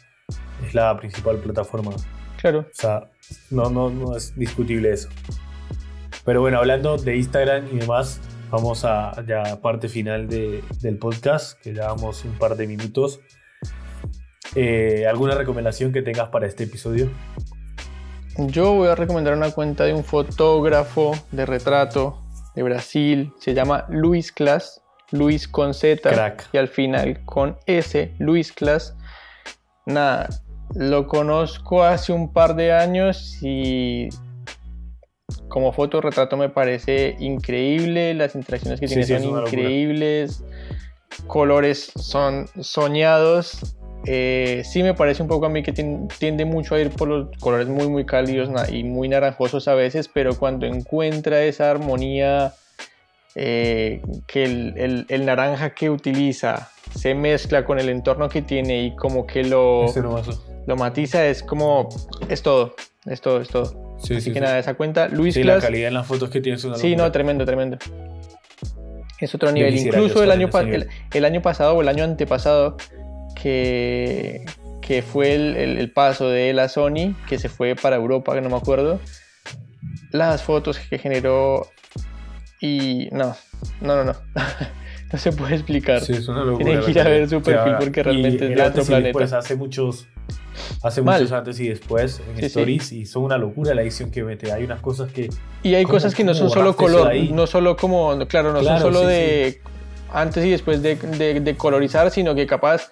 es 0.66 0.74
la 0.74 0.97
principal 0.97 1.39
plataforma. 1.39 1.93
Claro. 2.41 2.61
O 2.61 2.64
sea, 2.72 3.11
no, 3.51 3.70
no, 3.70 3.91
no 3.91 4.16
es 4.16 4.37
discutible 4.37 4.93
eso. 4.93 5.09
Pero 6.24 6.41
bueno, 6.41 6.59
hablando 6.59 6.97
de 6.97 7.16
Instagram 7.16 7.66
y 7.72 7.78
demás, 7.78 8.20
vamos 8.51 8.84
a 8.84 9.24
ya 9.26 9.61
parte 9.61 9.89
final 9.89 10.28
de, 10.28 10.62
del 10.80 10.99
podcast, 10.99 11.61
que 11.61 11.72
llevamos 11.72 12.24
un 12.24 12.32
par 12.32 12.57
de 12.57 12.66
minutos. 12.66 13.20
Eh, 14.55 15.07
¿Alguna 15.09 15.34
recomendación 15.34 15.93
que 15.93 16.03
tengas 16.03 16.28
para 16.30 16.47
este 16.47 16.64
episodio? 16.64 17.11
Yo 18.39 18.74
voy 18.74 18.89
a 18.89 18.95
recomendar 18.95 19.34
una 19.34 19.51
cuenta 19.51 19.84
de 19.84 19.95
un 19.95 20.05
fotógrafo 20.05 21.12
de 21.32 21.47
retrato 21.47 22.18
de 22.55 22.62
Brasil, 22.62 23.32
se 23.39 23.55
llama 23.55 23.87
Luis 23.89 24.32
Class, 24.32 24.82
Luis 25.11 25.49
con 25.49 25.72
Z 25.74 26.11
Crack. 26.11 26.49
y 26.53 26.59
al 26.59 26.68
final 26.68 27.24
con 27.24 27.57
S, 27.66 28.12
Luis 28.18 28.53
Class. 28.53 28.95
Nada, 29.87 30.28
lo 30.74 31.07
conozco 31.07 31.82
hace 31.82 32.12
un 32.12 32.32
par 32.32 32.55
de 32.57 32.72
años 32.72 33.39
y 33.43 34.09
como 35.49 35.72
fotorretrato 35.72 36.37
me 36.37 36.49
parece 36.49 37.16
increíble, 37.18 38.14
las 38.14 38.34
interacciones 38.34 38.80
que 38.80 38.89
Sí, 38.89 38.95
tiene 38.95 39.07
sí, 39.07 39.12
son 39.14 39.22
locura. 39.22 39.49
increíbles, 39.49 40.45
colores 41.26 41.93
son 41.97 42.47
soñados. 42.61 43.76
Eh, 44.09 44.62
sí 44.64 44.82
me 44.82 44.94
parece 44.94 45.22
un 45.22 45.28
poco 45.28 45.46
a 45.46 45.48
mí 45.48 45.62
que 45.62 45.74
tien- 45.74 46.09
tiende 46.18 46.44
mucho 46.44 46.74
a 46.76 46.80
ir 46.80 46.90
por 46.90 47.09
los 47.09 47.28
colores 47.40 47.66
muy 47.68 47.88
muy 47.88 48.07
cálidos 48.07 48.48
y 48.70 48.84
muy 48.84 49.09
naranjosos 49.09 49.66
a 49.68 49.74
veces, 49.74 50.09
pero 50.09 50.36
cuando 50.38 50.64
encuentra 50.66 51.42
esa 51.42 51.70
armonía 51.70 52.52
eh, 53.34 54.00
que 54.26 54.44
el, 54.44 54.74
el- 54.76 55.07
el 55.09 55.26
naranja 55.26 55.70
que 55.74 55.90
utiliza 55.90 56.70
se 56.94 57.14
mezcla 57.14 57.64
con 57.64 57.78
el 57.78 57.88
entorno 57.88 58.28
que 58.28 58.42
tiene 58.42 58.82
y 58.84 58.96
como 58.96 59.26
que 59.26 59.42
lo, 59.44 59.92
lo 60.66 60.76
matiza, 60.76 61.26
es 61.26 61.42
como, 61.42 61.88
es 62.28 62.42
todo, 62.42 62.74
es 63.07 63.20
todo, 63.20 63.40
es 63.40 63.48
todo. 63.48 63.96
Sí, 63.98 64.14
Así 64.14 64.26
sí, 64.26 64.32
que 64.32 64.38
sí. 64.38 64.44
nada, 64.44 64.59
esa 64.59 64.74
cuenta, 64.74 65.09
Luis 65.09 65.34
Sí, 65.34 65.42
la 65.42 65.59
calidad 65.59 65.88
en 65.88 65.94
las 65.94 66.07
fotos 66.07 66.30
que 66.30 66.40
tienes 66.40 66.62
una 66.64 66.76
Sí, 66.76 66.90
locura. 66.90 67.07
no, 67.07 67.12
tremendo, 67.12 67.44
tremendo. 67.44 67.78
Es 69.20 69.34
otro 69.34 69.50
nivel. 69.52 69.74
Incluso 69.76 70.22
el 70.22 70.30
año, 70.30 70.48
el 71.12 71.24
año 71.24 71.42
pasado 71.42 71.74
o 71.74 71.80
el 71.82 71.88
año 71.88 72.04
antepasado, 72.04 72.76
que, 73.41 74.45
que 74.82 75.03
fue 75.03 75.34
el, 75.34 75.57
el- 75.57 75.78
el 75.78 75.91
paso 75.91 76.28
de 76.28 76.51
él 76.51 76.59
a 76.59 76.68
Sony, 76.68 77.14
que 77.28 77.39
se 77.39 77.49
fue 77.49 77.74
para 77.76 77.97
Europa, 77.97 78.34
que 78.34 78.41
no 78.41 78.49
me 78.51 78.57
acuerdo, 78.57 79.01
las 80.11 80.43
fotos 80.43 80.78
que 80.78 80.99
generó 80.99 81.68
y 82.61 83.09
no, 83.12 83.37
no, 83.80 83.97
no, 83.97 84.05
no. 84.05 84.12
no 85.12 85.18
se 85.18 85.32
puede 85.32 85.55
explicar. 85.55 86.01
Sí, 86.01 86.12
es 86.14 86.28
una 86.28 86.45
locura. 86.45 86.64
Tienen 86.64 86.84
que 86.84 86.91
ir 86.91 86.97
la 86.97 87.03
a 87.03 87.09
ver 87.09 87.28
su 87.28 87.43
perfil 87.43 87.74
porque 87.78 88.03
realmente 88.03 88.45
es 88.49 88.57
de 88.57 88.62
otro 88.62 88.84
después 88.84 88.87
planeta. 88.87 89.39
hace 89.39 89.55
muchos, 89.57 90.07
hace 90.82 91.03
Mal. 91.03 91.20
muchos 91.20 91.32
antes 91.32 91.61
y 91.61 91.68
después 91.68 92.20
en 92.28 92.34
Sí, 92.37 92.41
sí. 92.41 92.47
stories 92.47 92.93
y 92.93 93.07
son 93.07 93.24
una 93.24 93.37
locura 93.39 93.74
la 93.74 93.82
edición 93.82 94.11
que 94.11 94.22
mete. 94.24 94.51
Hay 94.53 94.64
unas 94.64 94.80
cosas 94.80 95.12
que 95.12 95.28
Y 95.62 95.74
hay 95.74 95.84
¿Cómo- 95.84 95.95
cosas 95.95 96.14
que 96.14 96.24
no 96.24 96.32
son 96.34 96.51
solo 96.51 96.74
color, 96.74 97.14
no 97.30 97.47
solo 97.47 97.76
como, 97.76 98.16
claro, 98.26 98.53
no 98.53 98.61
Claro, 98.61 98.80
son 98.80 98.93
solo 98.95 99.01
sí, 99.09 99.14
de 99.14 99.61
antes 100.12 100.45
y 100.45 100.51
después 100.51 100.80
de, 100.82 100.97
de- 100.97 101.41
de 101.41 101.57
colorizar, 101.57 102.11
sino 102.11 102.34
que 102.34 102.47
capaz 102.47 102.91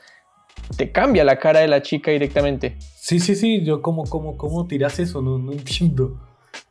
te 0.76 0.92
cambia 0.92 1.24
la 1.24 1.38
cara 1.38 1.60
de 1.60 1.68
la 1.68 1.82
chica 1.82 2.10
directamente. 2.10 2.76
Sí, 2.96 3.20
sí, 3.20 3.34
sí, 3.34 3.64
yo 3.64 3.82
cómo, 3.82 4.04
cómo, 4.04 4.36
cómo 4.36 4.66
tiras 4.66 4.98
eso, 4.98 5.22
no, 5.22 5.38
no 5.38 5.52
entiendo. 5.52 6.20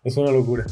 Es 0.03 0.17
una 0.17 0.31
locura. 0.31 0.65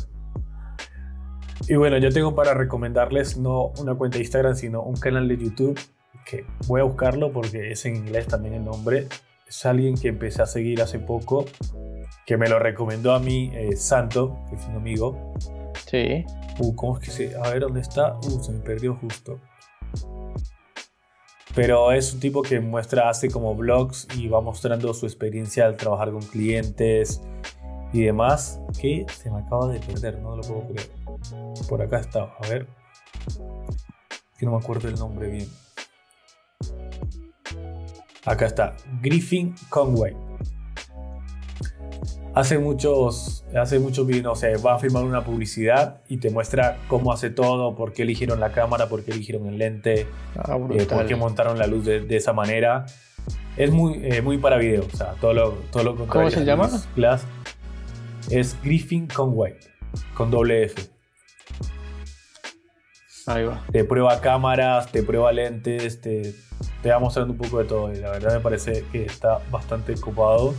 Y 1.67 1.75
bueno, 1.75 1.97
yo 1.97 2.11
tengo 2.11 2.35
para 2.35 2.53
recomendarles 2.53 3.37
no 3.37 3.71
una 3.79 3.95
cuenta 3.95 4.17
de 4.17 4.23
Instagram, 4.23 4.55
sino 4.55 4.81
un 4.81 4.95
canal 4.95 5.27
de 5.27 5.37
YouTube 5.37 5.79
que 6.25 6.45
voy 6.67 6.81
a 6.81 6.83
buscarlo 6.83 7.31
porque 7.31 7.71
es 7.71 7.85
en 7.85 7.95
inglés 7.95 8.27
también 8.27 8.55
el 8.55 8.65
nombre. 8.65 9.07
Es 9.47 9.65
alguien 9.65 9.95
que 9.95 10.07
empecé 10.07 10.41
a 10.41 10.45
seguir 10.45 10.81
hace 10.81 10.99
poco, 10.99 11.45
que 12.25 12.37
me 12.37 12.47
lo 12.47 12.57
recomendó 12.57 13.13
a 13.13 13.19
mí 13.19 13.51
eh, 13.53 13.75
Santo, 13.75 14.39
que 14.49 14.55
es 14.55 14.65
un 14.65 14.75
amigo. 14.75 15.33
Sí. 15.85 16.25
Uh, 16.59 16.75
¿cómo 16.75 16.97
es 16.97 17.05
que 17.05 17.11
se.? 17.11 17.35
A 17.35 17.49
ver 17.49 17.61
dónde 17.61 17.81
está. 17.81 18.17
Uh, 18.17 18.43
se 18.43 18.51
me 18.51 18.59
perdió 18.59 18.95
justo. 18.95 19.39
Pero 21.53 21.91
es 21.91 22.13
un 22.13 22.19
tipo 22.19 22.41
que 22.41 22.59
muestra, 22.59 23.09
hace 23.09 23.29
como 23.29 23.55
vlogs 23.55 24.07
y 24.15 24.27
va 24.27 24.39
mostrando 24.41 24.93
su 24.93 25.05
experiencia 25.05 25.65
al 25.65 25.75
trabajar 25.75 26.11
con 26.11 26.21
clientes 26.21 27.21
y 27.91 28.03
demás. 28.03 28.59
Que 28.79 29.05
se 29.13 29.29
me 29.29 29.39
acaba 29.39 29.67
de 29.67 29.79
perder, 29.79 30.19
no 30.19 30.35
lo 30.35 30.43
puedo 30.43 30.67
creer. 30.67 30.89
Por 31.67 31.81
acá 31.81 31.99
está, 31.99 32.23
a 32.23 32.47
ver. 32.47 32.67
Que 34.37 34.45
no 34.45 34.53
me 34.53 34.57
acuerdo 34.57 34.87
el 34.87 34.95
nombre 34.95 35.29
bien. 35.29 35.49
Acá 38.25 38.45
está, 38.45 38.77
Griffin 39.01 39.55
Conway. 39.69 40.30
Hace 42.33 42.59
muchos, 42.59 43.43
hace 43.53 43.77
muchos 43.79 44.07
videos, 44.07 44.23
no 44.23 44.35
sé, 44.35 44.55
va 44.55 44.75
a 44.75 44.79
filmar 44.79 45.03
una 45.03 45.25
publicidad 45.25 46.01
y 46.07 46.17
te 46.17 46.29
muestra 46.29 46.77
cómo 46.87 47.11
hace 47.11 47.29
todo, 47.29 47.75
por 47.75 47.91
qué 47.91 48.03
eligieron 48.03 48.39
la 48.39 48.53
cámara, 48.53 48.87
por 48.87 49.03
qué 49.03 49.11
eligieron 49.11 49.47
el 49.47 49.57
lente, 49.57 50.07
Ah, 50.37 50.57
eh, 50.71 50.85
por 50.85 51.05
qué 51.05 51.15
montaron 51.17 51.59
la 51.59 51.67
luz 51.67 51.83
de, 51.83 51.99
de 51.99 52.15
esa 52.15 52.31
manera. 52.31 52.85
Es 53.57 53.69
muy, 53.69 53.99
eh, 54.01 54.21
muy 54.21 54.37
para 54.37 54.55
video, 54.57 54.85
o 54.91 54.95
sea, 54.95 55.13
todo 55.19 55.33
lo, 55.33 55.51
todo 55.71 55.83
lo 55.83 55.95
contrario. 55.97 56.29
¿Cómo 56.29 56.39
se 56.39 56.45
llama? 56.45 56.69
Glass. 56.95 57.25
Es 58.29 58.55
Griffin 58.63 59.07
Conway, 59.07 59.55
con 60.13 60.31
doble 60.31 60.63
F. 60.63 60.81
Ahí 63.27 63.43
va. 63.43 63.61
Te 63.73 63.83
prueba 63.83 64.21
cámaras, 64.21 64.89
te 64.89 65.03
prueba 65.03 65.33
lentes, 65.33 65.99
te, 65.99 66.33
te 66.81 66.89
va 66.91 66.99
mostrando 66.99 67.33
un 67.33 67.37
poco 67.37 67.59
de 67.59 67.65
todo. 67.65 67.91
Y 67.93 67.97
la 67.97 68.11
verdad 68.11 68.35
me 68.35 68.39
parece 68.39 68.85
que 68.89 69.03
está 69.03 69.39
bastante 69.51 69.95
copado. 69.95 70.55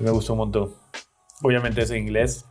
Me 0.00 0.10
gustó 0.10 0.32
un 0.32 0.40
montón. 0.40 0.70
Obviamente 1.42 1.82
es 1.82 1.90
en 1.90 1.98
inglés. 1.98 2.46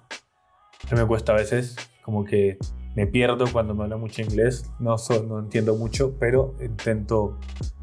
Mí 0.92 0.98
me 0.98 1.06
cuesta 1.06 1.32
a 1.32 1.36
veces, 1.36 1.76
como 2.04 2.26
que 2.26 2.58
me 2.96 3.08
pierdo 3.08 3.46
cuando 3.52 3.74
me 3.74 3.84
habla 3.84 3.98
mucho 3.98 4.22
inglés. 4.22 4.70
No, 4.80 4.98
so- 4.98 5.24
no 5.24 5.40
entiendo 5.40 5.76
mucho, 5.76 6.16
pero 6.20 6.56
intento, 6.62 7.38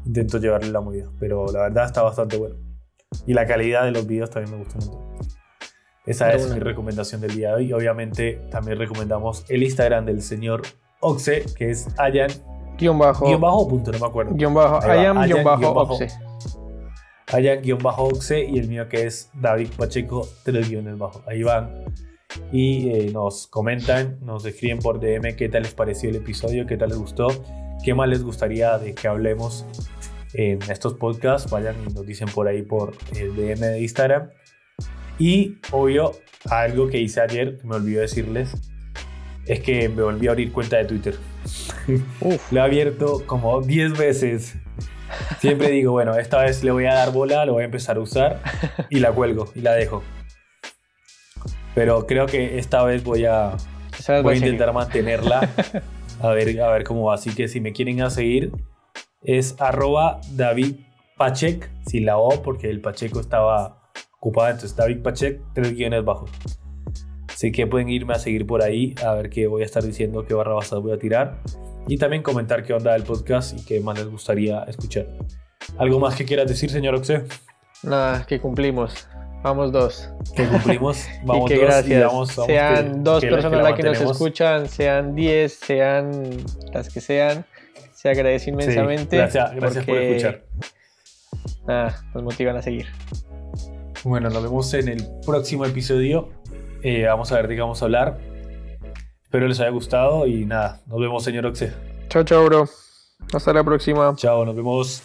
intento 0.05 0.37
llevarle 0.37 0.71
la 0.71 0.81
movida. 0.81 1.09
Pero 1.19 1.45
la 1.51 1.61
verdad 1.63 1.85
está 1.85 2.01
bastante 2.03 2.37
bueno. 2.37 2.55
Y 3.25 3.33
la 3.33 3.45
calidad 3.47 3.85
de 3.85 3.91
los 3.91 4.05
videos 4.05 4.29
también 4.29 4.55
me 4.57 4.63
gusta 4.63 4.79
un 4.79 4.85
montón. 4.93 5.27
Esa 6.05 6.31
es 6.33 6.51
mi 6.53 6.59
recomendación 6.59 7.21
del 7.21 7.35
día 7.35 7.49
de 7.49 7.55
hoy. 7.55 7.73
Obviamente 7.73 8.41
también 8.51 8.77
recomendamos 8.79 9.45
el 9.49 9.63
Instagram 9.63 10.05
del 10.05 10.21
señor 10.23 10.61
Oxe, 11.01 11.45
que 11.55 11.69
es 11.71 11.87
Ayan 11.99 12.29
Guión 12.77 12.97
bajo. 12.97 13.25
Guión 13.25 13.41
bajo 13.41 13.67
punto, 13.67 13.91
no 13.91 13.99
me 13.99 14.05
acuerdo. 14.05 14.31
Guión 14.33 14.53
bajo. 14.53 14.79
Ayan 15.19 15.43
guion 15.59 15.73
bajo. 15.73 15.93
Oxe. 15.93 16.07
Ayan 17.31 17.61
guion 17.61 17.77
bajo 17.77 18.05
Oxe 18.05 18.43
y 18.43 18.57
el 18.57 18.67
mío 18.67 18.89
que 18.89 19.05
es 19.05 19.29
David 19.33 19.69
Pacheco, 19.77 20.27
tres 20.43 20.67
guiones 20.67 20.97
bajo. 20.97 21.23
Ahí 21.27 21.43
van. 21.43 21.85
Y 22.51 22.89
eh, 22.89 23.11
nos 23.13 23.45
comentan, 23.47 24.17
nos 24.21 24.45
escriben 24.45 24.79
por 24.79 24.99
DM 24.99 25.35
qué 25.35 25.47
tal 25.47 25.63
les 25.63 25.73
pareció 25.73 26.09
el 26.09 26.15
episodio, 26.15 26.65
qué 26.65 26.77
tal 26.77 26.89
les 26.89 26.97
gustó, 26.97 27.27
qué 27.83 27.93
más 27.93 28.09
les 28.09 28.23
gustaría 28.23 28.77
de 28.79 28.95
que 28.95 29.07
hablemos 29.07 29.65
en 30.33 30.59
estos 30.71 30.95
podcasts. 30.95 31.51
Vayan 31.51 31.75
y 31.87 31.93
nos 31.93 32.05
dicen 32.05 32.27
por 32.29 32.47
ahí 32.47 32.63
por 32.63 32.93
el 33.15 33.35
DM 33.35 33.59
de 33.59 33.81
Instagram. 33.81 34.29
Y 35.19 35.57
obvio, 35.71 36.13
algo 36.49 36.87
que 36.87 36.97
hice 36.99 37.21
ayer, 37.21 37.59
me 37.63 37.75
olvidé 37.75 38.01
decirles, 38.01 38.55
es 39.45 39.59
que 39.59 39.87
me 39.87 40.01
volví 40.01 40.27
a 40.27 40.31
abrir 40.31 40.51
cuenta 40.51 40.77
de 40.77 40.85
Twitter. 40.85 41.15
Uf. 42.21 42.51
Lo 42.51 42.59
he 42.59 42.63
abierto 42.63 43.23
como 43.27 43.61
10 43.61 43.97
veces. 43.97 44.55
Siempre 45.39 45.69
digo, 45.69 45.91
bueno, 45.91 46.15
esta 46.15 46.41
vez 46.41 46.63
le 46.63 46.71
voy 46.71 46.85
a 46.85 46.93
dar 46.93 47.11
bola, 47.11 47.45
lo 47.45 47.53
voy 47.53 47.63
a 47.63 47.65
empezar 47.65 47.97
a 47.97 47.99
usar 47.99 48.41
y 48.89 48.99
la 48.99 49.11
cuelgo 49.11 49.51
y 49.55 49.61
la 49.61 49.73
dejo. 49.73 50.03
Pero 51.75 52.05
creo 52.07 52.25
que 52.25 52.57
esta 52.57 52.83
vez 52.83 53.03
voy 53.03 53.25
a, 53.25 53.55
voy 54.23 54.33
a 54.33 54.37
intentar 54.37 54.73
mantenerla. 54.73 55.49
A 56.21 56.31
ver, 56.31 56.59
a 56.61 56.69
ver 56.69 56.83
cómo 56.83 57.05
va. 57.05 57.13
Así 57.13 57.33
que 57.33 57.47
si 57.47 57.61
me 57.61 57.71
quieren 57.71 58.01
a 58.01 58.09
seguir, 58.09 58.51
es 59.23 59.55
arroba 59.57 60.19
David 60.31 60.75
Pachek, 61.17 61.69
sin 61.85 62.05
la 62.05 62.17
O, 62.17 62.41
porque 62.43 62.69
el 62.69 62.81
Pacheco 62.81 63.21
estaba 63.21 63.89
ocupado. 64.17 64.49
Entonces, 64.49 64.75
David 64.75 65.01
Pachek, 65.01 65.39
tres 65.53 65.73
guiones 65.73 66.03
bajos. 66.03 66.29
Así 67.29 67.53
que 67.53 67.67
pueden 67.67 67.87
irme 67.87 68.13
a 68.13 68.19
seguir 68.19 68.45
por 68.45 68.61
ahí, 68.61 68.95
a 69.05 69.13
ver 69.13 69.29
qué 69.29 69.47
voy 69.47 69.61
a 69.61 69.65
estar 69.65 69.81
diciendo, 69.81 70.25
qué 70.25 70.33
barra 70.33 70.55
basada 70.55 70.81
voy 70.81 70.91
a 70.91 70.99
tirar. 70.99 71.37
Y 71.89 71.97
también 71.97 72.21
comentar 72.21 72.63
qué 72.63 72.71
onda 72.73 72.93
del 72.93 73.01
podcast 73.01 73.57
y 73.57 73.65
qué 73.65 73.79
más 73.79 73.97
les 73.97 74.07
gustaría 74.07 74.61
escuchar. 74.65 75.07
¿Algo 75.79 75.99
más 75.99 76.15
que 76.15 76.23
quieras 76.23 76.47
decir, 76.47 76.69
señor 76.69 76.93
Oxe? 76.93 77.23
Nada, 77.81 78.27
que 78.27 78.39
cumplimos. 78.39 79.07
Vamos 79.41 79.71
dos. 79.71 80.07
Que 80.35 80.45
cumplimos. 80.45 81.07
Vamos 81.23 81.49
y 81.49 81.53
que 81.53 81.59
dos 81.59 81.65
gracias. 81.65 81.99
y 81.99 82.03
vamos, 82.03 82.35
vamos 82.35 82.45
sean 82.45 83.03
dos 83.03 83.21
que, 83.21 83.29
personas 83.29 83.57
que 83.57 83.63
las 83.63 83.73
que 83.73 83.83
nos 83.83 84.11
escuchan, 84.11 84.67
sean 84.67 85.15
diez, 85.15 85.53
sean 85.53 86.29
las 86.71 86.89
que 86.93 87.01
sean. 87.01 87.45
Se 87.93 88.09
agradece 88.09 88.45
Sí, 88.45 88.51
inmensamente. 88.51 89.17
gracias 89.17 89.55
gracias 89.55 89.85
por 89.85 89.97
escuchar. 89.97 90.43
Nada, 91.65 92.05
nos 92.13 92.23
motivan 92.23 92.55
a 92.55 92.61
seguir. 92.61 92.85
Bueno, 94.03 94.29
nos 94.29 94.43
vemos 94.43 94.71
en 94.75 94.89
el 94.89 95.03
próximo 95.25 95.65
episodio. 95.65 96.29
Eh, 96.83 97.05
vamos 97.05 97.31
a 97.31 97.35
ver 97.37 97.47
de 97.47 97.55
qué 97.55 97.61
vamos 97.61 97.81
a 97.81 97.85
hablar. 97.85 98.28
Espero 99.29 99.47
les 99.47 99.59
haya 99.59 99.69
gustado 99.69 100.25
y 100.25 100.43
nada, 100.43 100.81
nos 100.87 100.99
vemos, 100.99 101.23
señor 101.23 101.45
Oxe. 101.45 101.71
Chao, 102.07 102.23
chao, 102.23 102.45
bro. 102.45 102.67
Hasta 103.31 103.53
la 103.53 103.63
próxima. 103.63 104.15
Chao, 104.15 104.43
nos 104.43 104.55
vemos. 104.55 105.03